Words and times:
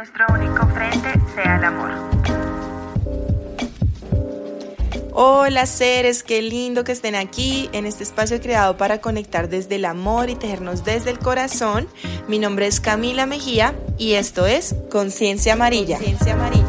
nuestro 0.00 0.24
único 0.30 0.66
frente 0.68 1.12
sea 1.34 1.58
el 1.58 1.64
amor. 1.64 1.90
Hola 5.12 5.66
seres, 5.66 6.22
qué 6.22 6.40
lindo 6.40 6.84
que 6.84 6.92
estén 6.92 7.14
aquí 7.14 7.68
en 7.74 7.84
este 7.84 8.04
espacio 8.04 8.40
creado 8.40 8.78
para 8.78 9.02
conectar 9.02 9.50
desde 9.50 9.74
el 9.74 9.84
amor 9.84 10.30
y 10.30 10.36
tejernos 10.36 10.84
desde 10.84 11.10
el 11.10 11.18
corazón. 11.18 11.86
Mi 12.28 12.38
nombre 12.38 12.66
es 12.66 12.80
Camila 12.80 13.26
Mejía 13.26 13.74
y 13.98 14.14
esto 14.14 14.46
es 14.46 14.74
Conciencia 14.90 15.52
Amarilla. 15.52 15.96
Conciencia 15.96 16.32
Amarilla. 16.32 16.64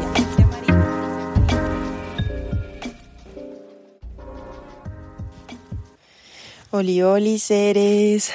Oli, 6.71 7.01
oli, 7.01 7.39
seres. 7.39 8.33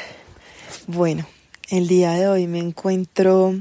Bueno, 0.86 1.26
el 1.68 1.86
día 1.86 2.12
de 2.12 2.28
hoy 2.28 2.46
me 2.46 2.60
encuentro 2.60 3.56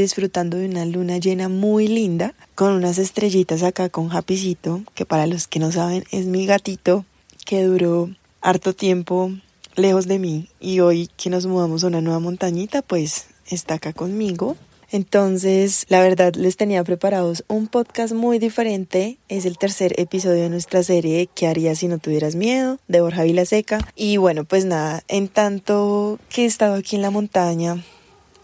disfrutando 0.00 0.56
de 0.56 0.66
una 0.66 0.84
luna 0.84 1.18
llena 1.18 1.48
muy 1.48 1.88
linda, 1.88 2.34
con 2.54 2.72
unas 2.72 2.98
estrellitas 2.98 3.62
acá 3.62 3.88
con 3.88 4.08
Japicito, 4.08 4.82
que 4.94 5.04
para 5.04 5.26
los 5.26 5.46
que 5.46 5.58
no 5.58 5.72
saben 5.72 6.04
es 6.10 6.26
mi 6.26 6.46
gatito, 6.46 7.04
que 7.44 7.64
duró 7.64 8.10
harto 8.40 8.74
tiempo 8.74 9.32
lejos 9.76 10.06
de 10.06 10.18
mí 10.18 10.48
y 10.60 10.80
hoy 10.80 11.08
que 11.16 11.30
nos 11.30 11.46
mudamos 11.46 11.84
a 11.84 11.88
una 11.88 12.00
nueva 12.00 12.18
montañita, 12.20 12.82
pues 12.82 13.26
está 13.46 13.74
acá 13.74 13.92
conmigo 13.92 14.56
entonces, 14.92 15.86
la 15.88 16.00
verdad, 16.00 16.34
les 16.34 16.56
tenía 16.56 16.82
preparados 16.82 17.44
un 17.46 17.68
podcast 17.68 18.12
muy 18.12 18.38
diferente. 18.38 19.18
Es 19.28 19.46
el 19.46 19.56
tercer 19.56 19.98
episodio 20.00 20.42
de 20.42 20.50
nuestra 20.50 20.82
serie 20.82 21.28
¿Qué 21.32 21.46
harías 21.46 21.78
si 21.78 21.88
no 21.88 21.98
tuvieras 21.98 22.34
miedo? 22.34 22.78
de 22.88 23.00
Borja 23.00 23.22
Vilaseca. 23.22 23.78
Y 23.94 24.16
bueno, 24.16 24.44
pues 24.44 24.64
nada, 24.64 25.02
en 25.06 25.28
tanto 25.28 26.18
que 26.28 26.42
he 26.42 26.46
estado 26.46 26.74
aquí 26.74 26.96
en 26.96 27.02
la 27.02 27.10
montaña 27.10 27.84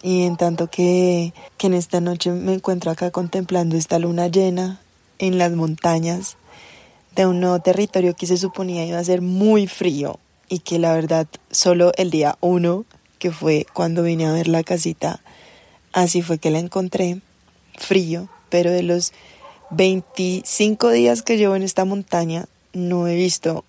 y 0.07 0.23
en 0.23 0.37
tanto 0.37 0.69
que, 0.69 1.35
que 1.59 1.67
en 1.67 1.75
esta 1.75 2.01
noche 2.01 2.31
me 2.31 2.55
encuentro 2.55 2.93
acá 2.93 3.11
contemplando 3.11 3.77
esta 3.77 3.99
luna 3.99 4.29
llena 4.29 4.81
en 5.19 5.37
las 5.37 5.51
montañas 5.51 6.37
de 7.17 7.27
un 7.27 7.41
nuevo 7.41 7.59
territorio 7.59 8.15
que 8.15 8.29
se 8.29 8.37
suponía 8.37 8.87
iba 8.87 9.01
a 9.01 9.05
ser 9.05 9.21
muy 9.21 9.67
frío 9.67 10.21
y 10.49 10.61
que 10.61 10.79
la 10.79 10.93
verdad 10.93 11.27
solo 11.51 11.91
el 11.97 12.13
día 12.13 12.39
uno, 12.41 12.85
que 13.19 13.33
fue 13.33 13.67
cuando 13.73 14.05
vine 14.05 14.27
a 14.27 14.33
ver 14.33 14.47
la 14.47 14.63
casita, 14.63 15.23
Así 15.93 16.23
fue 16.23 16.39
que 16.39 16.51
la 16.51 16.61
encontré, 16.61 17.21
frío, 17.77 18.29
pero 18.49 18.71
de 18.71 18.85
los 18.85 19.13
25 19.71 20.91
días 20.91 21.23
que 21.23 21.37
llevo 21.37 21.57
en 21.57 21.65
esta 21.65 21.85
montaña 21.85 22.47
no 22.73 23.09
he 23.09 23.17
visto 23.17 23.65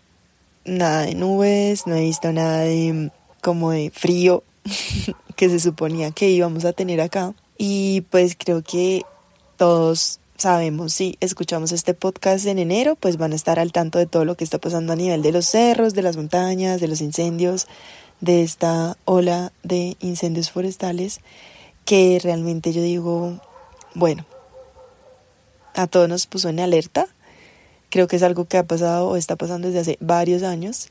nada 0.66 1.02
de 1.02 1.16
nubes, 1.16 1.88
no 1.88 1.96
he 1.96 2.02
visto 2.02 2.32
nada 2.32 2.60
de 2.60 3.10
como 3.42 3.72
de 3.72 3.90
frío 3.90 4.44
que 5.38 5.48
se 5.48 5.62
suponía 5.62 6.12
que 6.12 6.30
íbamos 6.30 6.66
a 6.66 6.74
tener 6.74 7.00
acá. 7.00 7.34
Y 7.58 8.02
pues 8.10 8.36
creo 8.38 8.62
que 8.62 9.04
todos 9.56 10.20
sabemos, 10.36 10.94
si 10.94 11.18
escuchamos 11.22 11.72
este 11.72 11.94
podcast 11.94 12.46
en 12.46 12.60
enero, 12.60 12.96
pues 12.96 13.18
van 13.18 13.32
a 13.32 13.36
estar 13.36 13.58
al 13.58 13.72
tanto 13.72 13.98
de 13.98 14.06
todo 14.06 14.26
lo 14.26 14.36
que 14.36 14.44
está 14.44 14.58
pasando 14.60 14.92
a 14.92 14.98
nivel 14.98 15.22
de 15.22 15.32
los 15.32 15.46
cerros, 15.46 15.94
de 15.94 16.02
las 16.02 16.18
montañas, 16.18 16.82
de 16.82 16.88
los 16.90 17.02
incendios, 17.02 17.68
de 18.20 18.44
esta 18.44 18.98
ola 19.06 19.54
de 19.64 19.96
incendios 20.00 20.52
forestales 20.52 21.22
que 21.86 22.20
realmente 22.22 22.74
yo 22.74 22.82
digo, 22.82 23.40
bueno, 23.96 24.26
a 25.74 25.88
todos 25.88 26.10
nos 26.10 26.28
puso 26.28 26.50
en 26.50 26.60
alerta. 26.60 27.08
Creo 27.90 28.08
que 28.08 28.18
es 28.18 28.24
algo 28.24 28.46
que 28.46 28.58
ha 28.58 28.64
pasado 28.66 29.08
o 29.08 29.16
está 29.16 29.38
pasando 29.38 29.68
desde 29.68 29.80
hace 29.80 29.98
varios 30.02 30.44
años. 30.44 30.90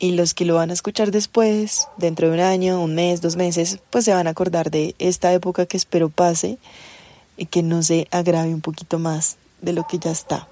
Y 0.00 0.12
los 0.12 0.34
que 0.34 0.46
lo 0.46 0.54
van 0.56 0.70
a 0.70 0.72
escuchar 0.72 1.10
después, 1.10 1.86
dentro 1.98 2.26
de 2.26 2.34
un 2.34 2.40
año, 2.40 2.82
un 2.82 2.94
mes, 2.94 3.20
dos 3.20 3.36
meses, 3.36 3.78
pues 3.90 4.06
se 4.06 4.14
van 4.14 4.26
a 4.26 4.30
acordar 4.30 4.70
de 4.70 4.96
esta 4.98 5.32
época 5.32 5.66
que 5.66 5.76
espero 5.76 6.08
pase 6.08 6.58
y 7.36 7.46
que 7.46 7.62
no 7.62 7.82
se 7.82 8.08
agrave 8.10 8.52
un 8.52 8.62
poquito 8.62 8.98
más 8.98 9.36
de 9.60 9.74
lo 9.74 9.86
que 9.86 9.98
ya 9.98 10.10
está. 10.10 10.48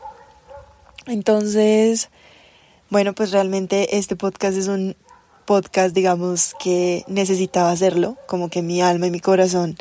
Entonces, 1.06 2.10
bueno, 2.90 3.14
pues 3.14 3.32
realmente 3.32 3.96
este 3.96 4.16
podcast 4.16 4.56
es 4.56 4.68
un 4.68 4.94
podcast, 5.46 5.94
digamos, 5.94 6.54
que 6.62 7.04
necesitaba 7.08 7.70
hacerlo, 7.70 8.18
como 8.26 8.50
que 8.50 8.60
mi 8.60 8.82
alma 8.82 9.06
y 9.06 9.10
mi 9.10 9.20
corazón 9.20 9.78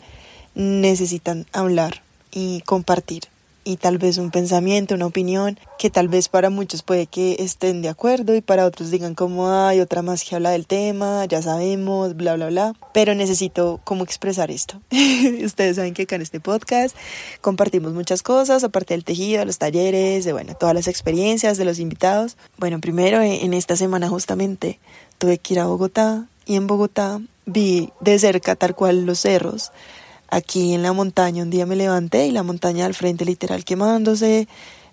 necesitan 0.56 1.46
hablar 1.52 2.02
y 2.32 2.62
compartir. 2.62 3.24
Y 3.68 3.76
tal 3.76 3.98
vez 3.98 4.18
un 4.18 4.32
pensamiento, 4.32 4.96
una 4.96 5.08
opinión, 5.08 5.60
que 5.78 5.90
tal 5.90 6.08
vez 6.08 6.30
para 6.30 6.50
muchos 6.50 6.84
puede 6.84 7.06
que 7.06 7.36
estén 7.40 7.82
de 7.82 7.90
acuerdo 7.90 8.34
y 8.34 8.40
para 8.40 8.66
otros 8.66 8.92
digan 8.92 9.14
como 9.14 9.52
hay 9.52 9.82
otra 9.82 10.02
más 10.02 10.24
que 10.24 10.36
habla 10.36 10.52
del 10.52 10.66
tema, 10.66 11.26
ya 11.26 11.42
sabemos, 11.42 12.16
bla, 12.16 12.36
bla, 12.36 12.48
bla. 12.48 12.74
Pero 12.94 13.14
necesito 13.14 13.82
como 13.84 14.06
expresar 14.06 14.52
esto. 14.52 14.80
Ustedes 15.44 15.76
saben 15.76 15.94
que 15.94 16.04
acá 16.04 16.16
en 16.16 16.22
este 16.22 16.40
podcast 16.40 16.96
compartimos 17.42 17.92
muchas 17.92 18.24
cosas, 18.24 18.64
aparte 18.64 18.94
del 18.94 19.04
tejido, 19.04 19.44
los 19.44 19.58
talleres, 19.58 20.24
de 20.24 20.32
bueno, 20.32 20.56
todas 20.56 20.74
las 20.74 20.88
experiencias 20.88 21.58
de 21.58 21.66
los 21.66 21.80
invitados. 21.80 22.38
Bueno, 22.58 22.80
primero 22.80 23.22
en 23.22 23.54
esta 23.54 23.76
semana 23.76 24.08
justamente 24.08 24.80
tuve 25.18 25.40
que 25.40 25.56
ir 25.56 25.60
a 25.60 25.66
Bogotá 25.66 26.26
y 26.46 26.56
en 26.56 26.68
Bogotá 26.68 27.20
vi 27.46 27.92
de 28.00 28.18
cerca 28.18 28.56
tal 28.56 28.76
cual 28.76 29.06
los 29.06 29.20
cerros. 29.20 29.74
Aquí 30.30 30.74
en 30.74 30.84
la 30.84 30.94
montaña 30.94 31.44
un 31.44 31.50
día 31.50 31.66
me 31.66 31.76
levanté 31.76 32.28
y 32.28 32.32
la 32.32 32.44
montaña 32.44 32.86
al 32.86 32.94
frente 32.94 33.26
literal 33.26 33.64
quemándose. 33.64 34.48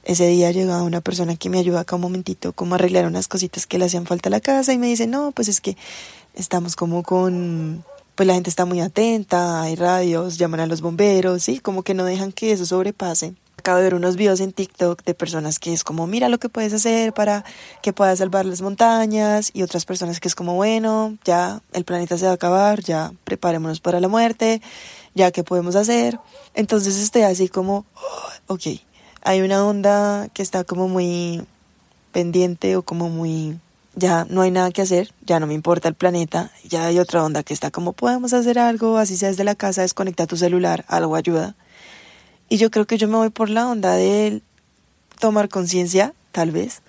Ese 0.05 0.27
día 0.29 0.51
llegaba 0.51 0.83
una 0.83 1.01
persona 1.01 1.37
que 1.37 1.49
me 1.49 1.59
ayuda 1.59 1.81
acá 1.81 1.97
un 1.97 2.03
momentito 2.03 2.53
como 2.53 2.75
arreglar 2.75 3.07
unas 3.07 3.27
cositas 3.27 3.67
que 3.67 3.79
le 3.79 3.87
hacían 3.87 4.07
falta 4.07 4.29
a 4.29 4.31
la 4.31 4.41
casa 4.41 4.73
y 4.73 4.79
me 4.79 4.87
dice, 4.87 5.07
no, 5.07 5.33
pues 5.33 5.49
es 5.49 5.61
que 5.61 5.77
estamos 6.35 6.77
como 6.77 7.03
con, 7.03 7.85
pues 8.15 8.27
la 8.27 8.35
gente 8.35 8.51
está 8.51 8.67
muy 8.67 8.81
atenta, 8.81 9.63
hay 9.63 9.77
radios, 9.77 10.37
llaman 10.37 10.61
a 10.61 10.67
los 10.67 10.83
bomberos, 10.83 11.43
sí, 11.43 11.59
como 11.59 11.83
que 11.83 11.95
no 11.95 12.05
dejan 12.05 12.33
que 12.33 12.53
eso 12.53 12.67
sobrepase 12.67 13.35
acabo 13.57 13.79
de 13.79 13.85
ver 13.85 13.95
unos 13.95 14.17
videos 14.17 14.41
en 14.41 14.53
TikTok 14.53 15.03
de 15.05 15.15
personas 15.15 15.59
que 15.59 15.73
es 15.73 15.85
como, 15.85 16.07
mira 16.07 16.29
lo 16.29 16.39
que 16.39 16.49
puedes 16.49 16.73
hacer 16.73 17.13
para 17.13 17.45
que 17.83 17.93
puedas 17.93 18.19
salvar 18.19 18.47
las 18.47 18.61
montañas 18.61 19.51
y 19.55 19.63
otras 19.63 19.85
personas 19.85 20.21
que 20.21 20.29
es 20.29 20.35
como, 20.35 20.55
bueno, 20.55 21.17
ya 21.25 21.61
el 21.73 21.85
planeta 21.85 22.19
se 22.19 22.27
va 22.27 22.33
a 22.33 22.35
acabar, 22.35 22.81
ya 22.81 23.13
preparémonos 23.25 23.81
para 23.81 24.01
la 24.01 24.09
muerte, 24.09 24.61
ya 25.15 25.31
qué 25.31 25.45
podemos 25.45 25.77
hacer. 25.77 26.19
Entonces 26.55 26.97
estoy 26.97 27.23
así 27.23 27.49
como, 27.49 27.87
oh, 27.95 28.55
ok, 28.55 28.63
hay 29.23 29.41
una 29.41 29.65
onda 29.65 30.29
que 30.35 30.43
está 30.43 30.65
como 30.65 30.89
muy 30.89 31.47
pendiente 32.13 32.77
o 32.77 32.83
como 32.83 33.09
muy 33.09 33.59
ya 33.97 34.27
no 34.29 34.43
hay 34.43 34.51
nada 34.51 34.71
que 34.71 34.83
hacer, 34.83 35.13
ya 35.25 35.41
no 35.41 35.47
me 35.47 35.55
importa 35.55 35.89
el 35.89 35.95
planeta, 35.95 36.51
ya 36.65 36.87
hay 36.87 36.99
otra 36.99 37.25
onda 37.25 37.43
que 37.43 37.55
está 37.55 37.71
como 37.71 37.93
podemos 37.93 38.33
hacer 38.33 38.59
algo, 38.59 38.99
así 38.99 39.17
sea 39.17 39.29
desde 39.29 39.45
la 39.45 39.55
casa, 39.55 39.83
desconecta 39.83 40.27
tu 40.27 40.37
celular, 40.37 40.85
algo 40.89 41.17
ayuda. 41.17 41.55
Y 42.49 42.59
yo 42.59 42.71
creo 42.71 42.87
que 42.87 42.99
yo 42.99 43.09
me 43.09 43.17
voy 43.17 43.31
por 43.31 43.51
la 43.51 43.69
onda 43.69 43.95
de 43.95 44.43
tomar 45.19 45.49
conciencia, 45.49 46.15
tal 46.33 46.51
vez. 46.51 46.83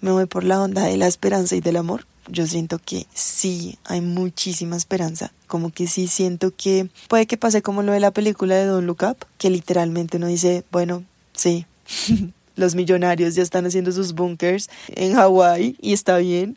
Me 0.00 0.10
voy 0.10 0.26
por 0.26 0.44
la 0.44 0.60
onda 0.60 0.84
de 0.84 0.96
la 0.96 1.06
esperanza 1.06 1.56
y 1.56 1.60
del 1.60 1.76
amor. 1.76 2.06
Yo 2.28 2.46
siento 2.46 2.78
que 2.78 3.06
sí 3.14 3.78
hay 3.84 4.00
muchísima 4.00 4.76
esperanza. 4.76 5.32
Como 5.46 5.70
que 5.70 5.86
sí 5.86 6.08
siento 6.08 6.54
que 6.54 6.88
puede 7.08 7.26
que 7.26 7.36
pase 7.36 7.62
como 7.62 7.82
lo 7.82 7.92
de 7.92 8.00
la 8.00 8.10
película 8.10 8.56
de 8.56 8.66
Don 8.66 8.86
Look 8.86 9.02
Up, 9.02 9.26
que 9.38 9.50
literalmente 9.50 10.16
uno 10.16 10.26
dice, 10.26 10.64
bueno, 10.70 11.04
sí, 11.32 11.66
los 12.56 12.74
millonarios 12.74 13.34
ya 13.34 13.42
están 13.42 13.66
haciendo 13.66 13.92
sus 13.92 14.14
bunkers 14.14 14.68
en 14.88 15.14
Hawái 15.14 15.76
y 15.80 15.92
está 15.92 16.18
bien. 16.18 16.56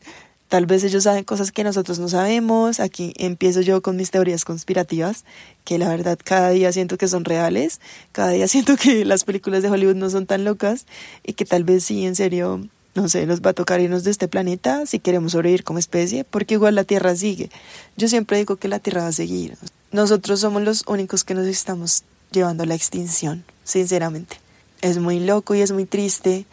Tal 0.49 0.65
vez 0.65 0.83
ellos 0.83 1.03
saben 1.03 1.23
cosas 1.23 1.51
que 1.51 1.63
nosotros 1.63 1.99
no 1.99 2.09
sabemos. 2.09 2.79
Aquí 2.79 3.13
empiezo 3.17 3.61
yo 3.61 3.83
con 3.83 3.95
mis 3.95 4.09
teorías 4.09 4.45
conspirativas, 4.45 5.23
que 5.63 5.77
la 5.77 5.87
verdad 5.87 6.17
cada 6.21 6.49
día 6.49 6.71
siento 6.71 6.97
que 6.97 7.07
son 7.07 7.23
reales, 7.23 7.79
cada 8.11 8.31
día 8.31 8.47
siento 8.49 8.75
que 8.75 9.05
las 9.05 9.23
películas 9.23 9.61
de 9.61 9.69
Hollywood 9.69 9.95
no 9.95 10.09
son 10.09 10.25
tan 10.25 10.43
locas 10.43 10.87
y 11.23 11.33
que 11.33 11.45
tal 11.45 11.63
vez 11.63 11.83
sí, 11.83 12.03
en 12.03 12.15
serio, 12.15 12.67
no 12.95 13.07
sé, 13.09 13.27
nos 13.27 13.41
va 13.41 13.51
a 13.51 13.53
tocar 13.53 13.79
irnos 13.79 14.03
de 14.03 14.09
este 14.09 14.27
planeta 14.27 14.87
si 14.87 14.97
queremos 14.97 15.33
sobrevivir 15.33 15.63
como 15.63 15.77
especie, 15.77 16.23
porque 16.23 16.55
igual 16.55 16.73
la 16.73 16.83
Tierra 16.83 17.15
sigue. 17.15 17.51
Yo 17.95 18.07
siempre 18.07 18.37
digo 18.37 18.55
que 18.55 18.67
la 18.67 18.79
Tierra 18.79 19.03
va 19.03 19.09
a 19.09 19.13
seguir. 19.13 19.55
Nosotros 19.91 20.39
somos 20.39 20.63
los 20.63 20.83
únicos 20.87 21.23
que 21.23 21.35
nos 21.35 21.45
estamos 21.45 22.03
llevando 22.31 22.63
a 22.63 22.65
la 22.65 22.73
extinción, 22.73 23.43
sinceramente. 23.63 24.37
Es 24.81 24.97
muy 24.97 25.19
loco 25.19 25.53
y 25.53 25.61
es 25.61 25.71
muy 25.71 25.85
triste 25.85 26.47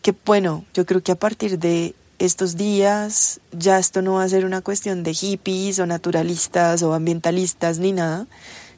que, 0.00 0.14
bueno, 0.24 0.64
yo 0.72 0.86
creo 0.86 1.02
que 1.02 1.12
a 1.12 1.16
partir 1.16 1.58
de 1.58 1.94
estos 2.26 2.56
días 2.56 3.40
ya 3.52 3.78
esto 3.78 4.02
no 4.02 4.14
va 4.14 4.24
a 4.24 4.28
ser 4.28 4.44
una 4.44 4.60
cuestión 4.60 5.02
de 5.02 5.14
hippies 5.14 5.78
o 5.78 5.86
naturalistas 5.86 6.82
o 6.82 6.94
ambientalistas 6.94 7.78
ni 7.78 7.92
nada, 7.92 8.26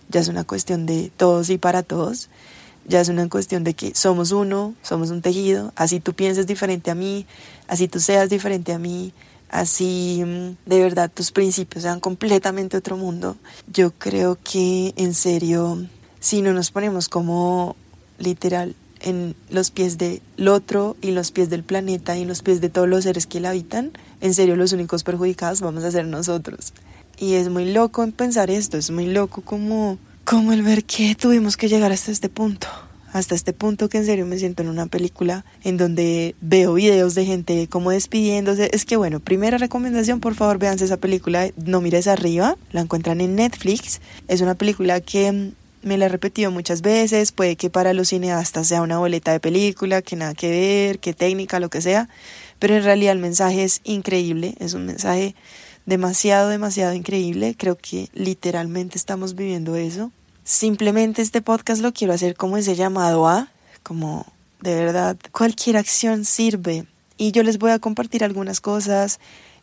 ya 0.08 0.20
es 0.20 0.28
una 0.28 0.44
cuestión 0.44 0.86
de 0.86 1.10
todos 1.16 1.50
y 1.50 1.58
para 1.58 1.82
todos, 1.82 2.28
ya 2.86 3.00
es 3.00 3.08
una 3.08 3.28
cuestión 3.28 3.64
de 3.64 3.74
que 3.74 3.94
somos 3.94 4.32
uno, 4.32 4.74
somos 4.82 5.10
un 5.10 5.22
tejido, 5.22 5.72
así 5.76 6.00
tú 6.00 6.14
pienses 6.14 6.46
diferente 6.46 6.90
a 6.90 6.94
mí, 6.94 7.26
así 7.68 7.88
tú 7.88 8.00
seas 8.00 8.30
diferente 8.30 8.72
a 8.72 8.78
mí, 8.78 9.12
así 9.48 10.22
mm, 10.24 10.68
de 10.68 10.80
verdad 10.80 11.10
tus 11.12 11.30
principios 11.32 11.82
sean 11.82 12.00
completamente 12.00 12.76
otro 12.76 12.96
mundo. 12.96 13.36
Yo 13.72 13.92
creo 13.92 14.38
que 14.42 14.92
en 14.96 15.14
serio, 15.14 15.86
si 16.20 16.42
no 16.42 16.52
nos 16.52 16.70
ponemos 16.70 17.08
como 17.08 17.76
literal 18.18 18.74
en 19.00 19.34
los 19.50 19.70
pies 19.70 19.98
del 19.98 20.20
otro 20.48 20.96
y 21.00 21.10
los 21.10 21.30
pies 21.32 21.50
del 21.50 21.62
planeta 21.62 22.16
y 22.16 22.24
los 22.24 22.42
pies 22.42 22.60
de 22.60 22.68
todos 22.68 22.88
los 22.88 23.04
seres 23.04 23.26
que 23.26 23.40
la 23.40 23.50
habitan, 23.50 23.92
en 24.20 24.34
serio 24.34 24.56
los 24.56 24.72
únicos 24.72 25.04
perjudicados 25.04 25.60
vamos 25.60 25.84
a 25.84 25.90
ser 25.90 26.06
nosotros. 26.06 26.72
Y 27.18 27.34
es 27.34 27.48
muy 27.48 27.72
loco 27.72 28.04
en 28.04 28.12
pensar 28.12 28.50
esto, 28.50 28.76
es 28.76 28.90
muy 28.90 29.06
loco 29.06 29.42
como 29.42 29.98
como 30.24 30.52
el 30.52 30.62
ver 30.62 30.84
que 30.84 31.14
tuvimos 31.14 31.56
que 31.56 31.68
llegar 31.68 31.92
hasta 31.92 32.10
este 32.10 32.28
punto 32.28 32.66
hasta 33.16 33.34
este 33.34 33.52
punto 33.52 33.88
que 33.88 33.98
en 33.98 34.06
serio 34.06 34.26
me 34.26 34.38
siento 34.38 34.62
en 34.62 34.68
una 34.68 34.86
película 34.86 35.44
en 35.64 35.76
donde 35.76 36.34
veo 36.40 36.74
videos 36.74 37.14
de 37.14 37.24
gente 37.24 37.66
como 37.68 37.90
despidiéndose. 37.90 38.70
Es 38.72 38.84
que 38.84 38.96
bueno, 38.96 39.20
primera 39.20 39.58
recomendación, 39.58 40.20
por 40.20 40.34
favor, 40.34 40.58
véanse 40.58 40.84
esa 40.84 40.98
película, 40.98 41.48
No 41.56 41.80
mires 41.80 42.08
arriba, 42.08 42.56
la 42.72 42.82
encuentran 42.82 43.20
en 43.20 43.34
Netflix. 43.34 44.00
Es 44.28 44.40
una 44.40 44.54
película 44.54 45.00
que 45.00 45.52
me 45.82 45.98
la 45.98 46.06
he 46.06 46.08
repetido 46.08 46.50
muchas 46.50 46.82
veces, 46.82 47.32
puede 47.32 47.56
que 47.56 47.70
para 47.70 47.92
los 47.92 48.08
cineastas 48.08 48.68
sea 48.68 48.82
una 48.82 48.98
boleta 48.98 49.32
de 49.32 49.40
película, 49.40 50.02
que 50.02 50.16
nada 50.16 50.34
que 50.34 50.50
ver, 50.50 50.98
que 50.98 51.14
técnica, 51.14 51.60
lo 51.60 51.70
que 51.70 51.80
sea, 51.80 52.08
pero 52.58 52.74
en 52.74 52.84
realidad 52.84 53.12
el 53.12 53.18
mensaje 53.18 53.64
es 53.64 53.80
increíble, 53.84 54.54
es 54.58 54.74
un 54.74 54.86
mensaje 54.86 55.34
demasiado, 55.86 56.48
demasiado 56.48 56.94
increíble, 56.94 57.54
creo 57.56 57.76
que 57.76 58.08
literalmente 58.12 58.98
estamos 58.98 59.34
viviendo 59.34 59.76
eso. 59.76 60.10
Simplemente 60.44 61.22
este 61.22 61.42
podcast 61.42 61.80
lo 61.80 61.92
quiero 61.92 62.12
hacer 62.12 62.36
como 62.36 62.56
ese 62.56 62.76
llamado 62.76 63.28
a, 63.28 63.48
como 63.82 64.26
de 64.60 64.74
verdad, 64.74 65.16
cualquier 65.32 65.76
acción 65.76 66.24
sirve. 66.24 66.86
Y 67.16 67.32
yo 67.32 67.42
les 67.42 67.58
voy 67.58 67.70
a 67.70 67.78
compartir 67.78 68.24
algunas 68.24 68.60
cosas 68.60 69.20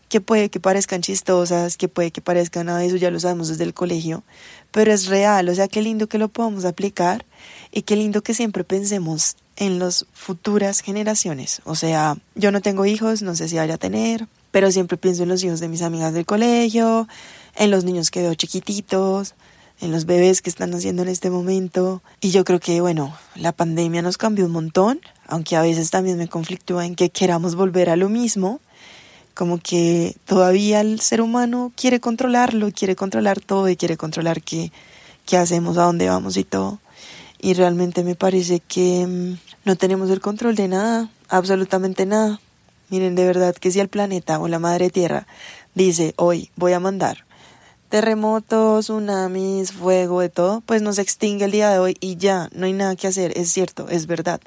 que 0.09 0.21
puede 0.21 0.50
que 0.50 0.59
parezcan 0.59 1.01
chistosas, 1.01 1.77
que 1.77 1.88
puede 1.88 2.11
que 2.11 2.21
parezcan 2.21 2.67
nada, 2.67 2.83
eso 2.83 2.97
ya 2.97 3.11
lo 3.11 3.19
sabemos 3.19 3.47
desde 3.47 3.63
el 3.63 3.73
colegio, 3.73 4.23
pero 4.71 4.94
es 4.94 5.07
real, 5.07 5.50
o 5.50 5.55
sea, 5.55 5.67
qué 5.67 5.81
lindo 5.81 6.07
que 6.07 6.17
lo 6.17 6.29
podamos 6.29 6.65
aplicar 6.65 7.25
y 7.71 7.83
qué 7.83 7.95
lindo 7.95 8.21
que 8.21 8.33
siempre 8.33 8.63
pensemos 8.63 9.35
en 9.55 9.79
las 9.79 10.05
futuras 10.13 10.81
generaciones. 10.81 11.61
O 11.65 11.75
sea, 11.75 12.17
yo 12.35 12.51
no 12.51 12.61
tengo 12.61 12.85
hijos, 12.85 13.21
no 13.21 13.35
sé 13.35 13.50
si 13.50 13.57
vaya 13.57 13.75
a 13.75 13.77
tener, 13.77 14.27
pero 14.51 14.71
siempre 14.71 14.97
pienso 14.97 15.23
en 15.23 15.29
los 15.29 15.44
hijos 15.44 15.59
de 15.59 15.67
mis 15.67 15.81
amigas 15.81 16.13
del 16.13 16.25
colegio, 16.25 17.07
en 17.55 17.71
los 17.71 17.83
niños 17.83 18.11
que 18.11 18.21
veo 18.21 18.33
chiquititos, 18.35 19.35
en 19.81 19.91
los 19.91 20.05
bebés 20.05 20.41
que 20.41 20.50
están 20.50 20.73
haciendo 20.73 21.01
en 21.01 21.09
este 21.09 21.29
momento. 21.29 22.01
Y 22.21 22.31
yo 22.31 22.44
creo 22.44 22.59
que, 22.59 22.81
bueno, 22.81 23.15
la 23.35 23.51
pandemia 23.51 24.01
nos 24.01 24.17
cambió 24.17 24.45
un 24.45 24.51
montón, 24.51 25.01
aunque 25.27 25.55
a 25.55 25.61
veces 25.61 25.89
también 25.89 26.17
me 26.17 26.27
conflictúa 26.27 26.85
en 26.85 26.95
que 26.95 27.09
queramos 27.09 27.55
volver 27.55 27.89
a 27.89 27.95
lo 27.95 28.09
mismo, 28.09 28.61
como 29.33 29.59
que 29.59 30.15
todavía 30.25 30.81
el 30.81 31.00
ser 31.00 31.21
humano 31.21 31.71
quiere 31.75 32.00
controlarlo, 32.00 32.71
quiere 32.71 32.95
controlar 32.95 33.39
todo 33.39 33.69
y 33.69 33.75
quiere 33.75 33.97
controlar 33.97 34.41
qué, 34.41 34.71
qué 35.25 35.38
hacemos, 35.38 35.77
a 35.77 35.83
dónde 35.83 36.09
vamos 36.09 36.38
y 36.38 36.44
todo. 36.44 36.80
Y 37.39 37.53
realmente 37.56 38.03
me 38.03 38.15
parece 38.15 38.59
que 38.59 39.06
mm, 39.07 39.38
no 39.65 39.75
tenemos 39.75 40.09
el 40.09 40.21
control 40.21 40.56
de 40.56 40.68
nada, 40.68 41.09
absolutamente 41.30 42.06
nada. 42.06 42.39
Miren, 42.89 43.15
de 43.15 43.25
verdad 43.25 43.56
que 43.56 43.71
si 43.71 43.80
el 43.80 43.89
planeta 43.89 44.39
o 44.39 44.47
la 44.47 44.59
madre 44.59 44.89
tierra 44.89 45.27
dice, 45.74 46.13
hoy 46.18 46.51
voy 46.56 46.74
a 46.74 46.79
mandar 46.79 47.25
terremotos, 47.94 48.86
tsunamis, 48.86 49.71
fuego, 49.71 50.21
de 50.21 50.29
todo, 50.29 50.63
pues 50.65 50.81
nos 50.81 50.97
extingue 50.97 51.45
el 51.45 51.51
día 51.51 51.69
de 51.69 51.77
hoy 51.77 51.95
y 52.00 52.15
ya, 52.15 52.50
no 52.51 52.65
hay 52.65 52.74
nada 52.74 52.95
que 52.95 53.06
hacer, 53.06 53.38
es 53.38 53.51
cierto, 53.51 53.88
es 53.88 54.07
verdad. 54.07 54.41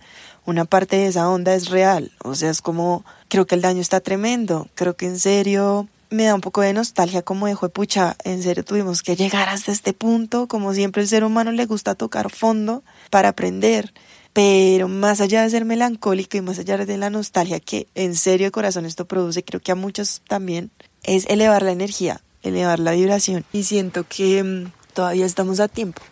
Una 0.47 0.65
parte 0.65 0.97
de 0.97 1.09
esa 1.09 1.29
onda 1.29 1.55
es 1.55 1.69
real, 1.71 2.13
o 2.23 2.35
sea, 2.35 2.51
es 2.51 2.63
como, 2.63 3.05
creo 3.29 3.47
que 3.47 3.57
el 3.57 3.63
daño 3.63 3.81
está 3.81 4.01
tremendo, 4.01 4.69
creo 4.75 4.97
que 4.97 5.07
en 5.07 5.19
serio 5.19 5.89
me 6.09 6.25
da 6.25 6.35
un 6.35 6.41
poco 6.41 6.61
de 6.61 6.73
nostalgia 6.73 7.23
como 7.23 7.47
de 7.49 7.57
pucha, 7.69 8.17
en 8.25 8.43
serio 8.43 8.65
tuvimos 8.65 9.03
que 9.03 9.17
llegar 9.17 9.49
hasta 9.49 9.73
este 9.73 9.93
punto, 9.93 10.47
como 10.47 10.73
siempre 10.73 11.03
el 11.03 11.09
ser 11.09 11.25
humano 11.25 11.51
le 11.51 11.67
gusta 11.67 11.97
tocar 11.97 12.31
fondo 12.31 12.85
para 13.11 13.31
aprender, 13.31 13.93
pero 14.33 14.87
más 14.87 15.21
allá 15.21 15.43
de 15.43 15.51
ser 15.51 15.65
melancólico 15.65 16.37
y 16.37 16.43
más 16.43 16.59
allá 16.59 16.77
de 16.77 16.97
la 16.97 17.11
nostalgia 17.11 17.59
que 17.59 17.89
en 17.95 18.15
serio 18.15 18.47
de 18.47 18.51
corazón 18.53 18.87
esto 18.87 19.07
produce, 19.07 19.43
creo 19.43 19.61
que 19.61 19.73
a 19.73 19.77
muchos 19.77 20.23
también, 20.29 20.71
es 21.03 21.27
elevar 21.27 21.63
la 21.63 21.73
energía, 21.73 22.21
elevar 22.43 22.79
la 22.79 22.93
vibración. 22.93 23.45
Y 23.53 23.65
siento 23.65 24.05
que 24.09 24.43
mm, 24.43 24.73
todavía 24.93 25.27
estamos 25.27 25.59
a 25.61 25.69
tiempo. 25.69 26.03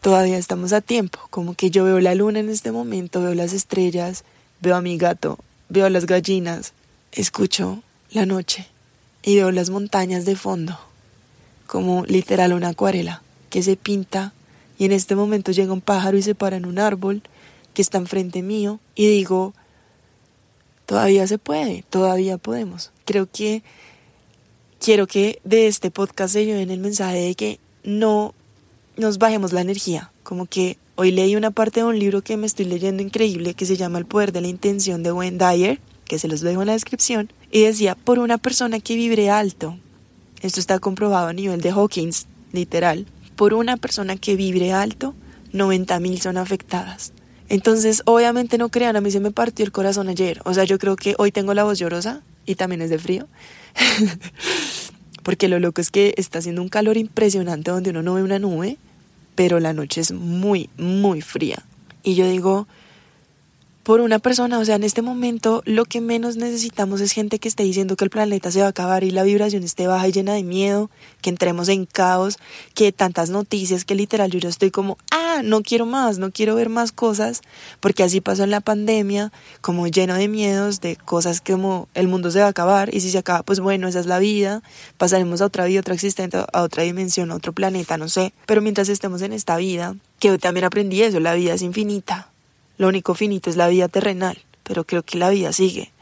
Todavía 0.00 0.38
estamos 0.38 0.72
a 0.72 0.80
tiempo. 0.80 1.20
Como 1.30 1.54
que 1.54 1.70
yo 1.70 1.84
veo 1.84 2.00
la 2.00 2.14
luna 2.14 2.40
en 2.40 2.48
este 2.48 2.72
momento, 2.72 3.22
veo 3.22 3.34
las 3.34 3.52
estrellas, 3.52 4.24
veo 4.60 4.76
a 4.76 4.82
mi 4.82 4.96
gato, 4.96 5.38
veo 5.68 5.88
las 5.88 6.06
gallinas, 6.06 6.72
escucho 7.12 7.82
la 8.10 8.26
noche 8.26 8.66
y 9.22 9.36
veo 9.36 9.50
las 9.50 9.70
montañas 9.70 10.24
de 10.24 10.36
fondo. 10.36 10.78
Como 11.66 12.04
literal 12.06 12.52
una 12.52 12.68
acuarela 12.68 13.22
que 13.50 13.62
se 13.62 13.76
pinta 13.76 14.32
y 14.78 14.84
en 14.84 14.92
este 14.92 15.16
momento 15.16 15.52
llega 15.52 15.72
un 15.72 15.80
pájaro 15.80 16.16
y 16.16 16.22
se 16.22 16.34
para 16.34 16.56
en 16.56 16.66
un 16.66 16.78
árbol 16.78 17.22
que 17.74 17.82
está 17.82 17.98
enfrente 17.98 18.42
mío 18.42 18.80
y 18.94 19.08
digo, 19.08 19.52
todavía 20.86 21.26
se 21.26 21.38
puede, 21.38 21.84
todavía 21.90 22.38
podemos. 22.38 22.92
Creo 23.04 23.28
que 23.30 23.62
quiero 24.80 25.06
que 25.06 25.40
de 25.44 25.66
este 25.66 25.90
podcast 25.90 26.32
se 26.32 26.44
lleven 26.44 26.70
el 26.70 26.80
mensaje 26.80 27.18
de 27.18 27.34
que 27.34 27.60
no 27.82 28.34
nos 28.98 29.18
bajemos 29.18 29.52
la 29.52 29.62
energía. 29.62 30.12
Como 30.22 30.46
que 30.46 30.76
hoy 30.96 31.12
leí 31.12 31.36
una 31.36 31.50
parte 31.50 31.80
de 31.80 31.86
un 31.86 31.98
libro 31.98 32.22
que 32.22 32.36
me 32.36 32.46
estoy 32.46 32.66
leyendo 32.66 33.02
increíble 33.02 33.54
que 33.54 33.64
se 33.64 33.76
llama 33.76 33.98
El 33.98 34.06
poder 34.06 34.32
de 34.32 34.40
la 34.40 34.48
intención 34.48 35.02
de 35.02 35.12
Wayne 35.12 35.38
Dyer, 35.38 35.80
que 36.04 36.18
se 36.18 36.28
los 36.28 36.40
dejo 36.40 36.60
en 36.60 36.66
la 36.66 36.72
descripción, 36.72 37.32
y 37.50 37.62
decía, 37.62 37.94
por 37.94 38.18
una 38.18 38.36
persona 38.38 38.80
que 38.80 38.96
vibre 38.96 39.30
alto, 39.30 39.78
esto 40.42 40.60
está 40.60 40.78
comprobado 40.78 41.28
a 41.28 41.32
nivel 41.32 41.60
de 41.60 41.70
Hawkins, 41.70 42.26
literal, 42.52 43.06
por 43.36 43.54
una 43.54 43.76
persona 43.76 44.16
que 44.16 44.36
vibre 44.36 44.72
alto, 44.72 45.14
90.000 45.52 46.20
son 46.20 46.36
afectadas. 46.36 47.12
Entonces, 47.48 48.02
obviamente 48.04 48.58
no 48.58 48.68
crean, 48.68 48.96
a 48.96 49.00
mí 49.00 49.10
se 49.10 49.20
me 49.20 49.30
partió 49.30 49.64
el 49.64 49.72
corazón 49.72 50.08
ayer. 50.08 50.40
O 50.44 50.52
sea, 50.52 50.64
yo 50.64 50.78
creo 50.78 50.96
que 50.96 51.14
hoy 51.18 51.32
tengo 51.32 51.54
la 51.54 51.64
voz 51.64 51.78
llorosa 51.78 52.22
y 52.44 52.56
también 52.56 52.82
es 52.82 52.90
de 52.90 52.98
frío. 52.98 53.26
Porque 55.22 55.48
lo 55.48 55.58
loco 55.58 55.80
es 55.80 55.90
que 55.90 56.14
está 56.16 56.40
haciendo 56.40 56.62
un 56.62 56.68
calor 56.68 56.96
impresionante 56.96 57.70
donde 57.70 57.90
uno 57.90 58.02
no 58.02 58.14
ve 58.14 58.22
una 58.22 58.38
nube, 58.38 58.76
pero 59.38 59.60
la 59.60 59.72
noche 59.72 60.00
es 60.00 60.10
muy, 60.10 60.68
muy 60.78 61.20
fría. 61.20 61.62
Y 62.02 62.16
yo 62.16 62.28
digo, 62.28 62.66
por 63.88 64.02
una 64.02 64.18
persona, 64.18 64.58
o 64.58 64.64
sea, 64.66 64.74
en 64.74 64.84
este 64.84 65.00
momento 65.00 65.62
lo 65.64 65.86
que 65.86 66.02
menos 66.02 66.36
necesitamos 66.36 67.00
es 67.00 67.12
gente 67.12 67.38
que 67.38 67.48
esté 67.48 67.62
diciendo 67.62 67.96
que 67.96 68.04
el 68.04 68.10
planeta 68.10 68.50
se 68.50 68.60
va 68.60 68.66
a 68.66 68.68
acabar 68.68 69.02
y 69.02 69.10
la 69.10 69.22
vibración 69.22 69.62
esté 69.62 69.86
baja 69.86 70.06
y 70.06 70.12
llena 70.12 70.34
de 70.34 70.42
miedo, 70.42 70.90
que 71.22 71.30
entremos 71.30 71.70
en 71.70 71.86
caos, 71.86 72.36
que 72.74 72.92
tantas 72.92 73.30
noticias 73.30 73.86
que 73.86 73.94
literal 73.94 74.30
yo 74.30 74.40
ya 74.40 74.50
estoy 74.50 74.70
como, 74.70 74.98
ah, 75.10 75.40
no 75.42 75.62
quiero 75.62 75.86
más, 75.86 76.18
no 76.18 76.30
quiero 76.30 76.54
ver 76.54 76.68
más 76.68 76.92
cosas, 76.92 77.40
porque 77.80 78.02
así 78.02 78.20
pasó 78.20 78.44
en 78.44 78.50
la 78.50 78.60
pandemia, 78.60 79.32
como 79.62 79.86
lleno 79.86 80.16
de 80.16 80.28
miedos, 80.28 80.82
de 80.82 80.96
cosas 80.96 81.40
como 81.40 81.88
el 81.94 82.08
mundo 82.08 82.30
se 82.30 82.40
va 82.40 82.44
a 82.44 82.50
acabar 82.50 82.94
y 82.94 83.00
si 83.00 83.10
se 83.10 83.16
acaba, 83.16 83.42
pues 83.42 83.58
bueno, 83.58 83.88
esa 83.88 84.00
es 84.00 84.06
la 84.06 84.18
vida, 84.18 84.62
pasaremos 84.98 85.40
a 85.40 85.46
otra 85.46 85.64
vida, 85.64 85.80
otra 85.80 85.94
existente, 85.94 86.36
a 86.36 86.62
otra 86.62 86.82
dimensión, 86.82 87.30
a 87.30 87.36
otro 87.36 87.54
planeta, 87.54 87.96
no 87.96 88.10
sé, 88.10 88.34
pero 88.44 88.60
mientras 88.60 88.90
estemos 88.90 89.22
en 89.22 89.32
esta 89.32 89.56
vida, 89.56 89.96
que 90.18 90.36
también 90.36 90.64
aprendí 90.64 91.00
eso, 91.00 91.20
la 91.20 91.32
vida 91.32 91.54
es 91.54 91.62
infinita 91.62 92.27
lo 92.78 92.88
único 92.88 93.14
finito 93.14 93.50
es 93.50 93.56
la 93.56 93.68
vida 93.68 93.88
terrenal, 93.88 94.38
pero 94.62 94.84
creo 94.84 95.02
que 95.02 95.18
la 95.18 95.28
vida 95.30 95.52
sigue. 95.52 95.92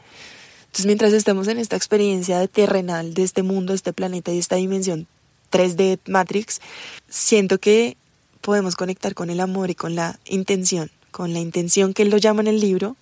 Entonces, 0.67 0.85
mientras 0.85 1.13
estemos 1.13 1.47
en 1.47 1.57
esta 1.57 1.75
experiencia 1.75 2.39
de 2.39 2.47
terrenal, 2.47 3.13
de 3.13 3.23
este 3.23 3.43
mundo, 3.43 3.73
este 3.73 3.93
planeta 3.93 4.31
y 4.31 4.37
esta 4.37 4.55
dimensión 4.55 5.07
3D 5.51 5.99
Matrix, 6.07 6.61
siento 7.09 7.57
que 7.57 7.97
podemos 8.41 8.75
conectar 8.75 9.15
con 9.15 9.29
el 9.29 9.39
amor 9.39 9.69
y 9.71 9.75
con 9.75 9.95
la 9.95 10.19
intención, 10.25 10.91
con 11.11 11.33
la 11.33 11.39
intención 11.39 11.93
que 11.93 12.03
él 12.03 12.09
lo 12.09 12.17
llama 12.17 12.41
en 12.41 12.47
el 12.47 12.59
libro, 12.59 12.95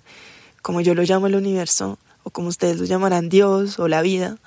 como 0.62 0.82
yo 0.82 0.96
lo 0.96 1.03
llamo 1.03 1.27
el 1.27 1.36
universo, 1.36 2.00
o 2.24 2.29
como 2.29 2.48
ustedes 2.48 2.79
lo 2.79 2.86
llamarán 2.86 3.29
Dios 3.29 3.77
o 3.77 3.88
la 3.88 4.01
vida, 4.01 4.38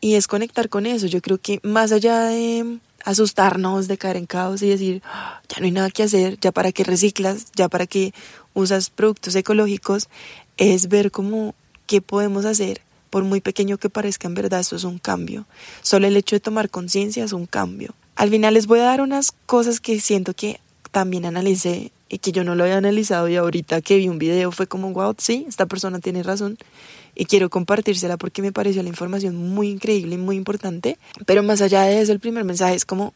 y 0.00 0.14
es 0.14 0.26
conectar 0.26 0.68
con 0.68 0.84
eso. 0.84 1.06
Yo 1.06 1.22
creo 1.22 1.38
que 1.38 1.60
más 1.62 1.92
allá 1.92 2.24
de 2.24 2.78
asustarnos, 3.04 3.88
de 3.88 3.98
caer 3.98 4.16
en 4.16 4.26
caos 4.26 4.62
y 4.62 4.68
decir, 4.68 5.02
ah, 5.04 5.40
ya 5.48 5.58
no 5.60 5.66
hay 5.66 5.70
nada 5.70 5.90
que 5.90 6.02
hacer, 6.02 6.38
ya 6.40 6.52
para 6.52 6.72
qué 6.72 6.84
reciclas, 6.84 7.46
ya 7.54 7.68
para 7.68 7.86
qué 7.86 8.12
usas 8.54 8.90
productos 8.90 9.34
ecológicos, 9.34 10.08
es 10.56 10.88
ver 10.88 11.10
cómo 11.10 11.54
qué 11.86 12.00
podemos 12.00 12.44
hacer, 12.44 12.80
por 13.10 13.24
muy 13.24 13.40
pequeño 13.40 13.78
que 13.78 13.90
parezca 13.90 14.28
en 14.28 14.34
verdad, 14.34 14.60
eso 14.60 14.76
es 14.76 14.84
un 14.84 14.98
cambio. 14.98 15.46
Solo 15.82 16.06
el 16.06 16.16
hecho 16.16 16.36
de 16.36 16.40
tomar 16.40 16.70
conciencia 16.70 17.24
es 17.24 17.32
un 17.32 17.46
cambio. 17.46 17.94
Al 18.16 18.30
final 18.30 18.54
les 18.54 18.66
voy 18.66 18.80
a 18.80 18.84
dar 18.84 19.00
unas 19.00 19.32
cosas 19.46 19.80
que 19.80 20.00
siento 20.00 20.34
que 20.34 20.60
también 20.90 21.24
analicé 21.24 21.92
y 22.08 22.18
que 22.18 22.32
yo 22.32 22.44
no 22.44 22.54
lo 22.54 22.64
había 22.64 22.76
analizado 22.76 23.28
y 23.28 23.36
ahorita 23.36 23.80
que 23.80 23.96
vi 23.96 24.08
un 24.08 24.18
video 24.18 24.52
fue 24.52 24.66
como, 24.66 24.92
wow, 24.92 25.14
sí, 25.18 25.46
esta 25.48 25.66
persona 25.66 25.98
tiene 25.98 26.22
razón 26.22 26.58
y 27.14 27.26
quiero 27.26 27.50
compartírsela 27.50 28.16
porque 28.16 28.42
me 28.42 28.52
pareció 28.52 28.82
la 28.82 28.88
información 28.88 29.36
muy 29.36 29.68
increíble 29.68 30.14
y 30.14 30.18
muy 30.18 30.36
importante. 30.36 30.98
Pero 31.26 31.42
más 31.42 31.60
allá 31.60 31.82
de 31.82 32.00
eso, 32.00 32.12
el 32.12 32.20
primer 32.20 32.44
mensaje 32.44 32.74
es 32.74 32.84
como 32.84 33.12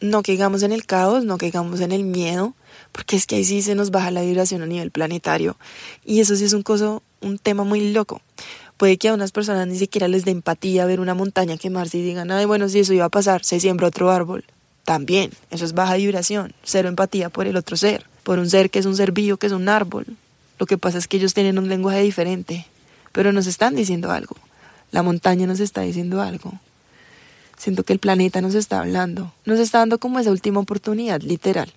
no 0.00 0.22
caigamos 0.22 0.62
en 0.62 0.72
el 0.72 0.86
caos, 0.86 1.24
no 1.24 1.38
caigamos 1.38 1.80
en 1.80 1.92
el 1.92 2.04
miedo, 2.04 2.54
porque 2.92 3.16
es 3.16 3.26
que 3.26 3.36
ahí 3.36 3.44
sí 3.44 3.62
se 3.62 3.74
nos 3.74 3.90
baja 3.90 4.10
la 4.10 4.22
vibración 4.22 4.62
a 4.62 4.66
nivel 4.66 4.90
planetario. 4.90 5.56
Y 6.04 6.20
eso 6.20 6.36
sí 6.36 6.44
es 6.44 6.52
un, 6.52 6.62
coso, 6.62 7.02
un 7.20 7.38
tema 7.38 7.64
muy 7.64 7.92
loco. 7.92 8.20
Puede 8.76 8.96
que 8.96 9.10
a 9.10 9.14
unas 9.14 9.30
personas 9.30 9.66
ni 9.68 9.78
siquiera 9.78 10.08
les 10.08 10.24
dé 10.24 10.30
empatía 10.30 10.86
ver 10.86 11.00
una 11.00 11.14
montaña 11.14 11.58
quemarse 11.58 11.98
y 11.98 12.02
digan, 12.02 12.30
ay, 12.30 12.46
bueno, 12.46 12.68
si 12.68 12.80
eso 12.80 12.94
iba 12.94 13.04
a 13.04 13.10
pasar, 13.10 13.44
se 13.44 13.60
siembra 13.60 13.88
otro 13.88 14.10
árbol. 14.10 14.44
También, 14.84 15.30
eso 15.50 15.66
es 15.66 15.74
baja 15.74 15.96
vibración, 15.96 16.54
cero 16.64 16.88
empatía 16.88 17.28
por 17.28 17.46
el 17.46 17.56
otro 17.56 17.76
ser, 17.76 18.06
por 18.22 18.38
un 18.38 18.48
ser 18.48 18.70
que 18.70 18.78
es 18.78 18.86
un 18.86 18.96
ser 18.96 19.12
vivo, 19.12 19.36
que 19.36 19.46
es 19.46 19.52
un 19.52 19.68
árbol. 19.68 20.06
Lo 20.58 20.64
que 20.64 20.78
pasa 20.78 20.96
es 20.96 21.06
que 21.06 21.18
ellos 21.18 21.34
tienen 21.34 21.58
un 21.58 21.68
lenguaje 21.68 22.00
diferente 22.00 22.66
pero 23.12 23.32
nos 23.32 23.46
están 23.46 23.74
diciendo 23.74 24.10
algo. 24.10 24.36
La 24.90 25.02
montaña 25.02 25.46
nos 25.46 25.60
está 25.60 25.82
diciendo 25.82 26.20
algo. 26.20 26.52
Siento 27.56 27.84
que 27.84 27.92
el 27.92 27.98
planeta 27.98 28.40
nos 28.40 28.54
está 28.54 28.80
hablando, 28.80 29.32
nos 29.44 29.58
está 29.58 29.78
dando 29.78 29.98
como 29.98 30.18
esa 30.18 30.30
última 30.30 30.60
oportunidad, 30.60 31.20
literal. 31.20 31.72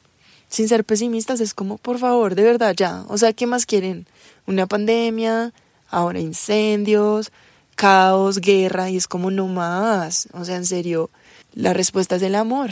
Sin 0.48 0.68
ser 0.68 0.86
pesimistas, 0.86 1.42
es 1.42 1.54
como, 1.54 1.78
por 1.78 2.00
favor, 2.00 2.36
de 2.36 2.44
verdad, 2.44 2.74
ya. 2.78 3.04
O 3.08 3.18
sea, 3.18 3.34
¿qué 3.34 3.48
más 3.48 3.66
quieren? 3.66 4.06
Una 4.46 4.68
pandemia, 4.68 5.52
ahora 5.90 6.20
incendios, 6.20 7.32
caos, 7.76 8.40
guerra, 8.40 8.90
y 8.90 8.98
es 8.98 9.08
como 9.08 9.32
no 9.32 9.48
más. 9.48 10.30
O 10.32 10.46
sea, 10.46 10.56
en 10.56 10.66
serio, 10.66 11.10
la 11.54 11.74
respuesta 11.74 12.16
es 12.16 12.22
el 12.22 12.36
amor. 12.36 12.72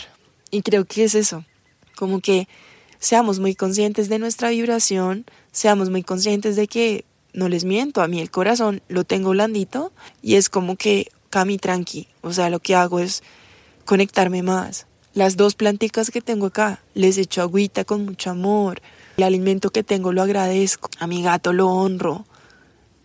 Y 0.52 0.62
creo 0.62 0.86
que 0.86 1.04
es 1.06 1.16
eso, 1.16 1.46
como 1.96 2.20
que 2.20 2.48
seamos 3.00 3.40
muy 3.40 3.56
conscientes 3.56 4.10
de 4.10 4.20
nuestra 4.20 4.50
vibración, 4.50 5.26
seamos 5.52 5.90
muy 5.90 6.04
conscientes 6.04 6.56
de 6.56 6.68
que, 6.68 7.06
no 7.34 7.50
les 7.50 7.64
miento, 7.64 8.02
a 8.02 8.08
mí 8.08 8.20
el 8.20 8.32
corazón 8.32 8.82
lo 8.88 9.04
tengo 9.04 9.32
blandito 9.32 9.92
y 10.22 10.36
es 10.36 10.50
como 10.50 10.76
que 10.76 11.10
cami 11.30 11.58
tranqui, 11.58 12.08
o 12.22 12.34
sea, 12.34 12.50
lo 12.50 12.60
que 12.60 12.76
hago 12.76 13.00
es 13.00 13.24
conectarme 13.86 14.44
más. 14.44 14.88
Las 15.14 15.36
dos 15.36 15.56
planticas 15.56 16.10
que 16.10 16.22
tengo 16.22 16.46
acá, 16.46 16.82
les 16.94 17.18
echo 17.18 17.42
agüita 17.42 17.84
con 17.84 18.06
mucho 18.06 18.30
amor. 18.30 18.82
El 19.18 19.26
alimento 19.26 19.70
que 19.70 19.84
tengo 19.84 20.14
lo 20.14 20.22
agradezco. 20.22 20.90
A 21.00 21.08
mi 21.08 21.22
gato 21.22 21.52
lo 21.52 21.68
honro. 21.68 22.26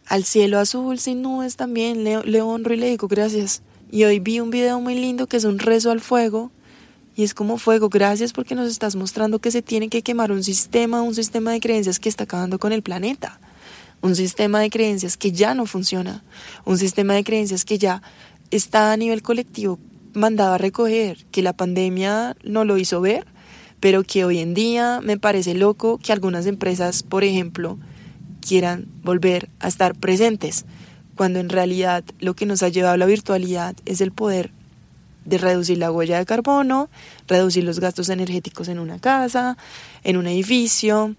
Al 0.07 0.23
cielo 0.23 0.61
azul 0.61 1.01
sin 1.01 1.23
nubes 1.23 1.57
también 1.57 2.05
le, 2.05 2.23
le 2.23 2.43
honro 2.43 2.75
y 2.75 2.77
le 2.77 2.89
digo 2.91 3.09
gracias. 3.09 3.63
Y 3.91 4.05
hoy 4.05 4.21
vi 4.21 4.39
un 4.39 4.51
video 4.51 4.81
muy 4.81 4.95
lindo 4.95 5.27
que 5.27 5.37
es 5.37 5.45
un 5.45 5.59
rezo 5.59 5.91
al 5.91 6.01
fuego 6.01 6.53
y 7.17 7.25
es 7.25 7.33
como 7.33 7.57
fuego, 7.57 7.89
gracias 7.89 8.33
porque 8.33 8.55
nos 8.55 8.71
estás 8.71 8.95
mostrando 8.95 9.39
que 9.39 9.51
se 9.51 9.63
tiene 9.63 9.89
que 9.89 10.03
quemar 10.03 10.31
un 10.31 10.45
sistema, 10.45 11.01
un 11.01 11.15
sistema 11.15 11.51
de 11.51 11.61
creencias 11.61 11.99
que 11.99 12.11
está 12.11 12.25
acabando 12.25 12.59
con 12.59 12.73
el 12.73 12.83
planeta. 12.83 13.41
Un 14.07 14.15
sistema 14.15 14.61
de 14.61 14.71
creencias 14.71 15.17
que 15.17 15.33
ya 15.33 15.53
no 15.55 15.67
funciona. 15.67 16.23
Un 16.65 16.79
sistema 16.79 17.15
de 17.15 17.25
creencias 17.25 17.65
que 17.65 17.77
ya 17.77 18.03
está 18.53 18.93
a 18.93 18.97
nivel 18.97 19.21
colectivo 19.21 19.81
mandado 20.15 20.55
a 20.55 20.59
recoger, 20.59 21.27
que 21.33 21.43
la 21.43 21.55
pandemia 21.55 22.37
no 22.45 22.65
lo 22.65 22.79
hizo 22.79 23.01
ver, 23.01 23.27
pero 23.81 24.05
que 24.05 24.25
hoy 24.25 24.39
en 24.39 24.55
día 24.55 25.01
me 25.03 25.19
parece 25.19 25.55
loco 25.55 25.99
que 25.99 26.13
algunas 26.13 26.47
empresas, 26.47 27.03
por 27.03 27.25
ejemplo, 27.25 27.81
quieran 28.41 28.87
volver 29.03 29.51
a 29.59 29.67
estar 29.67 29.97
presentes, 29.97 30.67
cuando 31.17 31.41
en 31.41 31.49
realidad 31.49 32.05
lo 32.21 32.37
que 32.37 32.47
nos 32.47 32.63
ha 32.63 32.69
llevado 32.69 32.95
a 32.95 32.99
la 32.99 33.07
virtualidad 33.07 33.75
es 33.87 34.01
el 34.01 34.13
poder 34.13 34.53
de 35.25 35.39
reducir 35.39 35.79
la 35.79 35.91
huella 35.91 36.19
de 36.19 36.27
carbono, 36.27 36.91
reducir 37.27 37.65
los 37.65 37.81
gastos 37.81 38.09
energéticos 38.09 38.69
en 38.69 38.79
una 38.79 39.01
casa, 39.01 39.59
en 40.05 40.17
un 40.17 40.29
edificio. 40.29 41.17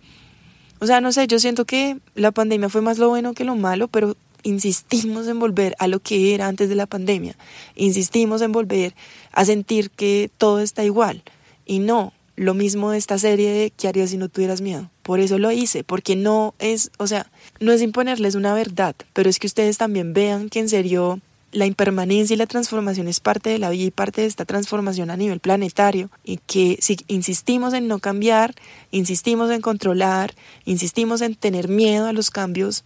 O 0.80 0.86
sea, 0.86 1.02
no 1.02 1.12
sé, 1.12 1.28
yo 1.28 1.40
siento 1.40 1.66
que 1.66 1.98
la 2.16 2.32
pandemia 2.32 2.70
fue 2.70 2.82
más 2.82 2.98
lo 2.98 3.10
bueno 3.10 3.34
que 3.34 3.44
lo 3.44 3.56
malo, 3.56 3.88
pero 3.88 4.16
insistimos 4.44 5.28
en 5.28 5.40
volver 5.40 5.76
a 5.80 5.88
lo 5.88 6.00
que 6.00 6.34
era 6.34 6.48
antes 6.48 6.70
de 6.70 6.76
la 6.76 6.86
pandemia. 6.86 7.36
Insistimos 7.76 8.42
en 8.42 8.52
volver 8.52 8.94
a 9.32 9.46
sentir 9.46 9.90
que 9.90 10.30
todo 10.38 10.60
está 10.60 10.84
igual. 10.84 11.24
Y 11.66 11.80
no, 11.80 12.14
lo 12.36 12.54
mismo 12.54 12.92
de 12.92 12.98
esta 12.98 13.18
serie 13.18 13.52
de 13.52 13.72
¿qué 13.72 13.88
harías 13.88 14.12
si 14.12 14.18
no 14.18 14.30
tuvieras 14.30 14.62
miedo? 14.62 14.90
Por 15.02 15.20
eso 15.20 15.40
lo 15.40 15.52
hice, 15.52 15.84
porque 15.84 16.16
no 16.16 16.54
es, 16.60 16.92
o 16.98 17.08
sea, 17.08 17.30
no 17.60 17.72
es 17.72 17.82
imponerles 17.82 18.36
una 18.36 18.54
verdad, 18.54 18.96
pero 19.14 19.30
es 19.30 19.40
que 19.40 19.48
ustedes 19.48 19.78
también 19.78 20.14
vean 20.14 20.50
que 20.50 20.60
en 20.60 20.70
serio 20.70 21.20
la 21.52 21.66
impermanencia 21.66 22.34
y 22.34 22.38
la 22.38 22.46
transformación 22.46 23.08
es 23.08 23.20
parte 23.20 23.50
de 23.50 23.60
la 23.60 23.70
vida 23.70 23.86
y 23.86 23.92
parte 23.92 24.22
de 24.22 24.28
esta 24.28 24.46
transformación 24.46 25.10
a 25.10 25.18
nivel 25.18 25.40
planetario 25.40 26.10
y 26.24 26.38
que 26.38 26.78
si 26.82 26.98
insistimos 27.08 27.74
en 27.74 27.88
no 27.88 28.00
cambiar, 28.00 28.54
insistimos 28.92 29.50
en 29.52 29.62
controlar, 29.62 30.36
insistimos 30.66 31.22
en 31.22 31.36
tener 31.36 31.70
miedo 31.70 32.08
a 32.08 32.14
los 32.14 32.30
cambios, 32.30 32.84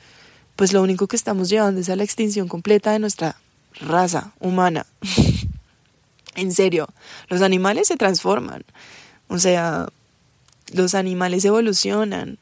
pues 0.56 0.74
lo 0.74 0.82
único 0.82 1.08
que 1.08 1.16
estamos 1.16 1.50
llevando 1.50 1.82
es 1.82 1.90
a 1.90 1.96
la 1.96 2.04
extinción 2.04 2.48
completa 2.48 2.92
de 2.92 3.00
nuestra 3.00 3.36
raza 3.80 4.34
humana. 4.40 4.86
en 6.36 6.52
serio, 6.54 6.88
los 7.30 7.42
animales 7.42 7.88
se 7.88 7.98
transforman, 7.98 8.64
o 9.28 9.40
sea, 9.40 9.88
los 10.72 10.94
animales 10.94 11.46
evolucionan. 11.46 12.38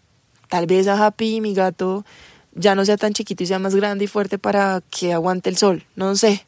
Tal 0.50 0.66
vez 0.66 0.88
a 0.88 1.06
Happy, 1.06 1.42
mi 1.42 1.54
gato, 1.54 2.06
ya 2.54 2.76
no 2.76 2.86
sea 2.86 2.98
tan 2.98 3.14
chiquito 3.14 3.44
y 3.44 3.48
sea 3.48 3.60
más 3.60 3.76
grande 3.76 4.06
y 4.06 4.08
fuerte 4.08 4.38
para 4.38 4.82
que 4.90 5.14
aguante 5.14 5.50
el 5.50 5.58
sol, 5.58 5.86
no 5.96 6.16
sé. 6.16 6.46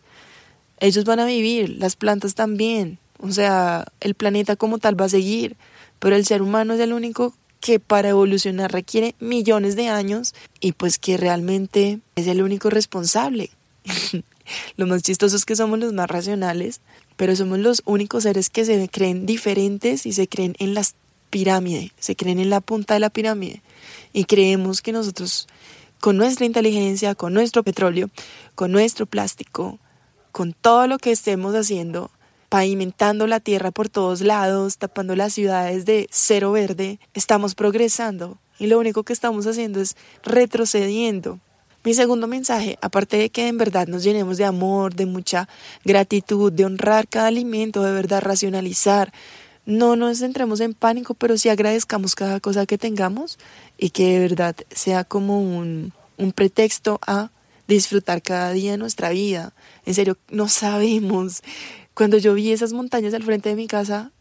Ellos 0.80 1.06
van 1.06 1.20
a 1.20 1.26
vivir, 1.26 1.70
las 1.78 1.96
plantas 1.96 2.34
también, 2.36 2.98
o 3.20 3.32
sea, 3.32 3.86
el 4.00 4.16
planeta 4.16 4.56
como 4.56 4.80
tal 4.80 5.00
va 5.00 5.06
a 5.06 5.10
seguir, 5.10 5.56
pero 6.00 6.16
el 6.16 6.26
ser 6.26 6.42
humano 6.42 6.74
es 6.74 6.80
el 6.80 6.94
único 6.94 7.36
que 7.60 7.80
para 7.80 8.10
evolucionar 8.10 8.72
requiere 8.72 9.16
millones 9.20 9.76
de 9.76 9.88
años 9.88 10.34
y 10.60 10.72
pues 10.72 10.98
que 10.98 11.18
realmente 11.18 12.00
es 12.16 12.28
el 12.28 12.42
único 12.42 12.72
responsable. 12.72 13.52
Lo 14.78 14.88
más 14.88 15.04
chistoso 15.04 15.36
es 15.36 15.46
que 15.46 15.56
somos 15.56 15.80
los 15.80 15.94
más 15.94 16.10
racionales, 16.10 16.82
pero 17.16 17.36
somos 17.36 17.60
los 17.60 17.84
únicos 17.86 18.24
seres 18.24 18.50
que 18.50 18.66
se 18.66 18.90
creen 18.90 19.26
diferentes 19.26 20.06
y 20.06 20.14
se 20.14 20.28
creen 20.28 20.56
en 20.60 20.74
las 20.74 20.96
pirámides, 21.30 21.92
se 22.00 22.16
creen 22.16 22.40
en 22.40 22.50
la 22.50 22.60
punta 22.60 22.96
de 22.96 23.00
la 23.00 23.10
pirámide 23.10 23.62
y 24.12 24.26
creemos 24.26 24.82
que 24.82 24.92
nosotros 24.92 25.48
con 26.02 26.18
nuestra 26.18 26.46
inteligencia, 26.46 27.16
con 27.16 27.34
nuestro 27.34 27.64
petróleo, 27.64 28.10
con 28.56 28.72
nuestro 28.72 29.06
plástico, 29.06 29.80
con 30.32 30.54
todo 30.54 30.88
lo 30.88 30.98
que 30.98 31.12
estemos 31.12 31.54
haciendo, 31.54 32.10
pavimentando 32.50 33.28
la 33.28 33.40
tierra 33.40 33.72
por 33.72 33.88
todos 33.88 34.22
lados, 34.22 34.78
tapando 34.78 35.16
las 35.16 35.34
ciudades 35.34 35.86
de 35.86 36.08
cero 36.12 36.52
verde, 36.52 37.00
estamos 37.14 37.54
progresando 37.54 38.40
y 38.58 38.68
lo 38.68 38.80
único 38.80 39.04
que 39.04 39.14
estamos 39.14 39.46
haciendo 39.46 39.80
es 39.80 39.96
retrocediendo. 40.24 41.40
Mi 41.84 41.94
segundo 41.94 42.28
mensaje, 42.28 42.78
aparte 42.82 43.18
de 43.18 43.30
que 43.30 43.48
en 43.48 43.58
verdad 43.58 43.88
nos 43.88 44.04
llenemos 44.04 44.38
de 44.38 44.46
amor, 44.46 44.96
de 44.96 45.06
mucha 45.06 45.48
gratitud, 45.84 46.52
de 46.52 46.66
honrar 46.66 47.08
cada 47.08 47.28
alimento, 47.28 47.84
de 47.84 47.92
verdad 47.92 48.22
racionalizar, 48.22 49.14
no 49.66 49.96
nos 49.96 50.22
entremos 50.22 50.60
en 50.60 50.74
pánico, 50.74 51.14
pero 51.14 51.38
sí 51.38 51.50
agradezcamos 51.50 52.16
cada 52.16 52.40
cosa 52.40 52.66
que 52.66 52.78
tengamos 52.78 53.38
y 53.78 53.92
que 53.92 54.14
de 54.14 54.20
verdad 54.20 54.56
sea 54.72 55.04
como 55.04 55.42
un, 55.42 55.94
un 56.18 56.32
pretexto 56.32 57.00
a 57.06 57.32
disfrutar 57.68 58.22
cada 58.22 58.52
día 58.52 58.72
de 58.72 58.78
nuestra 58.78 59.10
vida. 59.10 59.54
En 59.86 59.94
serio, 59.94 60.18
no 60.30 60.50
sabemos. 60.50 61.42
Cuando 61.94 62.18
yo 62.18 62.34
vi 62.34 62.52
esas 62.52 62.74
montañas 62.74 63.14
al 63.14 63.24
frente 63.24 63.50
de 63.50 63.56
mi 63.56 63.68
casa 63.68 64.12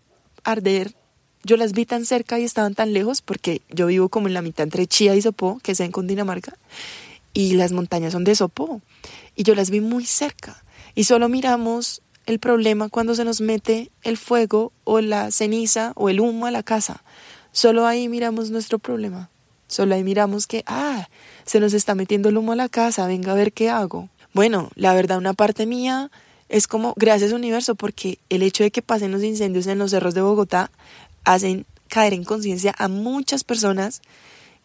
arder, 0.45 0.95
yo 1.43 1.57
las 1.57 1.73
vi 1.73 1.87
tan 1.87 2.05
cerca 2.05 2.39
y 2.39 2.45
estaban 2.45 2.75
tan 2.75 2.93
lejos 2.93 3.23
porque 3.23 3.63
yo 3.71 3.87
vivo 3.87 4.09
como 4.09 4.29
en 4.29 4.35
la 4.35 4.43
mitad 4.43 4.65
entre 4.65 4.87
Chía 4.87 5.15
y 5.15 5.23
Sopó, 5.23 5.59
que 5.63 5.73
es 5.73 5.81
en 5.81 5.91
Cundinamarca, 5.91 6.57
y 7.33 7.55
las 7.55 7.73
montañas 7.73 8.13
son 8.13 8.25
de 8.25 8.35
Sopó. 8.35 8.83
Y 9.37 9.45
yo 9.45 9.55
las 9.55 9.71
vi 9.71 9.81
muy 9.81 10.05
cerca. 10.05 10.63
Y 10.95 11.05
solo 11.05 11.29
miramos 11.29 12.03
el 12.31 12.39
problema 12.39 12.89
cuando 12.89 13.15
se 13.15 13.25
nos 13.25 13.41
mete 13.41 13.91
el 14.03 14.17
fuego 14.17 14.73
o 14.85 15.01
la 15.01 15.31
ceniza 15.31 15.93
o 15.97 16.09
el 16.09 16.21
humo 16.21 16.47
a 16.47 16.51
la 16.51 16.63
casa. 16.63 17.03
Solo 17.53 17.87
ahí 17.87 18.09
miramos 18.09 18.51
nuestro 18.51 18.79
problema. 18.79 19.31
Solo 19.67 19.95
ahí 19.95 20.05
miramos 20.05 20.47
que, 20.47 20.63
ah, 20.67 21.09
se 21.45 21.61
nos 21.61 21.75
está 21.75 21.95
metiendo 21.95 22.29
el 22.29 22.37
humo 22.37 22.53
a 22.53 22.57
la 22.57 22.69
casa, 22.69 23.07
venga 23.07 23.33
a 23.33 23.35
ver 23.35 23.53
qué 23.53 23.69
hago. 23.69 24.09
Bueno, 24.33 24.71
la 24.77 24.95
verdad, 24.95 25.19
una 25.19 25.35
parte 25.35 25.67
mía 25.67 26.11
es 26.49 26.69
como, 26.69 26.95
gracias 26.97 27.33
universo, 27.33 27.75
porque 27.75 28.19
el 28.29 28.43
hecho 28.43 28.63
de 28.63 28.71
que 28.71 28.83
pasen 28.83 29.13
los 29.13 29.25
incendios 29.25 29.67
en 29.67 29.79
los 29.79 29.91
cerros 29.91 30.15
de 30.15 30.23
Bogotá 30.23 30.71
hacen 31.25 31.67
caer 31.89 32.15
en 32.15 32.25
conciencia 32.25 32.75
a 32.79 32.87
muchas 32.87 33.43
personas 33.43 34.03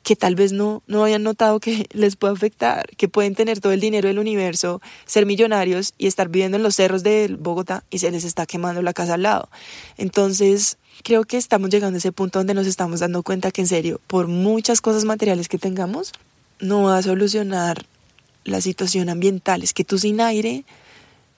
que 0.05 0.15
tal 0.15 0.35
vez 0.35 0.53
no, 0.53 0.83
no 0.85 1.03
hayan 1.03 1.23
notado 1.23 1.59
que 1.59 1.87
les 1.91 2.15
puede 2.15 2.35
afectar, 2.35 2.87
que 2.95 3.09
pueden 3.09 3.33
tener 3.33 3.59
todo 3.59 3.73
el 3.73 3.79
dinero 3.81 4.07
del 4.07 4.19
universo, 4.19 4.79
ser 5.05 5.25
millonarios 5.25 5.95
y 5.97 6.05
estar 6.05 6.29
viviendo 6.29 6.57
en 6.57 6.63
los 6.63 6.75
cerros 6.75 7.01
de 7.01 7.35
Bogotá 7.37 7.83
y 7.89 7.97
se 7.97 8.11
les 8.11 8.23
está 8.23 8.45
quemando 8.45 8.83
la 8.83 8.93
casa 8.93 9.15
al 9.15 9.23
lado. 9.23 9.49
Entonces, 9.97 10.77
creo 11.03 11.23
que 11.23 11.37
estamos 11.37 11.71
llegando 11.71 11.95
a 11.95 11.97
ese 11.97 12.11
punto 12.11 12.37
donde 12.37 12.53
nos 12.53 12.67
estamos 12.67 12.99
dando 12.99 13.23
cuenta 13.23 13.49
que 13.49 13.61
en 13.61 13.67
serio, 13.67 13.99
por 14.05 14.27
muchas 14.27 14.79
cosas 14.79 15.05
materiales 15.05 15.49
que 15.49 15.57
tengamos, 15.57 16.13
no 16.59 16.83
va 16.83 16.99
a 16.99 17.01
solucionar 17.01 17.87
la 18.43 18.61
situación 18.61 19.09
ambiental. 19.09 19.63
Es 19.63 19.73
que 19.73 19.83
tú 19.83 19.97
sin 19.97 20.21
aire 20.21 20.65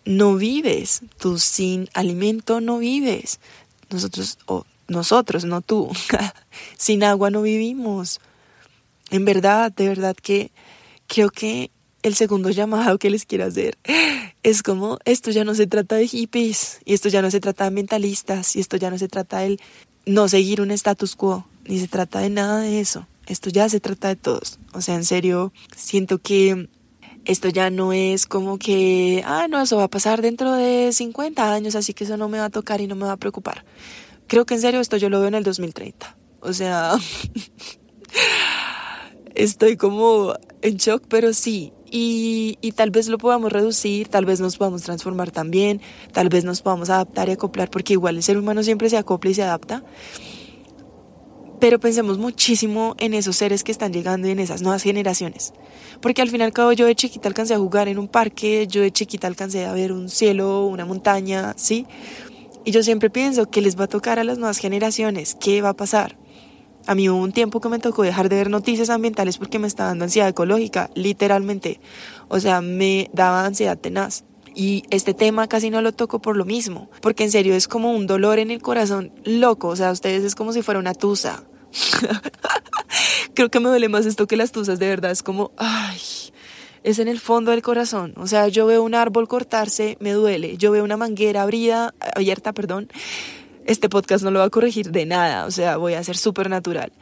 no 0.03 0.35
vives, 0.35 1.03
tú 1.17 1.39
sin 1.39 1.87
alimento 1.93 2.59
no 2.59 2.79
vives. 2.79 3.39
Nosotros, 3.89 4.37
o 4.45 4.65
nosotros, 4.89 5.45
no 5.45 5.61
tú, 5.61 5.89
sin 6.77 7.05
agua 7.05 7.31
no 7.31 7.41
vivimos. 7.41 8.19
En 9.11 9.25
verdad, 9.25 9.71
de 9.71 9.87
verdad 9.87 10.15
que 10.15 10.51
creo 11.07 11.29
que 11.29 11.71
el 12.03 12.15
segundo 12.15 12.49
llamado 12.49 12.97
que 12.99 13.09
les 13.09 13.25
quiero 13.25 13.45
hacer 13.45 13.77
es 14.43 14.63
como 14.63 14.99
esto 15.05 15.31
ya 15.31 15.43
no 15.43 15.55
se 15.55 15.67
trata 15.67 15.95
de 15.95 16.07
hippies 16.07 16.79
y 16.85 16.93
esto 16.93 17.09
ya 17.09 17.21
no 17.21 17.31
se 17.31 17.39
trata 17.39 17.63
de 17.63 17.69
ambientalistas 17.69 18.55
y 18.55 18.59
esto 18.59 18.77
ya 18.77 18.89
no 18.89 18.97
se 18.97 19.07
trata 19.07 19.39
de 19.39 19.59
no 20.05 20.27
seguir 20.29 20.61
un 20.61 20.71
status 20.71 21.15
quo, 21.15 21.45
ni 21.65 21.79
se 21.79 21.87
trata 21.87 22.19
de 22.19 22.29
nada 22.29 22.61
de 22.61 22.79
eso. 22.79 23.07
Esto 23.27 23.49
ya 23.49 23.67
se 23.67 23.81
trata 23.81 24.07
de 24.07 24.15
todos. 24.15 24.57
O 24.73 24.79
sea, 24.79 24.95
en 24.95 25.03
serio, 25.03 25.51
siento 25.75 26.17
que 26.17 26.69
esto 27.25 27.49
ya 27.49 27.69
no 27.69 27.91
es 27.91 28.25
como 28.25 28.57
que, 28.57 29.21
ah, 29.25 29.47
no, 29.49 29.61
eso 29.61 29.75
va 29.75 29.83
a 29.83 29.89
pasar 29.89 30.21
dentro 30.21 30.53
de 30.53 30.93
50 30.93 31.53
años, 31.53 31.75
así 31.75 31.93
que 31.93 32.05
eso 32.05 32.15
no 32.15 32.29
me 32.29 32.39
va 32.39 32.45
a 32.45 32.49
tocar 32.49 32.79
y 32.79 32.87
no 32.87 32.95
me 32.95 33.05
va 33.05 33.11
a 33.13 33.17
preocupar. 33.17 33.65
Creo 34.27 34.45
que 34.45 34.53
en 34.53 34.61
serio 34.61 34.79
esto 34.79 34.95
yo 34.95 35.09
lo 35.09 35.19
veo 35.19 35.27
en 35.27 35.35
el 35.35 35.43
2030. 35.43 36.15
O 36.39 36.53
sea, 36.53 36.93
estoy 39.37 39.77
como 39.77 40.33
en 40.61 40.77
shock, 40.77 41.03
pero 41.07 41.33
sí, 41.33 41.71
y, 41.89 42.57
y, 42.59 42.73
tal 42.73 42.91
vez 42.91 43.07
lo 43.07 43.17
podamos 43.17 43.51
reducir, 43.51 44.09
tal 44.09 44.25
vez 44.25 44.41
nos 44.41 44.57
podamos 44.57 44.81
transformar 44.81 45.31
también, 45.31 45.79
tal 46.11 46.27
vez 46.27 46.43
nos 46.43 46.61
podamos 46.61 46.89
adaptar 46.89 47.29
y 47.29 47.33
acoplar, 47.33 47.69
porque 47.69 47.93
igual 47.93 48.17
el 48.17 48.23
ser 48.23 48.37
humano 48.37 48.63
siempre 48.63 48.89
se 48.89 48.97
acopla 48.97 49.29
y 49.29 49.33
se 49.35 49.43
adapta. 49.43 49.83
Pero 51.59 51.79
pensemos 51.79 52.17
muchísimo 52.17 52.95
en 52.99 53.13
esos 53.13 53.37
seres 53.37 53.63
que 53.63 53.71
están 53.71 53.93
llegando 53.93 54.27
y 54.27 54.31
en 54.31 54.39
esas 54.39 54.61
nuevas 54.61 54.83
generaciones. 54.83 55.53
Porque 56.01 56.21
al 56.21 56.29
fin 56.29 56.41
y 56.41 56.43
al 56.43 56.51
cabo 56.51 56.71
yo 56.73 56.85
de 56.85 56.93
chiquita 56.93 57.29
alcancé 57.29 57.53
a 57.53 57.57
jugar 57.57 57.87
en 57.87 57.97
un 57.97 58.07
parque, 58.07 58.67
yo 58.67 58.81
de 58.81 58.91
chiquita 58.91 59.27
alcancé 59.27 59.65
a 59.65 59.73
ver 59.73 59.91
un 59.91 60.09
cielo, 60.09 60.67
una 60.67 60.85
montaña, 60.85 61.53
¿sí? 61.57 61.87
Y 62.63 62.71
yo 62.71 62.83
siempre 62.83 63.09
pienso 63.09 63.49
que 63.49 63.61
les 63.61 63.79
va 63.79 63.85
a 63.85 63.87
tocar 63.87 64.19
a 64.19 64.23
las 64.23 64.37
nuevas 64.37 64.57
generaciones, 64.57 65.35
¿qué 65.39 65.61
va 65.61 65.69
a 65.69 65.75
pasar? 65.75 66.17
A 66.87 66.95
mí 66.95 67.09
hubo 67.09 67.19
un 67.19 67.33
tiempo 67.33 67.59
que 67.59 67.69
me 67.69 67.79
tocó 67.79 68.03
dejar 68.03 68.29
de 68.29 68.37
ver 68.37 68.49
noticias 68.49 68.89
ambientales 68.89 69.37
porque 69.37 69.59
me 69.59 69.67
estaba 69.67 69.89
dando 69.89 70.05
ansiedad 70.05 70.29
ecológica, 70.29 70.89
literalmente. 70.95 71.81
O 72.29 72.39
sea, 72.39 72.61
me 72.61 73.09
daba 73.13 73.45
ansiedad 73.45 73.77
tenaz. 73.77 74.23
Y 74.55 74.83
este 74.89 75.13
tema 75.13 75.47
casi 75.47 75.69
no 75.69 75.81
lo 75.81 75.91
toco 75.91 76.19
por 76.19 76.35
lo 76.35 76.45
mismo, 76.45 76.89
porque 77.01 77.25
en 77.25 77.31
serio 77.31 77.53
es 77.53 77.67
como 77.67 77.93
un 77.93 78.07
dolor 78.07 78.39
en 78.39 78.49
el 78.49 78.59
corazón 78.61 79.11
loco, 79.23 79.67
o 79.67 79.75
sea, 79.75 79.91
ustedes 79.91 80.23
es 80.23 80.33
como 80.33 80.51
si 80.51 80.63
fuera 80.63 80.79
una 80.79 80.95
tusa. 80.95 81.43
Creo 83.35 83.51
que 83.51 83.59
me 83.59 83.69
duele 83.69 83.87
más 83.87 84.07
esto 84.07 84.25
que 84.25 84.35
las 84.35 84.51
tusas, 84.51 84.79
de 84.79 84.87
verdad, 84.87 85.11
es 85.11 85.21
como, 85.21 85.51
ay, 85.57 85.99
es 86.83 86.99
en 86.99 87.07
el 87.07 87.19
fondo 87.19 87.51
del 87.51 87.61
corazón. 87.61 88.13
O 88.17 88.25
sea, 88.25 88.47
yo 88.47 88.65
veo 88.65 88.81
un 88.81 88.95
árbol 88.95 89.27
cortarse, 89.27 89.97
me 89.99 90.13
duele. 90.13 90.57
Yo 90.57 90.71
veo 90.71 90.83
una 90.83 90.97
manguera 90.97 91.43
abrida, 91.43 91.93
abierta, 92.15 92.53
perdón. 92.53 92.89
Este 93.67 93.89
podcast 93.89 94.23
no 94.23 94.31
lo 94.31 94.39
va 94.39 94.45
a 94.45 94.49
corregir 94.49 94.91
de 94.91 95.05
nada, 95.05 95.45
o 95.45 95.51
sea, 95.51 95.75
voy 95.75 95.93
a 95.93 96.01
ser 96.01 96.15
súper 96.15 96.49
natural. 96.49 96.93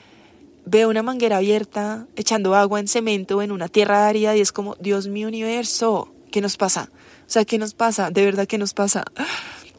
Veo 0.66 0.90
una 0.90 1.04
manguera 1.04 1.38
abierta, 1.38 2.08
echando 2.16 2.56
agua 2.56 2.80
en 2.80 2.88
cemento 2.88 3.44
en 3.44 3.52
una 3.52 3.68
tierra 3.68 4.08
árida 4.08 4.36
y 4.36 4.42
es 4.42 4.52
como, 4.52 4.76
Dios 4.80 5.08
mío 5.08 5.28
universo, 5.28 6.12
¿qué 6.32 6.42
nos 6.42 6.58
pasa? 6.58 6.90
O 7.22 7.30
sea, 7.30 7.46
¿qué 7.46 7.60
nos 7.60 7.76
pasa? 7.76 8.10
De 8.10 8.26
verdad, 8.26 8.48
¿qué 8.48 8.58
nos 8.58 8.74
pasa? 8.74 9.06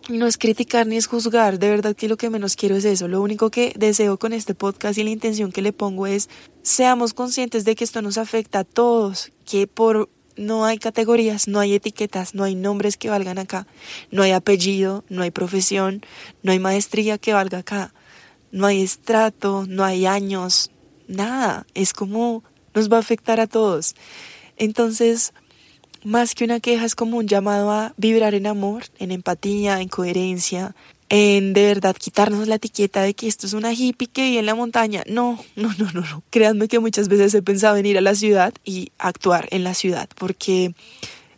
No 0.09 0.28
es 0.28 0.38
criticar 0.38 0.87
ni 0.87 0.97
es 0.97 1.09
juzgar, 1.09 1.59
de 1.59 1.69
verdad 1.69 1.97
que 1.97 2.07
lo 2.07 2.16
que 2.16 2.31
menos 2.31 2.55
quiero 2.55 2.76
es 2.76 2.85
eso. 2.85 3.09
Lo 3.09 3.21
único 3.21 3.50
que 3.50 3.73
deseo 3.76 4.16
con 4.16 4.33
este 4.33 4.55
podcast 4.55 4.97
y 4.97 5.02
la 5.02 5.11
intención 5.11 5.50
que 5.50 5.62
le 5.62 5.73
pongo 5.73 6.07
es 6.07 6.28
seamos 6.62 7.14
conscientes 7.14 7.64
de 7.64 7.75
que 7.75 7.83
esto 7.83 8.00
nos 8.00 8.16
afecta 8.16 8.61
a 8.61 8.64
todos, 8.64 9.33
que 9.45 9.66
por 9.66 10.09
no 10.37 10.64
hay 10.64 10.78
categorías, 10.78 11.49
no 11.49 11.61
hay 11.61 11.75
etiquetas, 11.75 12.35
no 12.35 12.45
hay 12.45 12.55
nombres 12.55 12.97
que 12.97 13.11
valgan 13.11 13.38
acá, 13.38 13.66
no 14.11 14.23
hay 14.23 14.33
apellido, 14.33 15.05
no 15.09 15.23
hay 15.23 15.31
profesión, 15.31 16.02
no 16.43 16.52
hay 16.52 16.59
maestría 16.59 17.19
que 17.19 17.33
valga 17.33 17.59
acá, 17.59 17.93
no 18.52 18.66
hay 18.66 18.83
estrato, 18.83 19.64
no 19.69 19.85
hay 19.85 20.07
años, 20.07 20.71
nada, 21.09 21.66
es 21.75 21.93
como 21.93 22.45
nos 22.75 22.93
va 22.93 22.99
a 22.99 23.00
afectar 23.00 23.40
a 23.40 23.47
todos. 23.47 23.95
Entonces, 24.57 25.33
más 26.05 26.35
que 26.35 26.45
una 26.45 26.61
queja 26.61 26.85
es 26.85 26.95
como 26.95 27.19
un 27.19 27.26
llamado 27.26 27.71
a 27.71 27.95
vibrar 27.97 28.35
en 28.35 28.47
amor, 28.47 28.85
en 28.99 29.11
empatía, 29.11 29.81
en 29.81 29.88
coherencia, 29.88 30.76
en 31.08 31.52
de 31.52 31.62
verdad 31.62 31.96
quitarnos 31.96 32.48
la 32.48 32.56
etiqueta 32.56 33.02
de 33.02 33.14
que 33.14 33.28
esto 33.28 33.46
es 33.46 33.52
una 33.52 33.72
hippie 33.72 34.08
que 34.08 34.25
vive 34.25 34.40
en 34.40 34.46
la 34.46 34.54
montaña. 34.54 35.02
No, 35.06 35.38
no, 35.54 35.72
no, 35.78 35.90
no, 35.92 36.00
no. 36.00 36.22
Créanme 36.30 36.68
que 36.68 36.80
muchas 36.80 37.08
veces 37.08 37.34
he 37.34 37.42
pensado 37.42 37.76
en 37.76 37.86
ir 37.86 37.98
a 37.98 38.00
la 38.00 38.14
ciudad 38.14 38.52
y 38.64 38.90
actuar 38.98 39.48
en 39.50 39.64
la 39.64 39.75
ciudad, 39.75 40.08
porque 40.16 40.75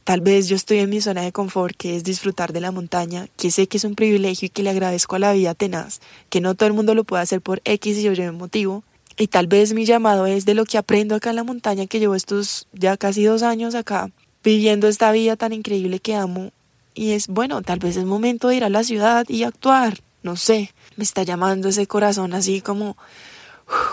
tal 0.04 0.20
vez 0.22 0.48
yo 0.48 0.56
estoy 0.56 0.78
en 0.78 0.90
mi 0.90 1.00
zona 1.00 1.22
de 1.22 1.32
confort, 1.32 1.76
que 1.76 1.96
es 1.96 2.04
disfrutar 2.04 2.52
de 2.52 2.60
la 2.60 2.72
montaña, 2.72 3.28
que 3.36 3.50
sé 3.50 3.66
que 3.68 3.76
es 3.76 3.84
un 3.84 3.94
privilegio 3.94 4.46
y 4.46 4.50
que 4.50 4.62
le 4.62 4.70
agradezco 4.70 5.16
a 5.16 5.18
la 5.18 5.32
vida 5.32 5.54
tenaz, 5.54 6.00
que 6.30 6.40
no 6.40 6.54
todo 6.54 6.66
el 6.66 6.72
mundo 6.72 6.94
lo 6.94 7.04
puede 7.04 7.22
hacer 7.22 7.42
por 7.42 7.60
X 7.64 7.98
y 7.98 8.08
Y 8.08 8.30
motivo. 8.32 8.84
Y 9.20 9.26
tal 9.26 9.48
vez 9.48 9.74
mi 9.74 9.84
llamado 9.84 10.26
es 10.26 10.46
de 10.46 10.54
lo 10.54 10.64
que 10.64 10.78
aprendo 10.78 11.16
acá 11.16 11.30
en 11.30 11.36
la 11.36 11.44
montaña, 11.44 11.86
que 11.86 11.98
llevo 11.98 12.14
estos 12.14 12.68
ya 12.72 12.96
casi 12.96 13.24
dos 13.24 13.42
años 13.42 13.74
acá, 13.74 14.10
viviendo 14.44 14.86
esta 14.86 15.10
vida 15.10 15.36
tan 15.36 15.52
increíble 15.52 15.98
que 15.98 16.14
amo. 16.14 16.52
Y 16.94 17.12
es 17.12 17.28
bueno, 17.28 17.62
tal 17.62 17.78
vez 17.78 17.96
es 17.96 18.04
momento 18.04 18.48
de 18.48 18.56
ir 18.56 18.64
a 18.64 18.68
la 18.68 18.84
ciudad 18.84 19.26
y 19.28 19.44
actuar. 19.44 20.00
No 20.22 20.36
sé, 20.36 20.74
me 20.96 21.04
está 21.04 21.22
llamando 21.22 21.68
ese 21.68 21.86
corazón 21.86 22.34
así 22.34 22.60
como, 22.60 22.96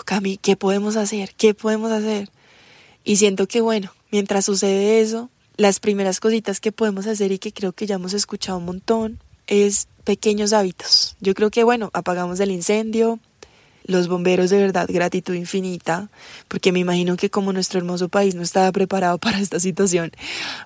Cami, 0.06 0.38
¿qué 0.38 0.56
podemos 0.56 0.96
hacer? 0.96 1.34
¿Qué 1.36 1.54
podemos 1.54 1.92
hacer? 1.92 2.30
Y 3.04 3.18
siento 3.18 3.48
que 3.48 3.62
bueno, 3.62 3.92
mientras 4.12 4.46
sucede 4.46 5.02
eso, 5.02 5.30
las 5.58 5.80
primeras 5.80 6.20
cositas 6.20 6.60
que 6.60 6.72
podemos 6.72 7.08
hacer 7.08 7.32
y 7.32 7.40
que 7.40 7.54
creo 7.54 7.74
que 7.74 7.86
ya 7.86 7.96
hemos 7.96 8.14
escuchado 8.14 8.58
un 8.58 8.66
montón 8.66 9.20
es 9.48 9.88
pequeños 10.04 10.54
hábitos. 10.54 11.16
Yo 11.20 11.34
creo 11.34 11.52
que 11.52 11.64
bueno, 11.64 11.92
apagamos 11.94 12.40
el 12.40 12.52
incendio, 12.52 13.20
los 13.88 14.08
bomberos 14.08 14.50
de 14.50 14.58
verdad 14.58 14.88
gratitud 14.90 15.34
infinita, 15.34 16.10
porque 16.48 16.72
me 16.72 16.80
imagino 16.80 17.18
que 17.18 17.30
como 17.30 17.54
nuestro 17.54 17.80
hermoso 17.80 18.10
país 18.10 18.36
no 18.36 18.42
estaba 18.42 18.72
preparado 18.72 19.18
para 19.20 19.40
esta 19.40 19.60
situación, 19.60 20.12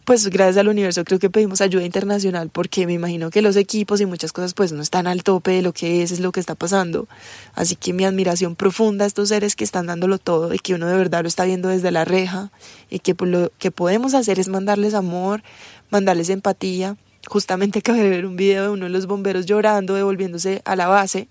pues 0.05 0.27
gracias 0.29 0.57
al 0.57 0.67
universo 0.67 1.03
creo 1.03 1.19
que 1.19 1.29
pedimos 1.29 1.61
ayuda 1.61 1.83
internacional, 1.83 2.49
porque 2.49 2.85
me 2.85 2.93
imagino 2.93 3.29
que 3.29 3.41
los 3.41 3.55
equipos 3.55 4.01
y 4.01 4.05
muchas 4.05 4.31
cosas 4.31 4.53
pues 4.53 4.71
no 4.71 4.81
están 4.81 5.07
al 5.07 5.23
tope 5.23 5.51
de 5.51 5.61
lo 5.61 5.73
que 5.73 6.01
es, 6.01 6.11
es 6.11 6.19
lo 6.19 6.31
que 6.31 6.39
está 6.39 6.55
pasando. 6.55 7.07
Así 7.55 7.75
que 7.75 7.93
mi 7.93 8.05
admiración 8.05 8.55
profunda 8.55 9.05
a 9.05 9.07
estos 9.07 9.29
seres 9.29 9.55
que 9.55 9.63
están 9.63 9.87
dándolo 9.87 10.17
todo 10.17 10.53
y 10.53 10.59
que 10.59 10.73
uno 10.73 10.87
de 10.87 10.95
verdad 10.95 11.21
lo 11.21 11.27
está 11.27 11.45
viendo 11.45 11.69
desde 11.69 11.91
la 11.91 12.05
reja 12.05 12.51
y 12.89 12.99
que 12.99 13.15
lo 13.19 13.51
que 13.59 13.71
podemos 13.71 14.13
hacer 14.13 14.39
es 14.39 14.47
mandarles 14.47 14.93
amor, 14.93 15.43
mandarles 15.89 16.29
empatía. 16.29 16.95
Justamente 17.27 17.79
acabé 17.79 18.01
de 18.03 18.09
ver 18.09 18.25
un 18.25 18.37
video 18.37 18.63
de 18.63 18.69
uno 18.69 18.85
de 18.85 18.91
los 18.91 19.07
bomberos 19.07 19.45
llorando, 19.45 19.93
devolviéndose 19.93 20.61
a 20.65 20.75
la 20.75 20.87
base 20.87 21.27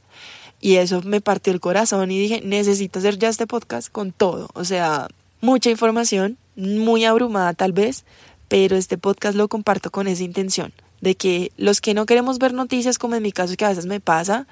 y 0.61 0.77
eso 0.77 1.03
me 1.03 1.21
partió 1.21 1.53
el 1.53 1.61
corazón 1.61 2.11
y 2.11 2.19
dije, 2.19 2.41
necesito 2.45 2.99
hacer 2.99 3.19
ya 3.19 3.29
este 3.29 3.47
podcast 3.47 3.91
con 3.91 4.13
todo. 4.13 4.49
O 4.55 4.65
sea, 4.65 5.09
mucha 5.41 5.71
información, 5.71 6.37
muy 6.57 7.05
abrumada 7.05 7.55
tal 7.55 7.73
vez, 7.73 8.05
pero 8.49 8.77
este 8.77 8.99
podcast 8.99 9.37
lo 9.37 9.49
comparto 9.49 9.91
con 9.91 10.09
esa 10.09 10.25
intención 10.25 10.73
de 11.01 11.15
que 11.15 11.53
los 11.57 11.81
que 11.81 11.95
no 11.95 12.07
queremos 12.07 12.39
ver 12.39 12.55
noticias, 12.55 12.99
como 12.99 13.15
en 13.15 13.23
mi 13.23 13.33
caso 13.33 13.57
que 13.57 13.65
a 13.65 13.69
veces 13.69 13.87
me 13.87 14.01
pasa, 14.01 14.47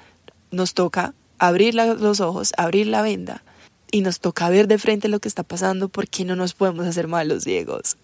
nos 0.51 0.73
toca 0.73 1.13
abrir 1.39 1.75
los 1.75 2.19
ojos, 2.19 2.53
abrir 2.57 2.87
la 2.87 3.01
venda 3.01 3.43
y 3.91 4.01
nos 4.01 4.19
toca 4.19 4.49
ver 4.49 4.67
de 4.67 4.77
frente 4.77 5.07
lo 5.07 5.19
que 5.19 5.27
está 5.27 5.43
pasando 5.43 5.89
porque 5.89 6.25
no 6.25 6.35
nos 6.35 6.53
podemos 6.53 6.85
hacer 6.85 7.07
malos 7.07 7.43
ciegos. 7.43 7.97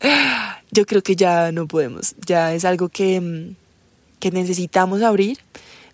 Yo 0.71 0.85
creo 0.85 1.03
que 1.03 1.15
ya 1.15 1.51
no 1.51 1.67
podemos, 1.67 2.15
ya 2.25 2.53
es 2.53 2.65
algo 2.65 2.89
que, 2.89 3.21
mm, 3.21 3.55
que 4.19 4.31
necesitamos 4.31 5.01
abrir 5.01 5.39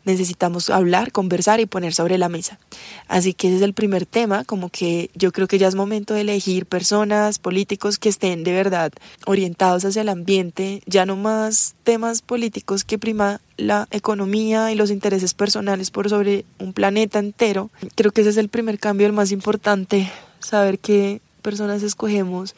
necesitamos 0.09 0.69
hablar, 0.69 1.11
conversar 1.11 1.59
y 1.59 1.65
poner 1.65 1.93
sobre 1.93 2.17
la 2.17 2.29
mesa. 2.29 2.59
Así 3.07 3.33
que 3.33 3.47
ese 3.47 3.57
es 3.57 3.61
el 3.61 3.73
primer 3.73 4.05
tema, 4.05 4.43
como 4.43 4.69
que 4.69 5.09
yo 5.13 5.31
creo 5.31 5.47
que 5.47 5.59
ya 5.59 5.67
es 5.67 5.75
momento 5.75 6.13
de 6.13 6.21
elegir 6.21 6.65
personas, 6.65 7.39
políticos 7.39 7.97
que 7.97 8.09
estén 8.09 8.43
de 8.43 8.51
verdad 8.51 8.91
orientados 9.25 9.85
hacia 9.85 10.01
el 10.01 10.09
ambiente, 10.09 10.81
ya 10.85 11.05
no 11.05 11.15
más 11.15 11.75
temas 11.83 12.21
políticos 12.21 12.83
que 12.83 12.97
prima 12.97 13.39
la 13.57 13.87
economía 13.91 14.71
y 14.71 14.75
los 14.75 14.89
intereses 14.89 15.33
personales 15.33 15.91
por 15.91 16.09
sobre 16.09 16.45
un 16.59 16.73
planeta 16.73 17.19
entero. 17.19 17.69
Creo 17.95 18.11
que 18.11 18.21
ese 18.21 18.31
es 18.31 18.37
el 18.37 18.49
primer 18.49 18.79
cambio, 18.79 19.05
el 19.05 19.13
más 19.13 19.31
importante, 19.31 20.11
saber 20.39 20.79
qué 20.79 21.21
personas 21.41 21.83
escogemos. 21.83 22.55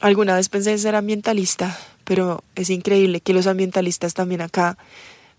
Alguna 0.00 0.36
vez 0.36 0.48
pensé 0.48 0.72
en 0.72 0.78
ser 0.78 0.94
ambientalista, 0.94 1.78
pero 2.04 2.42
es 2.54 2.70
increíble 2.70 3.20
que 3.20 3.34
los 3.34 3.46
ambientalistas 3.46 4.14
también 4.14 4.40
acá 4.40 4.78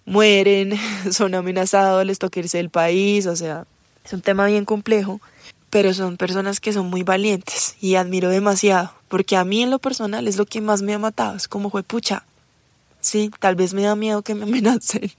mueren, 0.05 0.73
son 1.11 1.35
amenazados, 1.35 2.05
les 2.05 2.19
toca 2.19 2.39
irse 2.39 2.57
del 2.57 2.69
país, 2.69 3.25
o 3.27 3.35
sea, 3.35 3.65
es 4.03 4.13
un 4.13 4.21
tema 4.21 4.45
bien 4.45 4.65
complejo, 4.65 5.19
pero 5.69 5.93
son 5.93 6.17
personas 6.17 6.59
que 6.59 6.73
son 6.73 6.87
muy 6.87 7.03
valientes 7.03 7.75
y 7.81 7.95
admiro 7.95 8.29
demasiado, 8.29 8.93
porque 9.07 9.35
a 9.35 9.43
mí 9.43 9.61
en 9.61 9.71
lo 9.71 9.79
personal 9.79 10.27
es 10.27 10.37
lo 10.37 10.45
que 10.45 10.61
más 10.61 10.81
me 10.81 10.93
ha 10.93 10.99
matado, 10.99 11.35
es 11.35 11.47
como 11.47 11.69
fue 11.69 11.83
pucha. 11.83 12.25
Sí, 13.01 13.29
tal 13.39 13.55
vez 13.55 13.75
me 13.75 13.83
da 13.83 13.95
miedo 13.95 14.23
que 14.23 14.33
me 14.33 14.43
amenacen. 14.45 15.11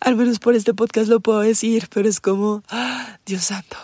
Al 0.00 0.16
menos 0.16 0.38
por 0.38 0.54
este 0.54 0.72
podcast 0.72 1.08
lo 1.08 1.20
puedo 1.20 1.40
decir, 1.40 1.88
pero 1.92 2.08
es 2.08 2.18
como, 2.20 2.62
¡ah! 2.70 3.18
Dios 3.26 3.44
santo. 3.44 3.76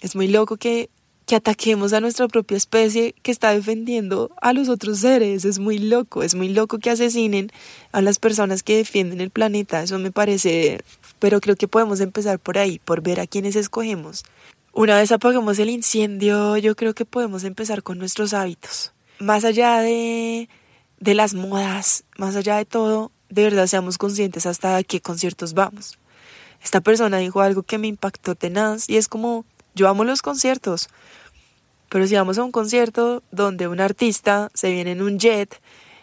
Es 0.00 0.16
muy 0.16 0.28
loco 0.28 0.56
que 0.56 0.88
que 1.26 1.36
ataquemos 1.36 1.92
a 1.92 2.00
nuestra 2.00 2.28
propia 2.28 2.56
especie 2.56 3.14
que 3.22 3.30
está 3.30 3.50
defendiendo 3.50 4.30
a 4.40 4.52
los 4.52 4.68
otros 4.68 4.98
seres. 4.98 5.44
Es 5.44 5.58
muy 5.58 5.78
loco, 5.78 6.22
es 6.22 6.34
muy 6.34 6.48
loco 6.48 6.78
que 6.78 6.90
asesinen 6.90 7.50
a 7.92 8.02
las 8.02 8.18
personas 8.18 8.62
que 8.62 8.76
defienden 8.76 9.20
el 9.20 9.30
planeta. 9.30 9.82
Eso 9.82 9.98
me 9.98 10.10
parece, 10.10 10.80
pero 11.18 11.40
creo 11.40 11.56
que 11.56 11.68
podemos 11.68 12.00
empezar 12.00 12.38
por 12.38 12.58
ahí, 12.58 12.78
por 12.84 13.02
ver 13.02 13.20
a 13.20 13.26
quienes 13.26 13.56
escogemos. 13.56 14.24
Una 14.72 14.96
vez 14.96 15.12
apagamos 15.12 15.58
el 15.58 15.70
incendio, 15.70 16.56
yo 16.56 16.74
creo 16.74 16.94
que 16.94 17.04
podemos 17.04 17.44
empezar 17.44 17.82
con 17.82 17.98
nuestros 17.98 18.34
hábitos. 18.34 18.92
Más 19.20 19.44
allá 19.44 19.78
de, 19.78 20.48
de 20.98 21.14
las 21.14 21.32
modas, 21.32 22.04
más 22.18 22.34
allá 22.36 22.56
de 22.56 22.64
todo, 22.64 23.12
de 23.30 23.44
verdad 23.44 23.66
seamos 23.66 23.98
conscientes 23.98 24.46
hasta 24.46 24.82
qué 24.82 25.00
conciertos 25.00 25.54
vamos. 25.54 25.98
Esta 26.62 26.80
persona 26.80 27.18
dijo 27.18 27.40
algo 27.40 27.62
que 27.62 27.78
me 27.78 27.86
impactó 27.86 28.34
tenaz 28.34 28.88
y 28.88 28.96
es 28.96 29.06
como 29.06 29.44
yo 29.74 29.88
amo 29.88 30.04
los 30.04 30.22
conciertos, 30.22 30.88
pero 31.88 32.06
si 32.06 32.14
vamos 32.14 32.38
a 32.38 32.44
un 32.44 32.52
concierto 32.52 33.22
donde 33.30 33.68
un 33.68 33.80
artista 33.80 34.50
se 34.54 34.72
viene 34.72 34.92
en 34.92 35.02
un 35.02 35.18
jet 35.18 35.60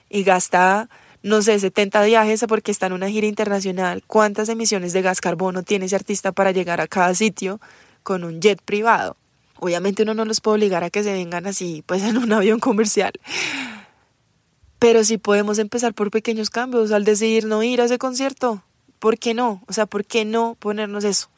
y 0.09 0.23
gasta, 0.23 0.89
no 1.23 1.41
sé, 1.41 1.59
70 1.59 2.03
viajes 2.03 2.45
porque 2.47 2.71
está 2.71 2.87
en 2.87 2.93
una 2.93 3.09
gira 3.09 3.27
internacional, 3.27 4.03
¿cuántas 4.07 4.49
emisiones 4.49 4.93
de 4.93 5.01
gas 5.01 5.21
carbono 5.21 5.63
tiene 5.63 5.85
ese 5.85 5.95
artista 5.95 6.31
para 6.31 6.51
llegar 6.51 6.81
a 6.81 6.87
cada 6.87 7.13
sitio 7.13 7.59
con 8.03 8.23
un 8.23 8.41
jet 8.41 8.61
privado? 8.61 9.17
Obviamente 9.59 10.03
uno 10.03 10.13
no 10.13 10.25
los 10.25 10.41
puede 10.41 10.55
obligar 10.55 10.83
a 10.83 10.89
que 10.89 11.03
se 11.03 11.13
vengan 11.13 11.45
así, 11.45 11.83
pues 11.85 12.03
en 12.03 12.17
un 12.17 12.31
avión 12.33 12.59
comercial. 12.59 13.11
Pero 14.79 15.03
sí 15.03 15.17
podemos 15.17 15.59
empezar 15.59 15.93
por 15.93 16.09
pequeños 16.09 16.49
cambios 16.49 16.91
al 16.91 17.03
decidir 17.03 17.45
no 17.45 17.61
ir 17.61 17.81
a 17.81 17.85
ese 17.85 17.99
concierto. 17.99 18.63
¿Por 18.97 19.19
qué 19.19 19.33
no? 19.33 19.61
O 19.67 19.73
sea, 19.73 19.85
¿por 19.85 20.05
qué 20.05 20.25
no 20.25 20.55
ponernos 20.57 21.03
eso? 21.03 21.29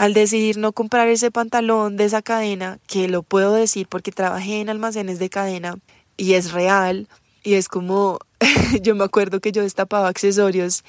Al 0.00 0.14
decidir 0.14 0.56
no 0.56 0.72
comprar 0.72 1.08
ese 1.08 1.30
pantalón 1.30 1.98
de 1.98 2.06
esa 2.06 2.22
cadena, 2.22 2.78
que 2.86 3.06
lo 3.06 3.22
puedo 3.22 3.52
decir 3.52 3.86
porque 3.86 4.12
trabajé 4.12 4.62
en 4.62 4.70
almacenes 4.70 5.18
de 5.18 5.28
cadena 5.28 5.76
y 6.16 6.32
es 6.32 6.52
real, 6.52 7.06
y 7.44 7.52
es 7.52 7.68
como, 7.68 8.18
yo 8.80 8.94
me 8.94 9.04
acuerdo 9.04 9.40
que 9.40 9.52
yo 9.52 9.60
destapaba 9.60 10.08
accesorios 10.08 10.84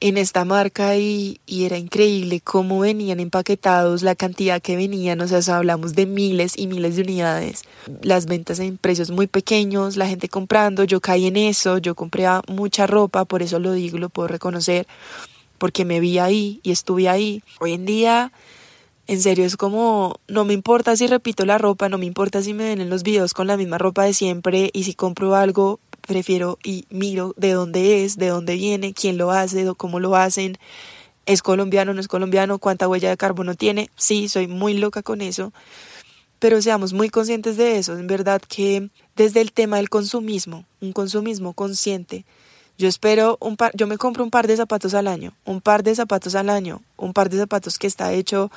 en 0.00 0.18
esta 0.18 0.44
marca 0.44 0.96
y, 0.96 1.40
era 1.46 1.78
increíble 1.78 2.40
cómo 2.40 2.80
venían 2.80 3.20
empaquetados, 3.20 4.02
la 4.02 4.16
cantidad 4.16 4.60
que 4.60 4.74
venían, 4.74 5.20
o 5.20 5.28
sea, 5.28 5.56
hablamos 5.56 5.94
de 5.94 6.06
miles 6.06 6.58
y 6.58 6.66
miles 6.66 6.96
de 6.96 7.02
unidades, 7.02 7.62
las 8.02 8.26
ventas 8.26 8.58
en 8.58 8.76
precios 8.76 9.12
muy 9.12 9.28
pequeños, 9.28 9.96
la 9.96 10.08
gente 10.08 10.28
comprando, 10.28 10.82
yo 10.82 11.00
caí 11.00 11.28
en 11.28 11.36
eso, 11.36 11.78
yo 11.78 11.94
compré 11.94 12.26
mucha 12.48 12.88
ropa, 12.88 13.24
por 13.24 13.42
eso 13.42 13.60
lo 13.60 13.72
digo, 13.72 13.98
lo 13.98 14.08
puedo 14.08 14.26
reconocer, 14.26 14.88
porque 15.58 15.84
me 15.84 16.00
vi 16.00 16.18
ahí 16.18 16.60
y 16.62 16.70
estuve 16.70 17.08
ahí. 17.08 17.42
Hoy 17.60 17.72
en 17.72 17.86
día, 17.86 18.32
en 19.06 19.20
serio, 19.20 19.44
es 19.44 19.56
como, 19.56 20.20
no 20.28 20.44
me 20.44 20.52
importa 20.52 20.96
si 20.96 21.06
repito 21.06 21.44
la 21.44 21.58
ropa, 21.58 21.88
no 21.88 21.98
me 21.98 22.06
importa 22.06 22.42
si 22.42 22.54
me 22.54 22.64
ven 22.64 22.80
en 22.80 22.90
los 22.90 23.02
videos 23.02 23.34
con 23.34 23.46
la 23.46 23.56
misma 23.56 23.78
ropa 23.78 24.04
de 24.04 24.14
siempre 24.14 24.70
y 24.72 24.84
si 24.84 24.94
compro 24.94 25.34
algo, 25.34 25.80
prefiero 26.06 26.58
y 26.64 26.86
miro 26.90 27.34
de 27.36 27.52
dónde 27.52 28.04
es, 28.04 28.16
de 28.16 28.28
dónde 28.28 28.54
viene, 28.56 28.94
quién 28.94 29.18
lo 29.18 29.30
hace, 29.30 29.66
cómo 29.76 30.00
lo 30.00 30.16
hacen, 30.16 30.58
es 31.26 31.42
colombiano, 31.42 31.92
no 31.92 32.00
es 32.00 32.08
colombiano, 32.08 32.58
cuánta 32.58 32.88
huella 32.88 33.10
de 33.10 33.16
carbono 33.16 33.54
tiene. 33.54 33.90
Sí, 33.96 34.28
soy 34.28 34.46
muy 34.46 34.74
loca 34.74 35.02
con 35.02 35.20
eso, 35.20 35.52
pero 36.38 36.62
seamos 36.62 36.92
muy 36.92 37.10
conscientes 37.10 37.56
de 37.56 37.78
eso. 37.78 37.98
En 37.98 38.06
verdad 38.06 38.40
que 38.40 38.90
desde 39.16 39.40
el 39.40 39.52
tema 39.52 39.76
del 39.76 39.90
consumismo, 39.90 40.64
un 40.80 40.92
consumismo 40.92 41.52
consciente, 41.52 42.24
yo 42.78 42.88
espero 42.88 43.38
un 43.40 43.56
par, 43.56 43.72
yo 43.74 43.86
me 43.86 43.98
compro 43.98 44.24
un 44.24 44.30
par 44.30 44.46
de 44.46 44.56
zapatos 44.56 44.94
al 44.94 45.08
año, 45.08 45.34
un 45.44 45.60
par 45.60 45.82
de 45.82 45.94
zapatos 45.94 46.34
al 46.34 46.50
año, 46.50 46.82
un 46.96 47.12
par 47.12 47.30
de 47.30 47.38
zapatos 47.38 47.78
que 47.78 47.86
está 47.86 48.12
hecho, 48.12 48.50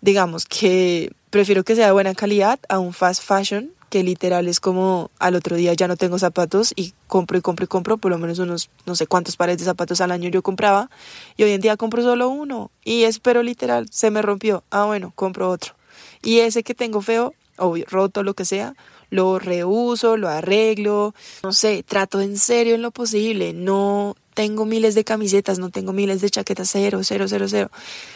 digamos 0.00 0.46
que 0.46 1.12
prefiero 1.30 1.64
que 1.64 1.76
sea 1.76 1.86
de 1.86 1.92
buena 1.92 2.14
calidad 2.14 2.58
a 2.68 2.78
un 2.78 2.92
fast 2.92 3.22
fashion 3.22 3.70
que 3.92 4.02
literal 4.02 4.48
es 4.48 4.58
como 4.58 5.10
al 5.18 5.34
otro 5.34 5.54
día 5.54 5.74
ya 5.74 5.86
no 5.86 5.98
tengo 5.98 6.18
zapatos 6.18 6.72
y 6.76 6.94
compro 7.08 7.36
y 7.36 7.42
compro 7.42 7.64
y 7.66 7.68
compro, 7.68 7.98
por 7.98 8.10
lo 8.10 8.16
menos 8.16 8.38
unos 8.38 8.70
no 8.86 8.96
sé 8.96 9.06
cuántos 9.06 9.36
pares 9.36 9.58
de 9.58 9.64
zapatos 9.64 10.00
al 10.00 10.12
año 10.12 10.30
yo 10.30 10.42
compraba 10.42 10.88
y 11.36 11.42
hoy 11.42 11.52
en 11.52 11.60
día 11.60 11.76
compro 11.76 12.02
solo 12.02 12.30
uno 12.30 12.70
y 12.84 13.02
espero 13.02 13.42
literal 13.42 13.86
se 13.90 14.10
me 14.10 14.22
rompió, 14.22 14.64
ah 14.70 14.86
bueno, 14.86 15.12
compro 15.14 15.50
otro. 15.50 15.74
Y 16.22 16.38
ese 16.38 16.62
que 16.62 16.74
tengo 16.74 17.02
feo, 17.02 17.34
o 17.58 17.76
roto, 17.86 18.22
lo 18.22 18.32
que 18.32 18.46
sea, 18.46 18.74
lo 19.12 19.38
reuso, 19.38 20.16
lo 20.16 20.28
arreglo, 20.28 21.14
no 21.42 21.52
sé, 21.52 21.84
trato 21.86 22.22
en 22.22 22.38
serio 22.38 22.74
en 22.74 22.82
lo 22.82 22.92
posible, 22.92 23.52
no 23.52 24.16
tengo 24.32 24.64
miles 24.64 24.94
de 24.94 25.04
camisetas, 25.04 25.58
no 25.58 25.68
tengo 25.68 25.92
miles 25.92 26.22
de 26.22 26.30
chaquetas, 26.30 26.70
cero, 26.72 27.00
cero, 27.02 27.26
cero, 27.28 27.44
cero. 27.46 27.70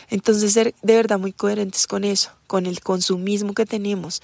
Entonces 0.09 0.55
ser 0.55 0.75
de 0.81 0.97
verdad 0.97 1.19
muy 1.19 1.35
coherentes 1.35 1.87
con 1.87 2.03
eso, 2.03 2.31
con 2.47 2.65
el 2.65 2.81
consumismo 2.81 3.53
que 3.53 3.67
tenemos, 3.67 4.23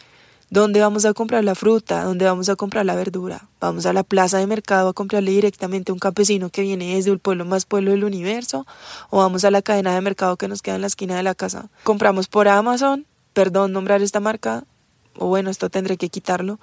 ¿Dónde 0.52 0.82
vamos 0.82 1.06
a 1.06 1.14
comprar 1.14 1.42
la 1.44 1.54
fruta? 1.54 2.04
¿Dónde 2.04 2.26
vamos 2.26 2.50
a 2.50 2.56
comprar 2.56 2.84
la 2.84 2.94
verdura? 2.94 3.48
¿Vamos 3.58 3.86
a 3.86 3.94
la 3.94 4.02
plaza 4.02 4.36
de 4.36 4.46
mercado 4.46 4.90
a 4.90 4.92
comprarle 4.92 5.30
directamente 5.30 5.90
a 5.90 5.94
un 5.94 5.98
campesino 5.98 6.50
que 6.50 6.60
viene 6.60 6.94
desde 6.94 7.10
el 7.10 7.20
pueblo 7.20 7.46
más 7.46 7.64
pueblo 7.64 7.92
del 7.92 8.04
universo? 8.04 8.66
¿O 9.08 9.16
vamos 9.16 9.46
a 9.46 9.50
la 9.50 9.62
cadena 9.62 9.94
de 9.94 10.02
mercado 10.02 10.36
que 10.36 10.48
nos 10.48 10.60
queda 10.60 10.74
en 10.74 10.82
la 10.82 10.88
esquina 10.88 11.16
de 11.16 11.22
la 11.22 11.34
casa? 11.34 11.70
¿Compramos 11.84 12.28
por 12.28 12.48
Amazon? 12.48 13.06
Perdón 13.32 13.72
nombrar 13.72 14.02
esta 14.02 14.20
marca. 14.20 14.64
O 15.18 15.26
bueno, 15.26 15.50
esto 15.50 15.70
tendré 15.70 15.96
que 15.96 16.08
quitarlo. 16.08 16.58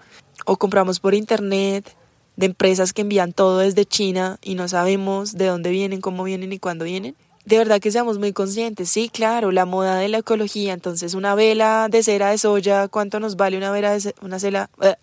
¿O 0.46 0.58
compramos 0.58 1.00
por 1.00 1.14
internet? 1.14 1.96
de 2.36 2.46
empresas 2.46 2.94
que 2.94 3.02
envían 3.02 3.34
todo 3.34 3.58
desde 3.58 3.84
China 3.84 4.40
y 4.42 4.56
no 4.56 4.70
sabemos 4.70 5.34
de 5.34 5.48
dónde 5.48 5.72
vienen, 5.72 6.00
cómo 6.00 6.24
vienen 6.24 6.54
y 6.54 6.60
cuándo 6.60 6.86
vienen 6.86 7.18
de 7.50 7.58
verdad 7.58 7.80
que 7.80 7.92
seamos 7.92 8.20
muy 8.20 8.32
conscientes. 8.32 8.90
Sí, 8.90 9.10
claro, 9.10 9.52
la 9.52 9.66
moda 9.66 9.98
de 9.98 10.08
la 10.08 10.20
ecología. 10.20 10.72
Entonces, 10.72 11.16
una 11.16 11.34
vela 11.34 11.88
de 11.90 12.04
cera 12.04 12.30
de 12.30 12.38
soya, 12.38 12.88
¿cuánto 12.88 13.20
nos 13.20 13.38
vale 13.38 13.58
una 13.58 13.72
vela 13.72 13.98
de, 13.98 14.14
una 14.22 14.38
eh, 14.38 14.96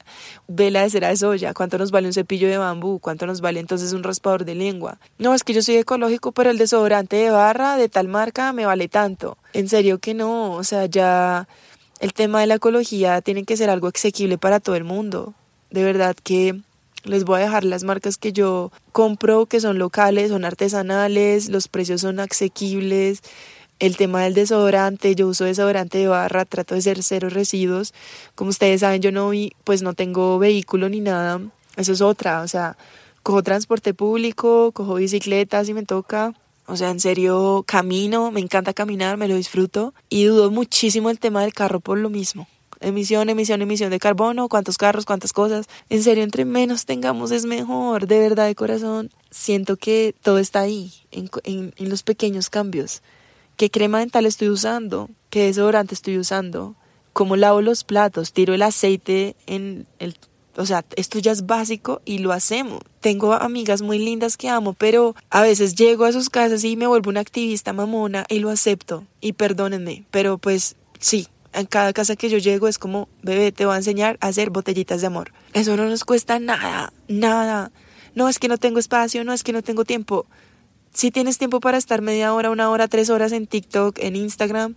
vela 0.46 0.82
de 0.82 0.90
cera 0.90 1.08
de 1.08 1.16
soya? 1.16 1.54
¿Cuánto 1.54 1.76
nos 1.76 1.90
vale 1.90 2.06
un 2.06 2.12
cepillo 2.12 2.48
de 2.48 2.56
bambú? 2.56 3.00
¿Cuánto 3.00 3.26
nos 3.26 3.40
vale 3.40 3.58
entonces 3.58 3.92
un 3.92 4.04
raspador 4.04 4.44
de 4.44 4.54
lengua? 4.54 4.98
No, 5.18 5.34
es 5.34 5.42
que 5.42 5.54
yo 5.54 5.62
soy 5.62 5.76
ecológico, 5.76 6.30
pero 6.30 6.50
el 6.50 6.58
desodorante 6.58 7.16
de 7.16 7.30
barra 7.30 7.76
de 7.76 7.88
tal 7.88 8.06
marca 8.06 8.52
me 8.52 8.64
vale 8.64 8.86
tanto. 8.86 9.38
En 9.52 9.68
serio 9.68 9.98
que 9.98 10.14
no, 10.14 10.52
o 10.52 10.62
sea, 10.62 10.86
ya 10.86 11.48
el 12.00 12.12
tema 12.12 12.40
de 12.40 12.46
la 12.46 12.56
ecología 12.56 13.20
tiene 13.22 13.44
que 13.44 13.56
ser 13.56 13.70
algo 13.70 13.88
asequible 13.88 14.38
para 14.38 14.60
todo 14.60 14.76
el 14.76 14.84
mundo. 14.84 15.34
De 15.70 15.82
verdad 15.82 16.16
que 16.22 16.60
les 17.04 17.24
voy 17.24 17.40
a 17.40 17.44
dejar 17.44 17.64
las 17.64 17.84
marcas 17.84 18.16
que 18.18 18.32
yo 18.32 18.72
compro, 18.92 19.46
que 19.46 19.60
son 19.60 19.78
locales, 19.78 20.30
son 20.30 20.44
artesanales, 20.44 21.48
los 21.48 21.68
precios 21.68 22.00
son 22.00 22.20
asequibles. 22.20 23.22
El 23.78 23.96
tema 23.96 24.22
del 24.24 24.34
desodorante, 24.34 25.14
yo 25.14 25.28
uso 25.28 25.44
desodorante 25.44 25.98
de 25.98 26.08
barra, 26.08 26.44
trato 26.44 26.74
de 26.74 26.82
ser 26.82 27.02
cero 27.02 27.28
residuos. 27.28 27.92
Como 28.34 28.50
ustedes 28.50 28.80
saben, 28.80 29.02
yo 29.02 29.12
no 29.12 29.30
pues 29.64 29.82
no 29.82 29.94
tengo 29.94 30.38
vehículo 30.38 30.88
ni 30.88 31.00
nada. 31.00 31.40
Eso 31.76 31.92
es 31.92 32.00
otra, 32.00 32.40
o 32.40 32.48
sea, 32.48 32.76
cojo 33.22 33.42
transporte 33.42 33.92
público, 33.92 34.72
cojo 34.72 34.94
bicicleta 34.94 35.64
si 35.64 35.74
me 35.74 35.84
toca. 35.84 36.32
O 36.66 36.76
sea, 36.76 36.90
en 36.90 37.00
serio, 37.00 37.64
camino, 37.66 38.30
me 38.30 38.40
encanta 38.40 38.74
caminar, 38.74 39.16
me 39.16 39.28
lo 39.28 39.36
disfruto 39.36 39.94
y 40.08 40.24
dudo 40.24 40.50
muchísimo 40.50 41.10
el 41.10 41.18
tema 41.18 41.42
del 41.42 41.54
carro 41.54 41.80
por 41.80 41.98
lo 41.98 42.10
mismo 42.10 42.48
emisión, 42.80 43.28
emisión, 43.28 43.62
emisión 43.62 43.90
de 43.90 43.98
carbono, 43.98 44.48
cuántos 44.48 44.78
carros, 44.78 45.04
cuántas 45.04 45.32
cosas. 45.32 45.66
En 45.88 46.02
serio, 46.02 46.24
entre 46.24 46.44
menos 46.44 46.84
tengamos 46.84 47.30
es 47.30 47.44
mejor, 47.44 48.06
de 48.06 48.18
verdad, 48.18 48.46
de 48.46 48.54
corazón. 48.54 49.10
Siento 49.30 49.76
que 49.76 50.14
todo 50.22 50.38
está 50.38 50.60
ahí, 50.60 50.92
en, 51.10 51.30
en, 51.44 51.88
los 51.88 52.02
pequeños 52.02 52.50
cambios. 52.50 53.02
¿Qué 53.56 53.70
crema 53.70 54.00
dental 54.00 54.26
estoy 54.26 54.48
usando? 54.48 55.08
¿Qué 55.30 55.44
desodorante 55.44 55.94
estoy 55.94 56.18
usando? 56.18 56.74
¿Cómo 57.12 57.36
lavo 57.36 57.62
los 57.62 57.84
platos? 57.84 58.32
¿Tiro 58.32 58.54
el 58.54 58.62
aceite 58.62 59.36
en 59.46 59.86
el 59.98 60.16
o 60.56 60.66
sea, 60.66 60.84
esto 60.96 61.18
ya 61.18 61.32
es 61.32 61.46
básico 61.46 62.02
y 62.04 62.18
lo 62.18 62.32
hacemos. 62.32 62.80
Tengo 63.00 63.32
amigas 63.34 63.82
muy 63.82 63.98
lindas 63.98 64.36
que 64.36 64.48
amo, 64.48 64.72
pero 64.72 65.14
a 65.30 65.42
veces 65.42 65.74
llego 65.74 66.04
a 66.04 66.12
sus 66.12 66.30
casas 66.30 66.64
y 66.64 66.76
me 66.76 66.86
vuelvo 66.86 67.10
una 67.10 67.20
activista 67.20 67.72
mamona 67.72 68.24
y 68.28 68.38
lo 68.38 68.50
acepto. 68.50 69.04
Y 69.20 69.34
perdónenme, 69.34 70.04
pero 70.10 70.38
pues 70.38 70.76
sí, 70.98 71.28
en 71.52 71.66
cada 71.66 71.92
casa 71.92 72.16
que 72.16 72.28
yo 72.28 72.38
llego 72.38 72.68
es 72.68 72.78
como, 72.78 73.08
bebé, 73.22 73.52
te 73.52 73.66
voy 73.66 73.74
a 73.74 73.78
enseñar 73.78 74.18
a 74.20 74.28
hacer 74.28 74.50
botellitas 74.50 75.00
de 75.00 75.06
amor. 75.06 75.32
Eso 75.52 75.76
no 75.76 75.86
nos 75.86 76.04
cuesta 76.04 76.38
nada, 76.38 76.92
nada. 77.08 77.70
No 78.14 78.28
es 78.28 78.38
que 78.38 78.48
no 78.48 78.58
tengo 78.58 78.78
espacio, 78.78 79.24
no 79.24 79.32
es 79.32 79.42
que 79.42 79.52
no 79.52 79.62
tengo 79.62 79.84
tiempo. 79.84 80.26
Si 80.92 81.10
tienes 81.10 81.36
tiempo 81.36 81.60
para 81.60 81.76
estar 81.76 82.00
media 82.00 82.32
hora, 82.32 82.50
una 82.50 82.70
hora, 82.70 82.88
tres 82.88 83.10
horas 83.10 83.32
en 83.32 83.46
TikTok, 83.46 83.98
en 84.00 84.16
Instagram, 84.16 84.74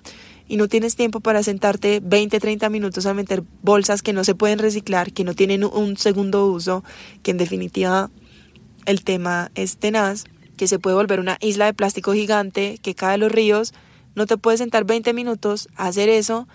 y 0.49 0.57
no 0.57 0.67
tienes 0.67 0.95
tiempo 0.97 1.21
para 1.21 1.43
sentarte 1.43 2.01
20, 2.03 2.39
30 2.39 2.69
minutos 2.69 3.05
a 3.05 3.13
meter 3.13 3.43
bolsas 3.61 4.01
que 4.01 4.11
no 4.11 4.25
se 4.25 4.35
pueden 4.35 4.59
reciclar, 4.59 5.13
que 5.13 5.23
no 5.23 5.35
tienen 5.35 5.63
un 5.63 5.95
segundo 5.95 6.47
uso, 6.47 6.83
que 7.23 7.31
en 7.31 7.37
definitiva 7.37 8.09
el 8.85 9.03
tema 9.03 9.51
es 9.53 9.77
tenaz, 9.77 10.25
que 10.57 10.67
se 10.67 10.79
puede 10.79 10.95
volver 10.95 11.19
una 11.19 11.37
isla 11.39 11.67
de 11.67 11.73
plástico 11.73 12.13
gigante 12.13 12.79
que 12.81 12.95
cae 12.95 13.13
a 13.13 13.17
los 13.17 13.31
ríos, 13.31 13.73
no 14.15 14.25
te 14.25 14.37
puedes 14.37 14.59
sentar 14.59 14.85
20 14.85 15.13
minutos 15.13 15.69
a 15.75 15.87
hacer 15.87 16.09
eso 16.09 16.47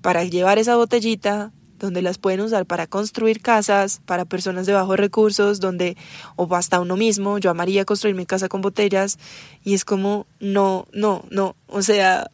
para 0.00 0.24
llevar 0.24 0.58
esa 0.58 0.76
botellita 0.76 1.52
donde 1.82 2.00
las 2.00 2.16
pueden 2.16 2.40
usar 2.40 2.64
para 2.64 2.86
construir 2.86 3.42
casas 3.42 4.00
para 4.06 4.24
personas 4.24 4.66
de 4.66 4.72
bajos 4.72 4.96
recursos, 4.96 5.60
donde 5.60 5.96
o 6.36 6.48
hasta 6.54 6.80
uno 6.80 6.96
mismo, 6.96 7.38
yo 7.38 7.50
amaría 7.50 7.84
construir 7.84 8.16
mi 8.16 8.24
casa 8.24 8.48
con 8.48 8.62
botellas 8.62 9.18
y 9.64 9.74
es 9.74 9.84
como 9.84 10.26
no, 10.40 10.86
no, 10.92 11.24
no, 11.30 11.56
o 11.66 11.82
sea, 11.82 12.30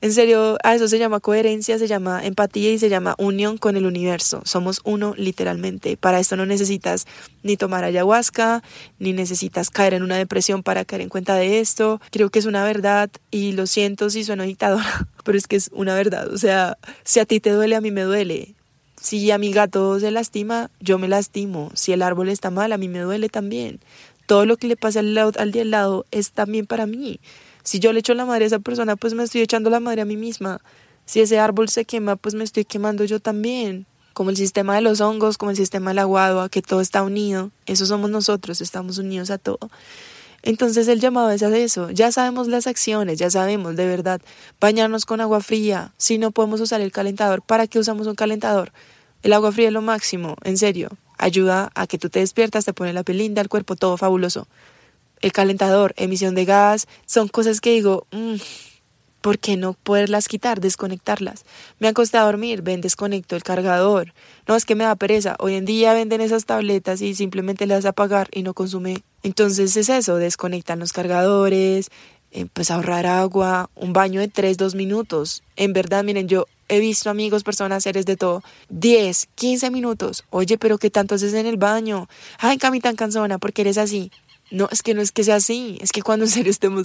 en 0.00 0.12
serio, 0.12 0.58
a 0.62 0.74
eso 0.74 0.88
se 0.88 0.98
llama 0.98 1.20
coherencia, 1.20 1.78
se 1.78 1.88
llama 1.88 2.24
empatía 2.24 2.70
y 2.70 2.78
se 2.78 2.88
llama 2.88 3.14
unión 3.18 3.58
con 3.58 3.76
el 3.76 3.86
universo. 3.86 4.42
Somos 4.44 4.80
uno 4.84 5.14
literalmente. 5.16 5.96
Para 5.96 6.20
esto 6.20 6.36
no 6.36 6.46
necesitas 6.46 7.06
ni 7.42 7.56
tomar 7.56 7.82
ayahuasca, 7.82 8.62
ni 8.98 9.12
necesitas 9.12 9.70
caer 9.70 9.94
en 9.94 10.02
una 10.02 10.16
depresión 10.16 10.62
para 10.62 10.84
caer 10.84 11.02
en 11.02 11.08
cuenta 11.08 11.34
de 11.34 11.60
esto. 11.60 12.00
Creo 12.12 12.30
que 12.30 12.38
es 12.38 12.46
una 12.46 12.62
verdad 12.64 13.10
y 13.30 13.52
lo 13.52 13.66
siento 13.66 14.10
si 14.10 14.22
sueno 14.22 14.44
dictadora, 14.44 15.08
pero 15.24 15.38
es 15.38 15.46
que 15.46 15.56
es 15.56 15.70
una 15.72 15.94
verdad. 15.94 16.28
O 16.32 16.38
sea, 16.38 16.78
si 17.02 17.18
a 17.18 17.24
ti 17.24 17.40
te 17.40 17.50
duele, 17.50 17.74
a 17.74 17.80
mí 17.80 17.90
me 17.90 18.02
duele. 18.02 18.55
Si 19.00 19.30
a 19.30 19.38
mi 19.38 19.52
gato 19.52 20.00
se 20.00 20.10
lastima, 20.10 20.70
yo 20.80 20.98
me 20.98 21.08
lastimo. 21.08 21.70
Si 21.74 21.92
el 21.92 22.02
árbol 22.02 22.28
está 22.28 22.50
mal, 22.50 22.72
a 22.72 22.78
mí 22.78 22.88
me 22.88 23.00
duele 23.00 23.28
también. 23.28 23.80
Todo 24.26 24.46
lo 24.46 24.56
que 24.56 24.66
le 24.66 24.76
pasa 24.76 25.00
al, 25.00 25.16
al 25.16 25.52
de 25.52 25.60
al 25.60 25.70
lado 25.70 26.06
es 26.10 26.32
también 26.32 26.66
para 26.66 26.86
mí. 26.86 27.20
Si 27.62 27.78
yo 27.78 27.92
le 27.92 28.00
echo 28.00 28.14
la 28.14 28.24
madre 28.24 28.44
a 28.44 28.46
esa 28.46 28.58
persona, 28.58 28.96
pues 28.96 29.14
me 29.14 29.22
estoy 29.22 29.40
echando 29.42 29.70
la 29.70 29.80
madre 29.80 30.02
a 30.02 30.04
mí 30.04 30.16
misma. 30.16 30.60
Si 31.04 31.20
ese 31.20 31.38
árbol 31.38 31.68
se 31.68 31.84
quema, 31.84 32.16
pues 32.16 32.34
me 32.34 32.44
estoy 32.44 32.64
quemando 32.64 33.04
yo 33.04 33.20
también. 33.20 33.86
Como 34.12 34.30
el 34.30 34.36
sistema 34.36 34.74
de 34.74 34.80
los 34.80 35.00
hongos, 35.00 35.36
como 35.36 35.50
el 35.50 35.56
sistema 35.56 35.90
de 35.90 35.94
la 35.94 36.04
guadua, 36.04 36.48
que 36.48 36.62
todo 36.62 36.80
está 36.80 37.02
unido. 37.02 37.50
Eso 37.66 37.86
somos 37.86 38.10
nosotros, 38.10 38.60
estamos 38.60 38.98
unidos 38.98 39.30
a 39.30 39.38
todo. 39.38 39.58
Entonces 40.46 40.86
el 40.86 41.00
llamado 41.00 41.28
es 41.32 41.42
a 41.42 41.54
eso. 41.56 41.90
Ya 41.90 42.12
sabemos 42.12 42.46
las 42.46 42.68
acciones, 42.68 43.18
ya 43.18 43.28
sabemos 43.30 43.74
de 43.74 43.84
verdad. 43.84 44.20
Bañarnos 44.60 45.04
con 45.04 45.20
agua 45.20 45.40
fría. 45.40 45.92
Si 45.96 46.18
no 46.18 46.30
podemos 46.30 46.60
usar 46.60 46.80
el 46.80 46.92
calentador, 46.92 47.42
¿para 47.42 47.66
qué 47.66 47.80
usamos 47.80 48.06
un 48.06 48.14
calentador? 48.14 48.70
El 49.24 49.32
agua 49.32 49.50
fría 49.50 49.66
es 49.66 49.72
lo 49.72 49.82
máximo, 49.82 50.36
en 50.44 50.56
serio. 50.56 50.90
ayuda 51.18 51.72
a 51.74 51.88
que 51.88 51.98
tú 51.98 52.10
te 52.10 52.20
despiertas, 52.20 52.64
te 52.64 52.72
pone 52.72 52.92
la 52.92 53.02
piel 53.02 53.18
linda, 53.18 53.42
el 53.42 53.48
cuerpo 53.48 53.74
todo 53.74 53.96
fabuloso. 53.96 54.46
El 55.20 55.32
calentador, 55.32 55.94
emisión 55.96 56.36
de 56.36 56.44
gas, 56.44 56.86
son 57.06 57.26
cosas 57.26 57.60
que 57.60 57.72
digo, 57.72 58.06
mm, 58.12 58.36
¿por 59.22 59.40
qué 59.40 59.56
no 59.56 59.72
poderlas 59.72 60.28
quitar, 60.28 60.60
desconectarlas? 60.60 61.44
Me 61.80 61.88
han 61.88 61.94
costado 61.94 62.26
dormir, 62.26 62.62
ven, 62.62 62.82
desconecto 62.82 63.34
el 63.34 63.42
cargador. 63.42 64.14
No, 64.46 64.54
es 64.54 64.64
que 64.64 64.76
me 64.76 64.84
da 64.84 64.94
pereza. 64.94 65.34
Hoy 65.40 65.54
en 65.54 65.64
día 65.64 65.92
venden 65.92 66.20
esas 66.20 66.44
tabletas 66.44 67.02
y 67.02 67.16
simplemente 67.16 67.66
las 67.66 67.84
a 67.84 67.88
apagar 67.88 68.28
y 68.30 68.44
no 68.44 68.54
consume. 68.54 69.02
Entonces 69.26 69.76
es 69.76 69.88
eso, 69.88 70.18
desconectan 70.18 70.78
los 70.78 70.92
cargadores, 70.92 71.90
eh, 72.30 72.46
pues 72.52 72.70
ahorrar 72.70 73.06
agua, 73.06 73.70
un 73.74 73.92
baño 73.92 74.20
de 74.20 74.28
3, 74.28 74.56
2 74.56 74.76
minutos. 74.76 75.42
En 75.56 75.72
verdad, 75.72 76.04
miren, 76.04 76.28
yo 76.28 76.46
he 76.68 76.78
visto 76.78 77.10
amigos, 77.10 77.42
personas, 77.42 77.82
seres 77.82 78.06
de 78.06 78.16
todo, 78.16 78.44
10, 78.68 79.26
15 79.34 79.72
minutos. 79.72 80.24
Oye, 80.30 80.58
pero 80.58 80.78
¿qué 80.78 80.90
tanto 80.90 81.16
haces 81.16 81.34
en 81.34 81.46
el 81.46 81.56
baño? 81.56 82.08
Ay, 82.38 82.56
Cami 82.56 82.78
tan 82.78 82.94
cansona, 82.94 83.38
porque 83.38 83.62
eres 83.62 83.78
así. 83.78 84.12
No, 84.52 84.68
es 84.70 84.84
que 84.84 84.94
no 84.94 85.02
es 85.02 85.10
que 85.10 85.24
sea 85.24 85.34
así, 85.34 85.76
es 85.80 85.90
que 85.90 86.02
cuando 86.02 86.24
en 86.26 86.30
serio 86.30 86.52
estemos 86.52 86.84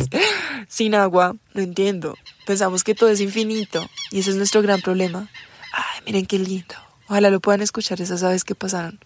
sin 0.67 0.95
agua, 0.95 1.35
no 1.53 1.61
entiendo. 1.61 2.15
Pensamos 2.47 2.83
que 2.83 2.95
todo 2.95 3.11
es 3.11 3.21
infinito 3.21 3.87
y 4.09 4.21
ese 4.21 4.31
es 4.31 4.35
nuestro 4.35 4.63
gran 4.63 4.81
problema. 4.81 5.29
Ay, 5.73 6.01
miren 6.07 6.25
qué 6.25 6.39
lindo. 6.39 6.73
Ojalá 7.07 7.29
lo 7.29 7.39
puedan 7.39 7.61
escuchar 7.61 8.01
esas 8.01 8.23
aves 8.23 8.43
que 8.43 8.55
pasaron. 8.55 8.99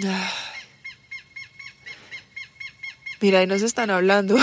Mira, 3.20 3.40
ahí 3.40 3.46
nos 3.46 3.62
están 3.62 3.90
hablando. 3.90 4.36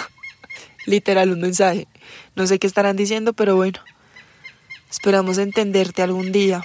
Literal, 0.86 1.32
un 1.32 1.40
mensaje. 1.40 1.86
No 2.34 2.46
sé 2.46 2.58
qué 2.58 2.66
estarán 2.66 2.96
diciendo, 2.96 3.32
pero 3.32 3.56
bueno. 3.56 3.80
Esperamos 4.90 5.38
entenderte 5.38 6.02
algún 6.02 6.32
día. 6.32 6.64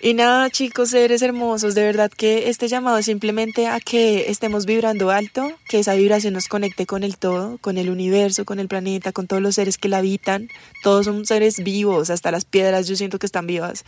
Y 0.00 0.14
nada, 0.14 0.48
chicos, 0.48 0.90
seres 0.90 1.22
hermosos, 1.22 1.74
de 1.74 1.82
verdad 1.82 2.08
que 2.08 2.50
este 2.50 2.68
llamado 2.68 2.98
es 2.98 3.06
simplemente 3.06 3.66
a 3.66 3.80
que 3.80 4.30
estemos 4.30 4.64
vibrando 4.64 5.10
alto, 5.10 5.50
que 5.68 5.80
esa 5.80 5.94
vibración 5.94 6.34
nos 6.34 6.46
conecte 6.46 6.86
con 6.86 7.02
el 7.02 7.18
todo, 7.18 7.58
con 7.58 7.78
el 7.78 7.90
universo, 7.90 8.44
con 8.44 8.60
el 8.60 8.68
planeta, 8.68 9.10
con 9.10 9.26
todos 9.26 9.42
los 9.42 9.56
seres 9.56 9.76
que 9.76 9.88
la 9.88 9.98
habitan. 9.98 10.50
Todos 10.84 11.06
son 11.06 11.26
seres 11.26 11.64
vivos, 11.64 12.10
hasta 12.10 12.30
las 12.30 12.44
piedras 12.44 12.86
yo 12.86 12.94
siento 12.94 13.18
que 13.18 13.26
están 13.26 13.48
vivas. 13.48 13.84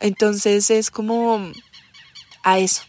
Entonces 0.00 0.70
es 0.70 0.90
como 0.90 1.52
a 2.42 2.58
eso. 2.58 2.82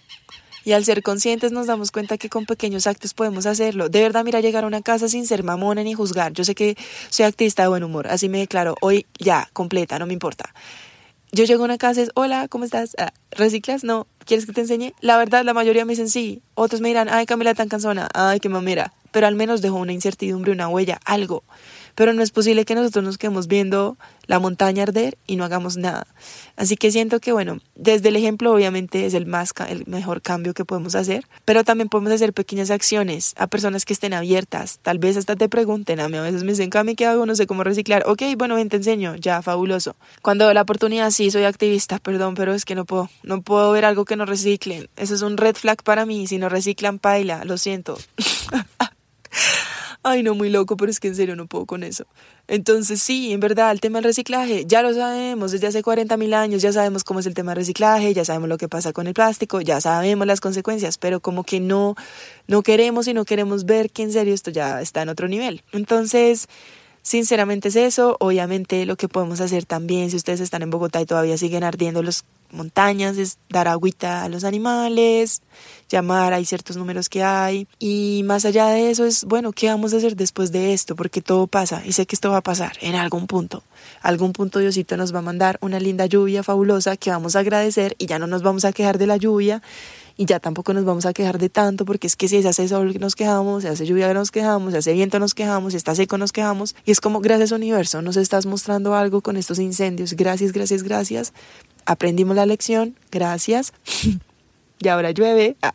Y 0.65 0.73
al 0.73 0.83
ser 0.83 1.03
conscientes 1.03 1.51
nos 1.51 1.67
damos 1.67 1.91
cuenta 1.91 2.17
que 2.17 2.27
con 2.27 2.47
pequeños 2.47 2.87
actos 2.87 3.13
podemos 3.13 3.45
hacerlo. 3.45 3.87
De 3.87 4.01
verdad, 4.01 4.23
mira, 4.23 4.41
llegar 4.41 4.63
a 4.63 4.67
una 4.67 4.81
casa 4.81 5.07
sin 5.07 5.27
ser 5.27 5.43
mamona 5.43 5.83
ni 5.83 5.93
juzgar. 5.93 6.33
Yo 6.33 6.43
sé 6.43 6.55
que 6.55 6.75
soy 7.09 7.25
activista 7.25 7.61
de 7.61 7.69
buen 7.69 7.83
humor, 7.83 8.07
así 8.07 8.29
me 8.29 8.39
declaro. 8.39 8.75
Hoy 8.81 9.05
ya, 9.19 9.47
completa, 9.53 9.99
no 9.99 10.07
me 10.07 10.13
importa. 10.13 10.53
Yo 11.31 11.43
llego 11.43 11.63
a 11.63 11.65
una 11.65 11.77
casa 11.77 11.99
y 11.99 12.03
es, 12.03 12.11
hola, 12.15 12.47
¿cómo 12.47 12.65
estás? 12.65 12.95
Ah, 12.97 13.11
¿Reciclas? 13.31 13.83
No. 13.83 14.07
¿Quieres 14.25 14.47
que 14.47 14.53
te 14.53 14.61
enseñe? 14.61 14.93
La 15.01 15.17
verdad, 15.17 15.43
la 15.43 15.53
mayoría 15.53 15.85
me 15.85 15.91
dicen 15.91 16.09
sí. 16.09 16.41
Otros 16.55 16.81
me 16.81 16.87
dirán, 16.87 17.09
ay, 17.11 17.27
Camila 17.27 17.53
tan 17.53 17.69
cansona, 17.69 18.09
ay, 18.13 18.39
qué 18.39 18.49
mamera. 18.49 18.93
Pero 19.11 19.27
al 19.27 19.35
menos 19.35 19.61
dejo 19.61 19.75
una 19.75 19.93
incertidumbre, 19.93 20.51
una 20.51 20.67
huella, 20.67 20.99
algo. 21.05 21.43
Pero 21.95 22.13
no 22.13 22.21
es 22.21 22.31
posible 22.31 22.65
que 22.65 22.75
nosotros 22.75 23.03
nos 23.03 23.17
quedemos 23.17 23.47
viendo 23.47 23.97
la 24.27 24.39
montaña 24.39 24.83
arder 24.83 25.17
y 25.27 25.35
no 25.35 25.43
hagamos 25.43 25.77
nada. 25.77 26.07
Así 26.55 26.77
que 26.77 26.91
siento 26.91 27.19
que, 27.19 27.31
bueno, 27.31 27.59
desde 27.75 28.09
el 28.09 28.15
ejemplo 28.15 28.53
obviamente 28.53 29.05
es 29.05 29.13
el, 29.13 29.25
más, 29.25 29.53
el 29.69 29.85
mejor 29.87 30.21
cambio 30.21 30.53
que 30.53 30.65
podemos 30.65 30.95
hacer, 30.95 31.25
pero 31.43 31.63
también 31.63 31.89
podemos 31.89 32.13
hacer 32.13 32.33
pequeñas 32.33 32.71
acciones 32.71 33.33
a 33.37 33.47
personas 33.47 33.85
que 33.85 33.93
estén 33.93 34.13
abiertas. 34.13 34.79
Tal 34.81 34.99
vez 34.99 35.17
hasta 35.17 35.35
te 35.35 35.49
pregunten, 35.49 35.99
a 35.99 36.09
mí 36.09 36.17
a 36.17 36.21
veces 36.21 36.43
me 36.43 36.51
dicen, 36.51 36.69
Cami, 36.69 36.95
¿qué 36.95 37.05
hago? 37.05 37.25
No 37.25 37.35
sé 37.35 37.47
cómo 37.47 37.63
reciclar. 37.63 38.03
Ok, 38.07 38.23
bueno, 38.37 38.55
ven, 38.55 38.69
te 38.69 38.77
enseño, 38.77 39.15
ya, 39.15 39.41
fabuloso. 39.41 39.95
Cuando 40.21 40.53
la 40.53 40.61
oportunidad, 40.61 41.11
sí, 41.11 41.31
soy 41.31 41.43
activista, 41.43 41.99
perdón, 41.99 42.35
pero 42.35 42.53
es 42.53 42.65
que 42.65 42.75
no 42.75 42.85
puedo, 42.85 43.09
no 43.23 43.41
puedo 43.41 43.71
ver 43.71 43.85
algo 43.85 44.05
que 44.05 44.15
no 44.15 44.25
reciclen. 44.25 44.89
Eso 44.95 45.15
es 45.15 45.21
un 45.21 45.37
red 45.37 45.55
flag 45.55 45.83
para 45.83 46.05
mí, 46.05 46.27
si 46.27 46.37
no 46.37 46.49
reciclan, 46.49 46.99
paila, 46.99 47.45
lo 47.45 47.57
siento. 47.57 47.97
ay 50.05 50.21
no, 50.21 50.35
muy 50.35 50.49
loco, 50.49 50.77
pero 50.77 50.91
es 50.91 50.99
que 50.99 51.07
en 51.07 51.15
serio 51.15 51.35
no 51.35 51.47
puedo 51.47 51.65
con 51.65 51.83
eso. 51.83 52.05
Entonces 52.47 53.01
sí, 53.01 53.33
en 53.33 53.39
verdad, 53.39 53.71
el 53.71 53.81
tema 53.81 53.97
del 53.97 54.05
reciclaje, 54.05 54.65
ya 54.65 54.83
lo 54.83 54.93
sabemos 54.93 55.51
desde 55.51 55.67
hace 55.67 55.81
40 55.81 56.15
mil 56.15 56.33
años, 56.35 56.61
ya 56.61 56.71
sabemos 56.71 57.03
cómo 57.03 57.19
es 57.19 57.25
el 57.25 57.33
tema 57.33 57.51
del 57.51 57.57
reciclaje, 57.57 58.13
ya 58.13 58.23
sabemos 58.23 58.47
lo 58.47 58.57
que 58.57 58.69
pasa 58.69 58.93
con 58.93 59.07
el 59.07 59.15
plástico, 59.15 59.61
ya 59.61 59.81
sabemos 59.81 60.27
las 60.27 60.41
consecuencias, 60.41 60.99
pero 60.99 61.19
como 61.19 61.43
que 61.43 61.59
no, 61.59 61.95
no 62.47 62.61
queremos 62.61 63.07
y 63.07 63.15
no 63.15 63.25
queremos 63.25 63.65
ver 63.65 63.89
que 63.89 64.03
en 64.03 64.11
serio 64.11 64.35
esto 64.35 64.51
ya 64.51 64.79
está 64.79 65.01
en 65.01 65.09
otro 65.09 65.27
nivel. 65.27 65.63
Entonces, 65.71 66.47
sinceramente 67.01 67.69
es 67.69 67.75
eso, 67.75 68.15
obviamente 68.19 68.85
lo 68.85 68.97
que 68.97 69.07
podemos 69.07 69.41
hacer 69.41 69.65
también, 69.65 70.11
si 70.11 70.17
ustedes 70.17 70.39
están 70.39 70.61
en 70.61 70.69
Bogotá 70.69 71.01
y 71.01 71.05
todavía 71.07 71.37
siguen 71.37 71.63
ardiendo 71.63 72.03
los 72.03 72.25
montañas, 72.55 73.17
es 73.17 73.37
dar 73.49 73.67
agüita 73.67 74.23
a 74.23 74.29
los 74.29 74.43
animales, 74.43 75.41
llamar, 75.89 76.33
hay 76.33 76.45
ciertos 76.45 76.77
números 76.77 77.09
que 77.09 77.23
hay. 77.23 77.67
Y 77.79 78.23
más 78.25 78.45
allá 78.45 78.67
de 78.67 78.89
eso 78.89 79.05
es, 79.05 79.25
bueno, 79.25 79.51
¿qué 79.51 79.67
vamos 79.67 79.93
a 79.93 79.97
hacer 79.97 80.15
después 80.15 80.51
de 80.51 80.73
esto? 80.73 80.95
Porque 80.95 81.21
todo 81.21 81.47
pasa 81.47 81.83
y 81.85 81.91
sé 81.91 82.05
que 82.05 82.15
esto 82.15 82.31
va 82.31 82.37
a 82.37 82.41
pasar 82.41 82.73
en 82.81 82.95
algún 82.95 83.27
punto. 83.27 83.63
Algún 84.01 84.33
punto 84.33 84.59
Diosito 84.59 84.97
nos 84.97 85.13
va 85.13 85.19
a 85.19 85.23
mandar 85.23 85.57
una 85.61 85.79
linda 85.79 86.05
lluvia 86.05 86.43
fabulosa 86.43 86.97
que 86.97 87.11
vamos 87.11 87.35
a 87.35 87.39
agradecer 87.39 87.95
y 87.97 88.07
ya 88.07 88.19
no 88.19 88.27
nos 88.27 88.41
vamos 88.41 88.65
a 88.65 88.73
quejar 88.73 88.97
de 88.97 89.07
la 89.07 89.17
lluvia 89.17 89.61
y 90.17 90.25
ya 90.25 90.39
tampoco 90.39 90.73
nos 90.73 90.85
vamos 90.85 91.05
a 91.05 91.13
quejar 91.13 91.37
de 91.37 91.49
tanto 91.49 91.85
porque 91.85 92.07
es 92.07 92.15
que 92.15 92.27
si 92.27 92.41
se 92.41 92.47
hace 92.47 92.67
sol 92.67 92.95
nos 92.99 93.15
quejamos, 93.15 93.63
si 93.63 93.69
hace 93.69 93.85
lluvia 93.85 94.13
nos 94.13 94.31
quejamos, 94.31 94.71
si 94.71 94.77
hace 94.77 94.93
viento 94.93 95.19
nos 95.19 95.33
quejamos, 95.33 95.73
si 95.73 95.77
está 95.77 95.93
seco 95.93 96.17
nos 96.17 96.31
quejamos 96.31 96.75
y 96.85 96.91
es 96.91 97.01
como 97.01 97.19
gracias 97.19 97.51
universo 97.51 98.01
nos 98.01 98.15
estás 98.17 98.45
mostrando 98.45 98.95
algo 98.95 99.21
con 99.21 99.37
estos 99.37 99.59
incendios, 99.59 100.13
gracias, 100.13 100.51
gracias, 100.53 100.83
gracias 100.83 101.33
aprendimos 101.85 102.35
la 102.35 102.45
lección, 102.45 102.95
gracias, 103.11 103.73
y 104.79 104.87
ahora 104.87 105.11
llueve. 105.11 105.55
Ah. 105.61 105.73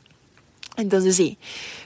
Entonces 0.76 1.16
sí, 1.16 1.36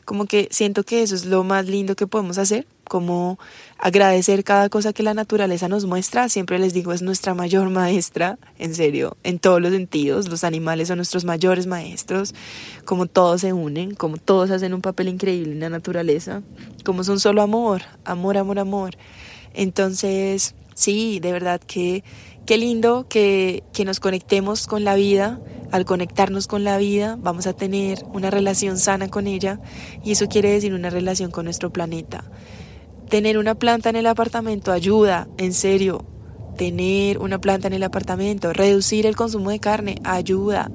como 0.05 0.27
que 0.27 0.49
siento 0.51 0.85
que 0.85 1.03
eso 1.03 1.15
es 1.15 1.25
lo 1.25 1.43
más 1.43 1.67
lindo 1.67 1.97
que 1.97 2.07
podemos 2.07 2.39
hacer, 2.39 2.67
como 2.85 3.39
agradecer 3.79 4.45
cada 4.45 4.69
cosa 4.69 4.93
que 4.93 5.03
la 5.03 5.15
naturaleza 5.15 5.69
nos 5.69 5.87
muestra. 5.87 6.29
Siempre 6.29 6.59
les 6.59 6.75
digo, 6.75 6.93
es 6.93 7.03
nuestra 7.03 7.35
mayor 7.35 7.71
maestra, 7.71 8.39
en 8.59 8.75
serio, 8.75 9.17
en 9.25 9.39
todos 9.39 9.61
los 9.61 9.73
sentidos. 9.73 10.29
Los 10.29 10.45
animales 10.45 10.89
son 10.89 10.99
nuestros 10.99 11.25
mayores 11.25 11.67
maestros, 11.67 12.35
como 12.85 13.07
todos 13.07 13.41
se 13.41 13.53
unen, 13.53 13.95
como 13.95 14.17
todos 14.19 14.51
hacen 14.51 14.75
un 14.75 14.83
papel 14.83 15.09
increíble 15.09 15.53
en 15.53 15.61
la 15.61 15.71
naturaleza, 15.71 16.43
como 16.85 17.03
son 17.05 17.19
solo 17.19 17.43
amor, 17.43 17.83
amor, 18.05 18.37
amor, 18.37 18.59
amor. 18.59 18.97
Entonces, 19.55 20.55
sí, 20.75 21.21
de 21.21 21.33
verdad 21.33 21.61
que 21.61 22.05
Qué 22.47 22.59
lindo 22.59 23.07
que, 23.09 23.63
nos 23.87 24.01
conectemos 24.01 24.67
con 24.67 24.85
la 24.85 24.95
vida. 24.95 25.41
Al 25.73 25.87
conectarnos 25.87 26.47
con 26.47 26.63
la 26.63 26.77
vida 26.77 27.17
vamos 27.19 27.47
a 27.47 27.55
tener 27.55 28.05
una 28.13 28.31
relación 28.31 28.79
sana 28.79 29.09
con 29.09 29.27
ella 29.27 29.61
y 30.05 30.13
eso 30.13 30.29
quiere 30.29 30.51
decir 30.51 30.75
una 30.75 30.91
relación 30.91 31.31
con 31.31 31.47
nuestro 31.47 31.73
planeta. 31.73 32.23
Tener 33.09 33.39
una 33.39 33.55
planta 33.55 33.89
en 33.89 33.97
el 33.97 34.07
apartamento 34.07 34.73
ayuda, 34.73 35.27
en 35.39 35.55
serio. 35.55 36.05
Tener 36.59 37.19
una 37.19 37.41
planta 37.41 37.67
en 37.67 37.73
el 37.73 37.83
apartamento, 37.83 38.53
reducir 38.53 39.07
el 39.07 39.17
consumo 39.17 39.51
de 39.51 39.59
carne 39.59 39.97
ayuda. 40.05 40.71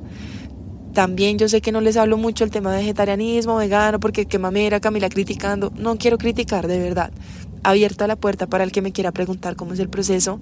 También 0.94 1.38
yo 1.38 1.48
sé 1.48 1.62
que 1.62 1.72
no 1.72 1.82
les 1.82 1.98
hablo 1.98 2.18
mucho 2.18 2.44
el 2.44 2.50
tema 2.50 2.74
de 2.74 2.80
vegetarianismo, 2.80 3.58
vegano, 3.58 4.00
porque 4.00 4.26
qué 4.26 4.40
mamera, 4.40 4.80
Camila 4.80 5.08
criticando. 5.08 5.72
No 5.78 5.98
quiero 5.98 6.18
criticar, 6.18 6.68
de 6.68 6.80
verdad. 6.80 7.12
Abierta 7.62 8.08
la 8.08 8.16
puerta 8.16 8.48
para 8.48 8.64
el 8.64 8.72
que 8.72 8.82
me 8.82 8.92
quiera 8.92 9.12
preguntar 9.12 9.56
cómo 9.56 9.74
es 9.74 9.80
el 9.80 9.90
proceso 9.90 10.42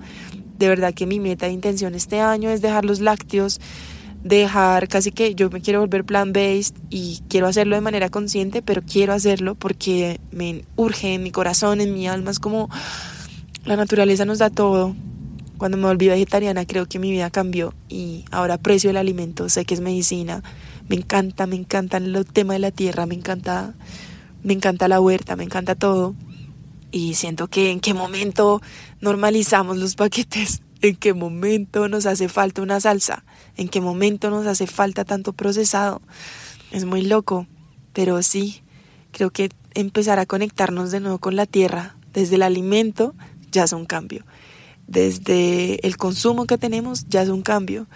de 0.58 0.68
verdad 0.68 0.94
que 0.94 1.06
mi 1.06 1.20
meta 1.20 1.46
de 1.46 1.52
intención 1.52 1.96
este 1.96 2.20
año 2.20 2.50
es 2.50 2.62
dejar 2.62 2.86
los 2.86 3.00
lácteos, 3.00 3.60
dejar 4.24 4.88
casi 4.88 5.12
que 5.12 5.36
yo 5.36 5.50
me 5.50 5.62
quiero 5.62 5.80
volver 5.80 6.04
plant-based 6.04 6.76
y 6.90 7.22
quiero 7.30 7.48
hacerlo 7.48 7.76
de 7.76 7.82
manera 7.82 8.10
consciente, 8.10 8.62
pero 8.62 8.82
quiero 8.82 9.14
hacerlo 9.14 9.56
porque 9.56 10.20
me 10.32 10.64
urge 10.76 11.14
en 11.14 11.24
mi 11.24 11.32
corazón, 11.32 11.82
en 11.82 11.94
mi 11.94 12.08
alma, 12.08 12.32
es 12.32 12.40
como 12.40 12.70
la 13.66 13.76
naturaleza 13.76 14.26
nos 14.26 14.40
da 14.40 14.50
todo. 14.50 14.96
Cuando 15.58 15.78
me 15.78 15.88
volví 15.88 16.08
vegetariana 16.08 16.66
creo 16.66 16.86
que 16.86 17.00
mi 17.00 17.10
vida 17.10 17.32
cambió 17.32 17.74
y 17.90 18.26
ahora 18.32 18.56
aprecio 18.56 18.92
el 18.92 18.98
alimento, 18.98 19.50
sé 19.50 19.66
que 19.66 19.74
es 19.74 19.82
medicina, 19.82 20.44
me 20.88 20.96
encanta, 20.96 21.48
me 21.48 21.56
encanta 21.56 21.98
el 21.98 22.26
tema 22.26 22.54
de 22.54 22.60
la 22.60 22.72
tierra, 22.72 23.08
me 23.08 23.16
encanta, 23.16 23.74
me 24.44 24.54
encanta 24.54 24.88
la 24.88 25.02
huerta, 25.02 25.36
me 25.36 25.44
encanta 25.44 25.74
todo 25.74 26.16
y 26.92 27.16
siento 27.16 27.48
que 27.48 27.72
en 27.72 27.80
qué 27.80 27.94
momento 27.94 28.62
normalizamos 29.02 29.78
los 29.78 29.96
paquetes, 29.96 30.62
en 30.82 30.96
qué 30.96 31.14
momento 31.14 31.88
nos 31.88 32.06
hace 32.06 32.30
falta 32.30 32.62
una 32.62 32.80
salsa, 32.80 33.24
en 33.56 33.68
qué 33.70 33.82
momento 33.82 34.30
nos 34.30 34.46
hace 34.46 34.68
falta 34.68 35.06
tanto 35.06 35.34
procesado. 35.34 36.02
Es 36.72 36.86
muy 36.86 37.02
loco, 37.02 37.48
pero 37.94 38.22
sí, 38.22 38.62
creo 39.12 39.32
que 39.32 39.50
empezar 39.74 40.20
a 40.20 40.26
conectarnos 40.26 40.92
de 40.92 41.00
nuevo 41.00 41.18
con 41.20 41.36
la 41.36 41.46
tierra 41.46 41.96
desde 42.14 42.36
el 42.36 42.44
alimento 42.44 43.16
ya 43.52 43.64
es 43.64 43.74
un 43.74 43.86
cambio. 43.86 44.26
Desde 44.88 45.86
el 45.86 45.98
consumo 45.98 46.46
que 46.46 46.58
tenemos 46.58 47.08
ya 47.10 47.22
es 47.22 47.30
un 47.30 47.42
cambio. 47.42 47.88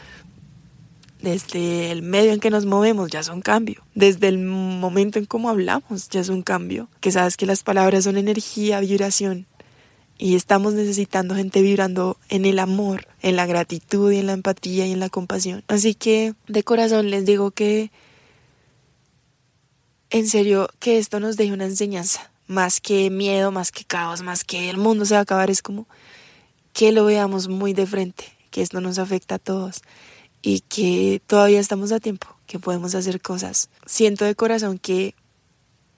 desde 1.21 1.91
el 1.91 2.01
medio 2.01 2.33
en 2.33 2.39
que 2.39 2.49
nos 2.49 2.65
movemos 2.65 3.09
ya 3.11 3.19
es 3.19 3.29
un 3.29 3.41
cambio, 3.41 3.83
desde 3.93 4.27
el 4.27 4.39
momento 4.39 5.19
en 5.19 5.25
cómo 5.25 5.49
hablamos 5.49 6.09
ya 6.09 6.19
es 6.19 6.29
un 6.29 6.41
cambio, 6.41 6.89
que 6.99 7.11
sabes 7.11 7.37
que 7.37 7.45
las 7.45 7.63
palabras 7.63 8.05
son 8.05 8.17
energía, 8.17 8.79
vibración, 8.79 9.45
y 10.21 10.35
estamos 10.35 10.75
necesitando 10.75 11.33
gente 11.33 11.63
vibrando 11.63 12.15
en 12.29 12.45
el 12.45 12.59
amor, 12.59 13.07
en 13.23 13.35
la 13.35 13.47
gratitud 13.47 14.11
y 14.11 14.19
en 14.19 14.27
la 14.27 14.33
empatía 14.33 14.85
y 14.85 14.91
en 14.91 14.99
la 14.99 15.09
compasión. 15.09 15.63
Así 15.67 15.95
que 15.95 16.35
de 16.47 16.63
corazón 16.63 17.09
les 17.09 17.25
digo 17.25 17.49
que 17.49 17.91
en 20.11 20.27
serio 20.27 20.69
que 20.77 20.99
esto 20.99 21.19
nos 21.19 21.37
deje 21.37 21.53
una 21.53 21.65
enseñanza, 21.65 22.31
más 22.45 22.81
que 22.81 23.09
miedo, 23.09 23.51
más 23.51 23.71
que 23.71 23.83
caos, 23.83 24.21
más 24.21 24.43
que 24.43 24.69
el 24.69 24.77
mundo 24.77 25.05
se 25.05 25.15
va 25.15 25.21
a 25.21 25.23
acabar, 25.23 25.49
es 25.49 25.63
como 25.63 25.87
que 26.71 26.91
lo 26.91 27.03
veamos 27.03 27.47
muy 27.47 27.73
de 27.73 27.87
frente, 27.87 28.25
que 28.51 28.61
esto 28.61 28.79
nos 28.79 28.99
afecta 28.99 29.35
a 29.35 29.39
todos 29.39 29.81
y 30.43 30.59
que 30.59 31.19
todavía 31.25 31.59
estamos 31.59 31.91
a 31.91 31.99
tiempo, 31.99 32.27
que 32.45 32.59
podemos 32.59 32.93
hacer 32.93 33.21
cosas. 33.21 33.71
Siento 33.87 34.25
de 34.25 34.35
corazón 34.35 34.77
que 34.77 35.15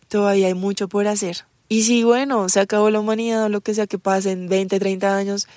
todavía 0.07 0.47
hay 0.47 0.53
mucho 0.53 0.87
por 0.87 1.07
hacer. 1.07 1.45
Y 1.73 1.81
si, 1.81 2.03
bueno, 2.03 2.49
se 2.49 2.59
acabó 2.59 2.91
la 2.91 2.99
humanidad 2.99 3.45
o 3.45 3.49
lo 3.49 3.61
que 3.61 3.73
sea 3.73 3.87
que 3.87 3.97
pase 3.97 4.29
en 4.29 4.47
20, 4.47 4.79
30 4.79 5.17
años, 5.17 5.47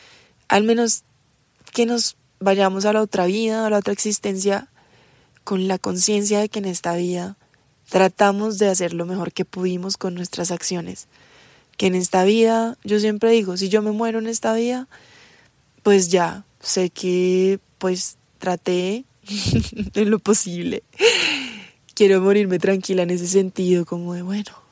al 0.49 0.63
menos 0.63 1.03
que 1.75 1.85
nos 1.85 2.17
vayamos 2.41 2.87
a 2.87 2.95
la 2.95 3.03
otra 3.03 3.27
vida, 3.27 3.67
a 3.67 3.69
la 3.69 3.77
otra 3.77 3.93
existencia, 3.93 4.71
con 5.45 5.69
la 5.69 5.77
conciencia 5.77 6.41
de 6.41 6.49
que 6.49 6.61
en 6.61 6.65
esta 6.65 6.97
vida 6.97 7.37
tratamos 7.91 8.57
de 8.57 8.71
hacer 8.71 8.95
lo 8.95 9.05
mejor 9.05 9.31
que 9.31 9.45
pudimos 9.45 9.99
con 9.99 10.15
nuestras 10.15 10.51
acciones. 10.51 11.07
Que 11.77 11.89
en 11.89 11.95
esta 11.95 12.25
vida, 12.25 12.79
yo 12.83 12.99
siempre 12.99 13.31
digo, 13.33 13.59
si 13.59 13.69
yo 13.69 13.83
me 13.83 13.91
muero 13.91 14.19
en 14.19 14.29
esta 14.29 14.55
vida, 14.55 14.89
pues 15.83 16.09
ya, 16.09 16.47
sé 16.61 16.89
que 16.89 17.61
pues 17.77 18.17
traté 18.39 19.05
en 19.93 20.11
lo 20.11 20.19
posible. 20.19 20.83
Quiero 21.93 22.23
morirme 22.23 22.59
tranquila 22.59 23.03
en 23.03 23.11
ese 23.11 23.27
sentido, 23.27 23.85
como 23.85 24.15
de, 24.15 24.23
bueno, 24.23 24.66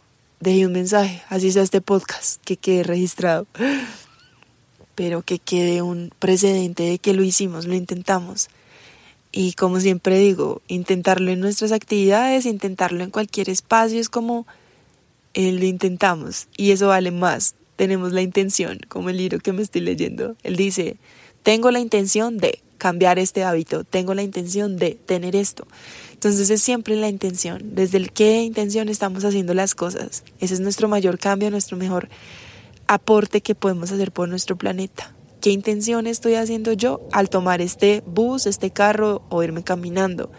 dejé 0.44 0.66
un 0.66 0.72
mensaje, 0.72 1.22
así 1.28 1.50
sea 1.50 1.62
este 1.62 1.80
podcast, 1.80 2.40
que 2.44 2.56
quede 2.56 2.84
registrado, 2.84 3.46
pero 4.94 5.22
que 5.22 5.38
quede 5.38 5.82
un 5.82 6.12
precedente 6.18 6.84
de 6.84 6.98
que 6.98 7.14
lo 7.14 7.24
hicimos, 7.24 7.64
lo 7.64 7.74
intentamos. 7.74 8.48
Y 9.32 9.54
como 9.54 9.80
siempre 9.80 10.18
digo, 10.18 10.62
intentarlo 10.68 11.32
en 11.32 11.40
nuestras 11.40 11.72
actividades, 11.72 12.46
intentarlo 12.46 13.02
en 13.02 13.10
cualquier 13.10 13.48
espacio, 13.48 13.98
es 13.98 14.08
como 14.08 14.46
eh, 15.32 15.50
lo 15.50 15.64
intentamos 15.64 16.46
y 16.56 16.70
eso 16.70 16.88
vale 16.88 17.10
más. 17.10 17.56
Tenemos 17.74 18.12
la 18.12 18.22
intención, 18.22 18.78
como 18.88 19.10
el 19.10 19.16
libro 19.16 19.40
que 19.40 19.52
me 19.52 19.62
estoy 19.62 19.80
leyendo. 19.80 20.36
Él 20.44 20.54
dice, 20.54 20.98
tengo 21.42 21.72
la 21.72 21.80
intención 21.80 22.36
de 22.38 22.60
cambiar 22.84 23.18
este 23.18 23.44
hábito, 23.44 23.82
tengo 23.82 24.12
la 24.12 24.22
intención 24.22 24.76
de 24.76 24.90
tener 24.90 25.36
esto. 25.36 25.66
Entonces 26.12 26.50
es 26.50 26.60
siempre 26.60 26.96
la 26.96 27.08
intención, 27.08 27.70
desde 27.74 27.96
el 27.96 28.12
qué 28.12 28.42
intención 28.42 28.90
estamos 28.90 29.24
haciendo 29.24 29.54
las 29.54 29.74
cosas. 29.74 30.22
Ese 30.38 30.52
es 30.52 30.60
nuestro 30.60 30.86
mayor 30.86 31.18
cambio, 31.18 31.50
nuestro 31.50 31.78
mejor 31.78 32.10
aporte 32.86 33.40
que 33.40 33.54
podemos 33.54 33.90
hacer 33.90 34.12
por 34.12 34.28
nuestro 34.28 34.56
planeta. 34.56 35.14
¿Qué 35.40 35.48
intención 35.48 36.06
estoy 36.06 36.34
haciendo 36.34 36.74
yo 36.74 37.00
al 37.10 37.30
tomar 37.30 37.62
este 37.62 38.02
bus, 38.04 38.44
este 38.44 38.70
carro 38.70 39.22
o 39.30 39.42
irme 39.42 39.64
caminando? 39.64 40.30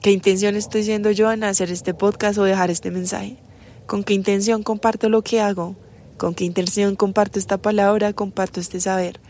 ¿Qué 0.00 0.12
intención 0.12 0.56
estoy 0.56 0.80
haciendo 0.80 1.10
yo 1.10 1.30
en 1.30 1.44
hacer 1.44 1.70
este 1.70 1.92
podcast 1.92 2.38
o 2.38 2.44
dejar 2.44 2.70
este 2.70 2.90
mensaje? 2.90 3.36
¿Con 3.84 4.04
qué 4.04 4.14
intención 4.14 4.62
comparto 4.62 5.10
lo 5.10 5.20
que 5.20 5.42
hago? 5.42 5.76
¿Con 6.16 6.34
qué 6.34 6.46
intención 6.46 6.96
comparto 6.96 7.38
esta 7.38 7.58
palabra, 7.58 8.14
comparto 8.14 8.58
este 8.58 8.80
saber? 8.80 9.20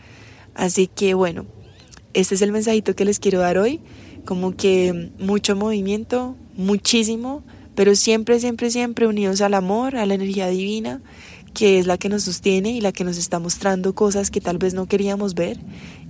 Así 0.55 0.87
que 0.87 1.15
bueno, 1.15 1.47
este 2.13 2.35
es 2.35 2.41
el 2.41 2.51
mensajito 2.51 2.95
que 2.95 3.05
les 3.05 3.19
quiero 3.19 3.39
dar 3.39 3.57
hoy, 3.57 3.81
como 4.25 4.55
que 4.55 5.11
mucho 5.19 5.55
movimiento, 5.55 6.35
muchísimo, 6.55 7.43
pero 7.75 7.95
siempre, 7.95 8.39
siempre, 8.39 8.69
siempre 8.69 9.07
unidos 9.07 9.41
al 9.41 9.53
amor, 9.53 9.95
a 9.95 10.05
la 10.05 10.13
energía 10.13 10.47
divina, 10.47 11.01
que 11.53 11.79
es 11.79 11.87
la 11.87 11.97
que 11.97 12.09
nos 12.09 12.23
sostiene 12.23 12.71
y 12.71 12.81
la 12.81 12.91
que 12.91 13.03
nos 13.03 13.17
está 13.17 13.39
mostrando 13.39 13.93
cosas 13.93 14.31
que 14.31 14.41
tal 14.41 14.57
vez 14.57 14.73
no 14.73 14.87
queríamos 14.87 15.33
ver 15.33 15.57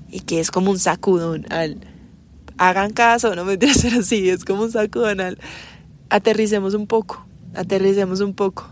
y 0.10 0.22
que 0.22 0.40
es 0.40 0.52
como 0.52 0.72
un 0.72 0.80
sacudón 0.80 1.46
al 1.50 1.78
hagan 2.58 2.92
caso, 2.92 3.36
no 3.36 3.44
me 3.44 3.58
ser 3.74 3.96
así, 3.96 4.30
es 4.32 4.46
como 4.46 4.64
un 4.64 4.72
sacudón 4.72 5.20
al 5.22 5.40
aterricemos 6.10 6.74
un 6.74 6.88
poco, 6.88 7.26
aterricemos 7.56 8.20
un 8.20 8.34
poco, 8.34 8.72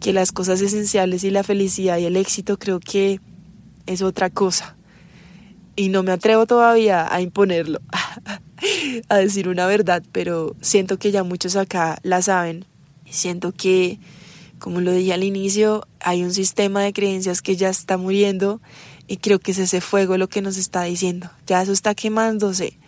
que 0.00 0.12
las 0.12 0.32
cosas 0.32 0.60
esenciales 0.60 1.22
y 1.22 1.30
la 1.30 1.42
felicidad 1.42 1.98
y 1.98 2.06
el 2.06 2.16
éxito 2.16 2.58
creo 2.58 2.80
que 2.80 3.20
es 3.86 4.02
otra 4.02 4.30
cosa 4.30 4.76
y 5.76 5.88
no 5.88 6.02
me 6.02 6.12
atrevo 6.12 6.46
todavía 6.46 7.12
a 7.12 7.20
imponerlo, 7.20 7.80
a 9.08 9.16
decir 9.16 9.48
una 9.48 9.66
verdad, 9.66 10.02
pero 10.12 10.54
siento 10.60 10.98
que 10.98 11.10
ya 11.10 11.24
muchos 11.24 11.56
acá 11.56 11.98
la 12.02 12.22
saben. 12.22 12.64
Siento 13.08 13.52
que, 13.52 13.98
como 14.58 14.80
lo 14.80 14.92
dije 14.92 15.12
al 15.12 15.24
inicio, 15.24 15.86
hay 16.00 16.22
un 16.22 16.32
sistema 16.32 16.82
de 16.82 16.92
creencias 16.92 17.42
que 17.42 17.56
ya 17.56 17.68
está 17.68 17.96
muriendo 17.96 18.60
y 19.06 19.18
creo 19.18 19.38
que 19.38 19.52
es 19.52 19.58
ese 19.58 19.80
fuego 19.80 20.16
lo 20.16 20.28
que 20.28 20.42
nos 20.42 20.56
está 20.56 20.84
diciendo. 20.84 21.30
Ya 21.46 21.62
eso 21.62 21.72
está 21.72 21.94
quemándose 21.94 22.78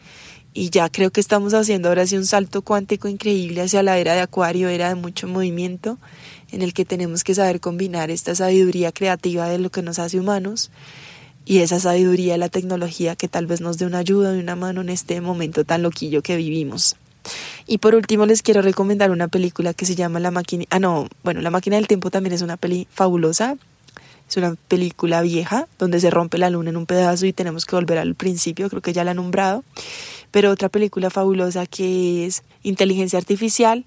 y 0.55 0.71
ya 0.71 0.89
creo 0.89 1.11
que 1.11 1.21
estamos 1.21 1.53
haciendo 1.53 1.89
ahora 1.89 2.07
sí 2.07 2.17
un 2.17 2.25
salto 2.25 2.63
cuántico 2.63 3.09
increíble 3.09 3.61
hacia 3.61 3.83
la 3.83 3.99
era 3.99 4.15
de 4.15 4.21
Acuario, 4.21 4.69
era 4.69 4.89
de 4.89 4.95
mucho 4.95 5.27
movimiento, 5.27 5.99
en 6.53 6.63
el 6.63 6.73
que 6.73 6.85
tenemos 6.85 7.25
que 7.25 7.35
saber 7.35 7.59
combinar 7.59 8.11
esta 8.11 8.37
sabiduría 8.37 8.93
creativa 8.93 9.49
de 9.49 9.59
lo 9.59 9.71
que 9.71 9.83
nos 9.83 9.99
hace 9.99 10.21
humanos 10.21 10.71
y 11.45 11.59
esa 11.59 11.79
sabiduría 11.81 12.33
de 12.33 12.39
la 12.39 12.49
tecnología 12.49 13.17
que 13.17 13.29
tal 13.29 13.47
vez 13.47 13.61
nos 13.61 13.79
dé 13.79 13.87
una 13.87 13.99
ayuda 13.99 14.35
y 14.35 14.41
una 14.41 14.57
mano 14.57 14.81
en 14.81 14.89
este 14.89 15.21
momento 15.21 15.65
tan 15.65 15.83
loquillo 15.83 16.23
que 16.23 16.37
vivimos. 16.37 16.97
Y 17.67 17.79
por 17.79 17.95
último 17.95 18.27
les 18.27 18.43
quiero 18.43 18.63
recomendar 18.63 19.11
una 19.11 19.29
película 19.29 19.75
que 19.75 19.87
se 19.87 19.95
llama 19.95 20.21
La 20.21 20.31
máquina, 20.31 20.65
ah 20.71 20.79
no, 20.79 21.09
bueno, 21.23 21.41
La 21.41 21.51
máquina 21.51 21.77
del 21.77 21.89
tiempo 21.89 22.11
también 22.11 22.35
es 22.35 22.43
una 22.43 22.57
peli 22.57 22.87
fabulosa. 22.91 23.57
Es 24.29 24.39
una 24.39 24.55
película 24.69 25.21
vieja 25.21 25.69
donde 25.79 26.01
se 26.01 26.09
rompe 26.09 26.39
la 26.39 26.49
luna 26.49 26.71
en 26.71 26.79
un 26.79 26.87
pedazo 26.87 27.27
y 27.27 27.35
tenemos 27.35 27.67
que 27.67 27.77
volver 27.77 27.99
al 27.99 28.15
principio, 28.15 28.71
creo 28.71 28.81
que 28.81 28.95
ya 28.95 29.05
la 29.05 29.11
han 29.11 29.19
nombrado. 29.19 29.65
Pero 30.31 30.51
otra 30.51 30.71
película 30.71 31.11
fabulosa 31.11 31.67
que 31.67 32.25
es 32.25 32.43
Inteligencia 32.63 33.19
Artificial, 33.19 33.85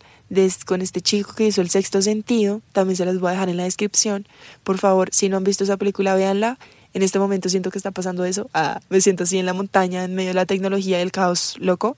con 0.66 0.84
este 0.84 1.02
chico 1.02 1.34
que 1.34 1.48
hizo 1.48 1.62
El 1.62 1.72
Sexto 1.72 2.04
Sentido, 2.04 2.62
también 2.72 2.98
se 2.98 3.06
las 3.06 3.20
voy 3.20 3.30
a 3.30 3.32
dejar 3.32 3.50
en 3.50 3.58
la 3.58 3.64
descripción. 3.64 4.28
Por 4.64 4.78
favor, 4.78 5.10
si 5.12 5.28
no 5.28 5.38
han 5.38 5.44
visto 5.44 5.64
esa 5.64 5.78
película, 5.78 6.14
véanla 6.14 6.60
en 6.98 7.04
este 7.04 7.20
momento 7.20 7.48
siento 7.48 7.70
que 7.70 7.78
está 7.78 7.92
pasando 7.92 8.26
eso. 8.26 8.50
Ah, 8.56 8.82
me 8.90 9.02
siento 9.02 9.24
así 9.24 9.38
en 9.38 9.46
la 9.46 9.54
montaña, 9.54 10.04
en 10.04 10.16
medio 10.16 10.30
de 10.30 10.34
la 10.34 10.48
tecnología 10.48 10.98
y 10.98 11.02
el 11.04 11.12
caos 11.12 11.56
loco. 11.60 11.96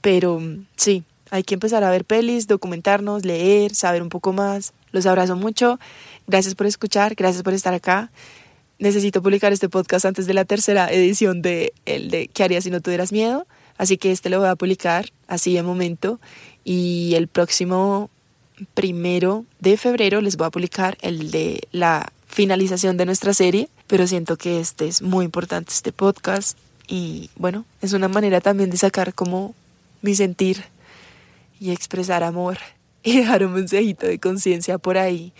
Pero 0.00 0.40
mm, 0.40 0.64
sí, 0.76 1.04
hay 1.30 1.42
que 1.42 1.52
empezar 1.52 1.84
a 1.84 1.90
ver 1.90 2.06
pelis, 2.06 2.46
documentarnos, 2.46 3.26
leer, 3.26 3.74
saber 3.74 4.02
un 4.02 4.08
poco 4.08 4.32
más. 4.32 4.72
Los 4.92 5.04
abrazo 5.04 5.36
mucho. 5.36 5.78
Gracias 6.26 6.54
por 6.54 6.66
escuchar, 6.66 7.14
gracias 7.16 7.42
por 7.42 7.52
estar 7.52 7.74
acá. 7.74 8.10
Necesito 8.78 9.22
publicar 9.22 9.52
este 9.52 9.68
podcast 9.68 10.06
antes 10.06 10.26
de 10.26 10.32
la 10.32 10.46
tercera 10.46 10.90
edición 10.90 11.42
de 11.42 11.74
el 11.84 12.10
de 12.10 12.28
¿Qué 12.28 12.42
harías 12.42 12.64
si 12.64 12.70
no 12.70 12.80
tuvieras 12.80 13.12
miedo? 13.12 13.46
Así 13.76 13.98
que 13.98 14.10
este 14.10 14.30
lo 14.30 14.40
voy 14.40 14.48
a 14.48 14.56
publicar 14.56 15.10
así 15.28 15.52
de 15.52 15.62
momento. 15.62 16.18
Y 16.64 17.12
el 17.14 17.28
próximo 17.28 18.08
primero 18.72 19.44
de 19.58 19.76
febrero 19.76 20.22
les 20.22 20.38
voy 20.38 20.46
a 20.46 20.50
publicar 20.50 20.96
el 21.02 21.30
de 21.30 21.60
la 21.72 22.10
finalización 22.26 22.96
de 22.96 23.04
nuestra 23.04 23.34
serie 23.34 23.68
pero 23.90 24.06
siento 24.06 24.36
que 24.36 24.60
este 24.60 24.86
es 24.86 25.02
muy 25.02 25.24
importante, 25.24 25.72
este 25.72 25.90
podcast, 25.90 26.56
y 26.86 27.28
bueno, 27.34 27.64
es 27.82 27.92
una 27.92 28.06
manera 28.06 28.40
también 28.40 28.70
de 28.70 28.76
sacar 28.76 29.14
como 29.14 29.52
mi 30.00 30.14
sentir 30.14 30.62
y 31.58 31.72
expresar 31.72 32.22
amor 32.22 32.58
y 33.02 33.16
dejar 33.16 33.44
un 33.44 33.54
mensajito 33.54 34.06
de 34.06 34.20
conciencia 34.20 34.78
por 34.78 34.96
ahí, 34.96 35.32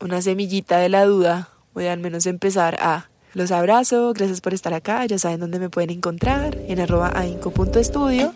una 0.00 0.20
semillita 0.20 0.76
de 0.76 0.90
la 0.90 1.06
duda, 1.06 1.48
voy 1.72 1.86
a 1.86 1.94
al 1.94 1.98
menos 1.98 2.26
empezar 2.26 2.76
a... 2.78 3.08
Los 3.32 3.52
abrazo, 3.52 4.12
gracias 4.12 4.42
por 4.42 4.52
estar 4.52 4.74
acá, 4.74 5.06
ya 5.06 5.18
saben 5.18 5.40
dónde 5.40 5.58
me 5.58 5.70
pueden 5.70 5.90
encontrar, 5.90 6.58
en 6.68 6.80
arroba 6.80 7.12
ainco.estudio 7.14 8.34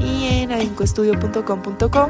y 0.00 0.24
en 0.24 0.52
aincoestudio.com.co. 0.52 2.08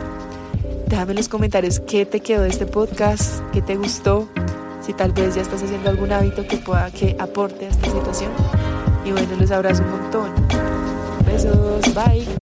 Déjame 0.87 1.13
en 1.13 1.17
los 1.17 1.29
comentarios 1.29 1.81
qué 1.81 2.07
te 2.07 2.21
quedó 2.21 2.43
de 2.43 2.51
este 2.51 2.67
podcast, 2.67 3.41
qué 3.53 3.63
te 3.63 3.77
gustó, 3.77 4.29
si 4.87 4.95
tal 4.95 5.13
vez 5.13 5.35
ya 5.35 5.43
estás 5.43 5.63
haciendo 5.63 5.91
algún 5.91 6.13
hábito 6.13 6.47
que 6.47 6.59
pueda 6.59 6.91
que 6.93 7.17
aporte 7.19 7.67
a 7.67 7.71
esta 7.71 7.91
situación. 7.91 8.31
Y 9.05 9.11
bueno, 9.11 9.37
les 9.37 9.51
abrazo 9.51 9.83
un 9.83 9.91
montón. 9.91 10.31
Besos, 11.27 11.93
bye. 11.93 12.27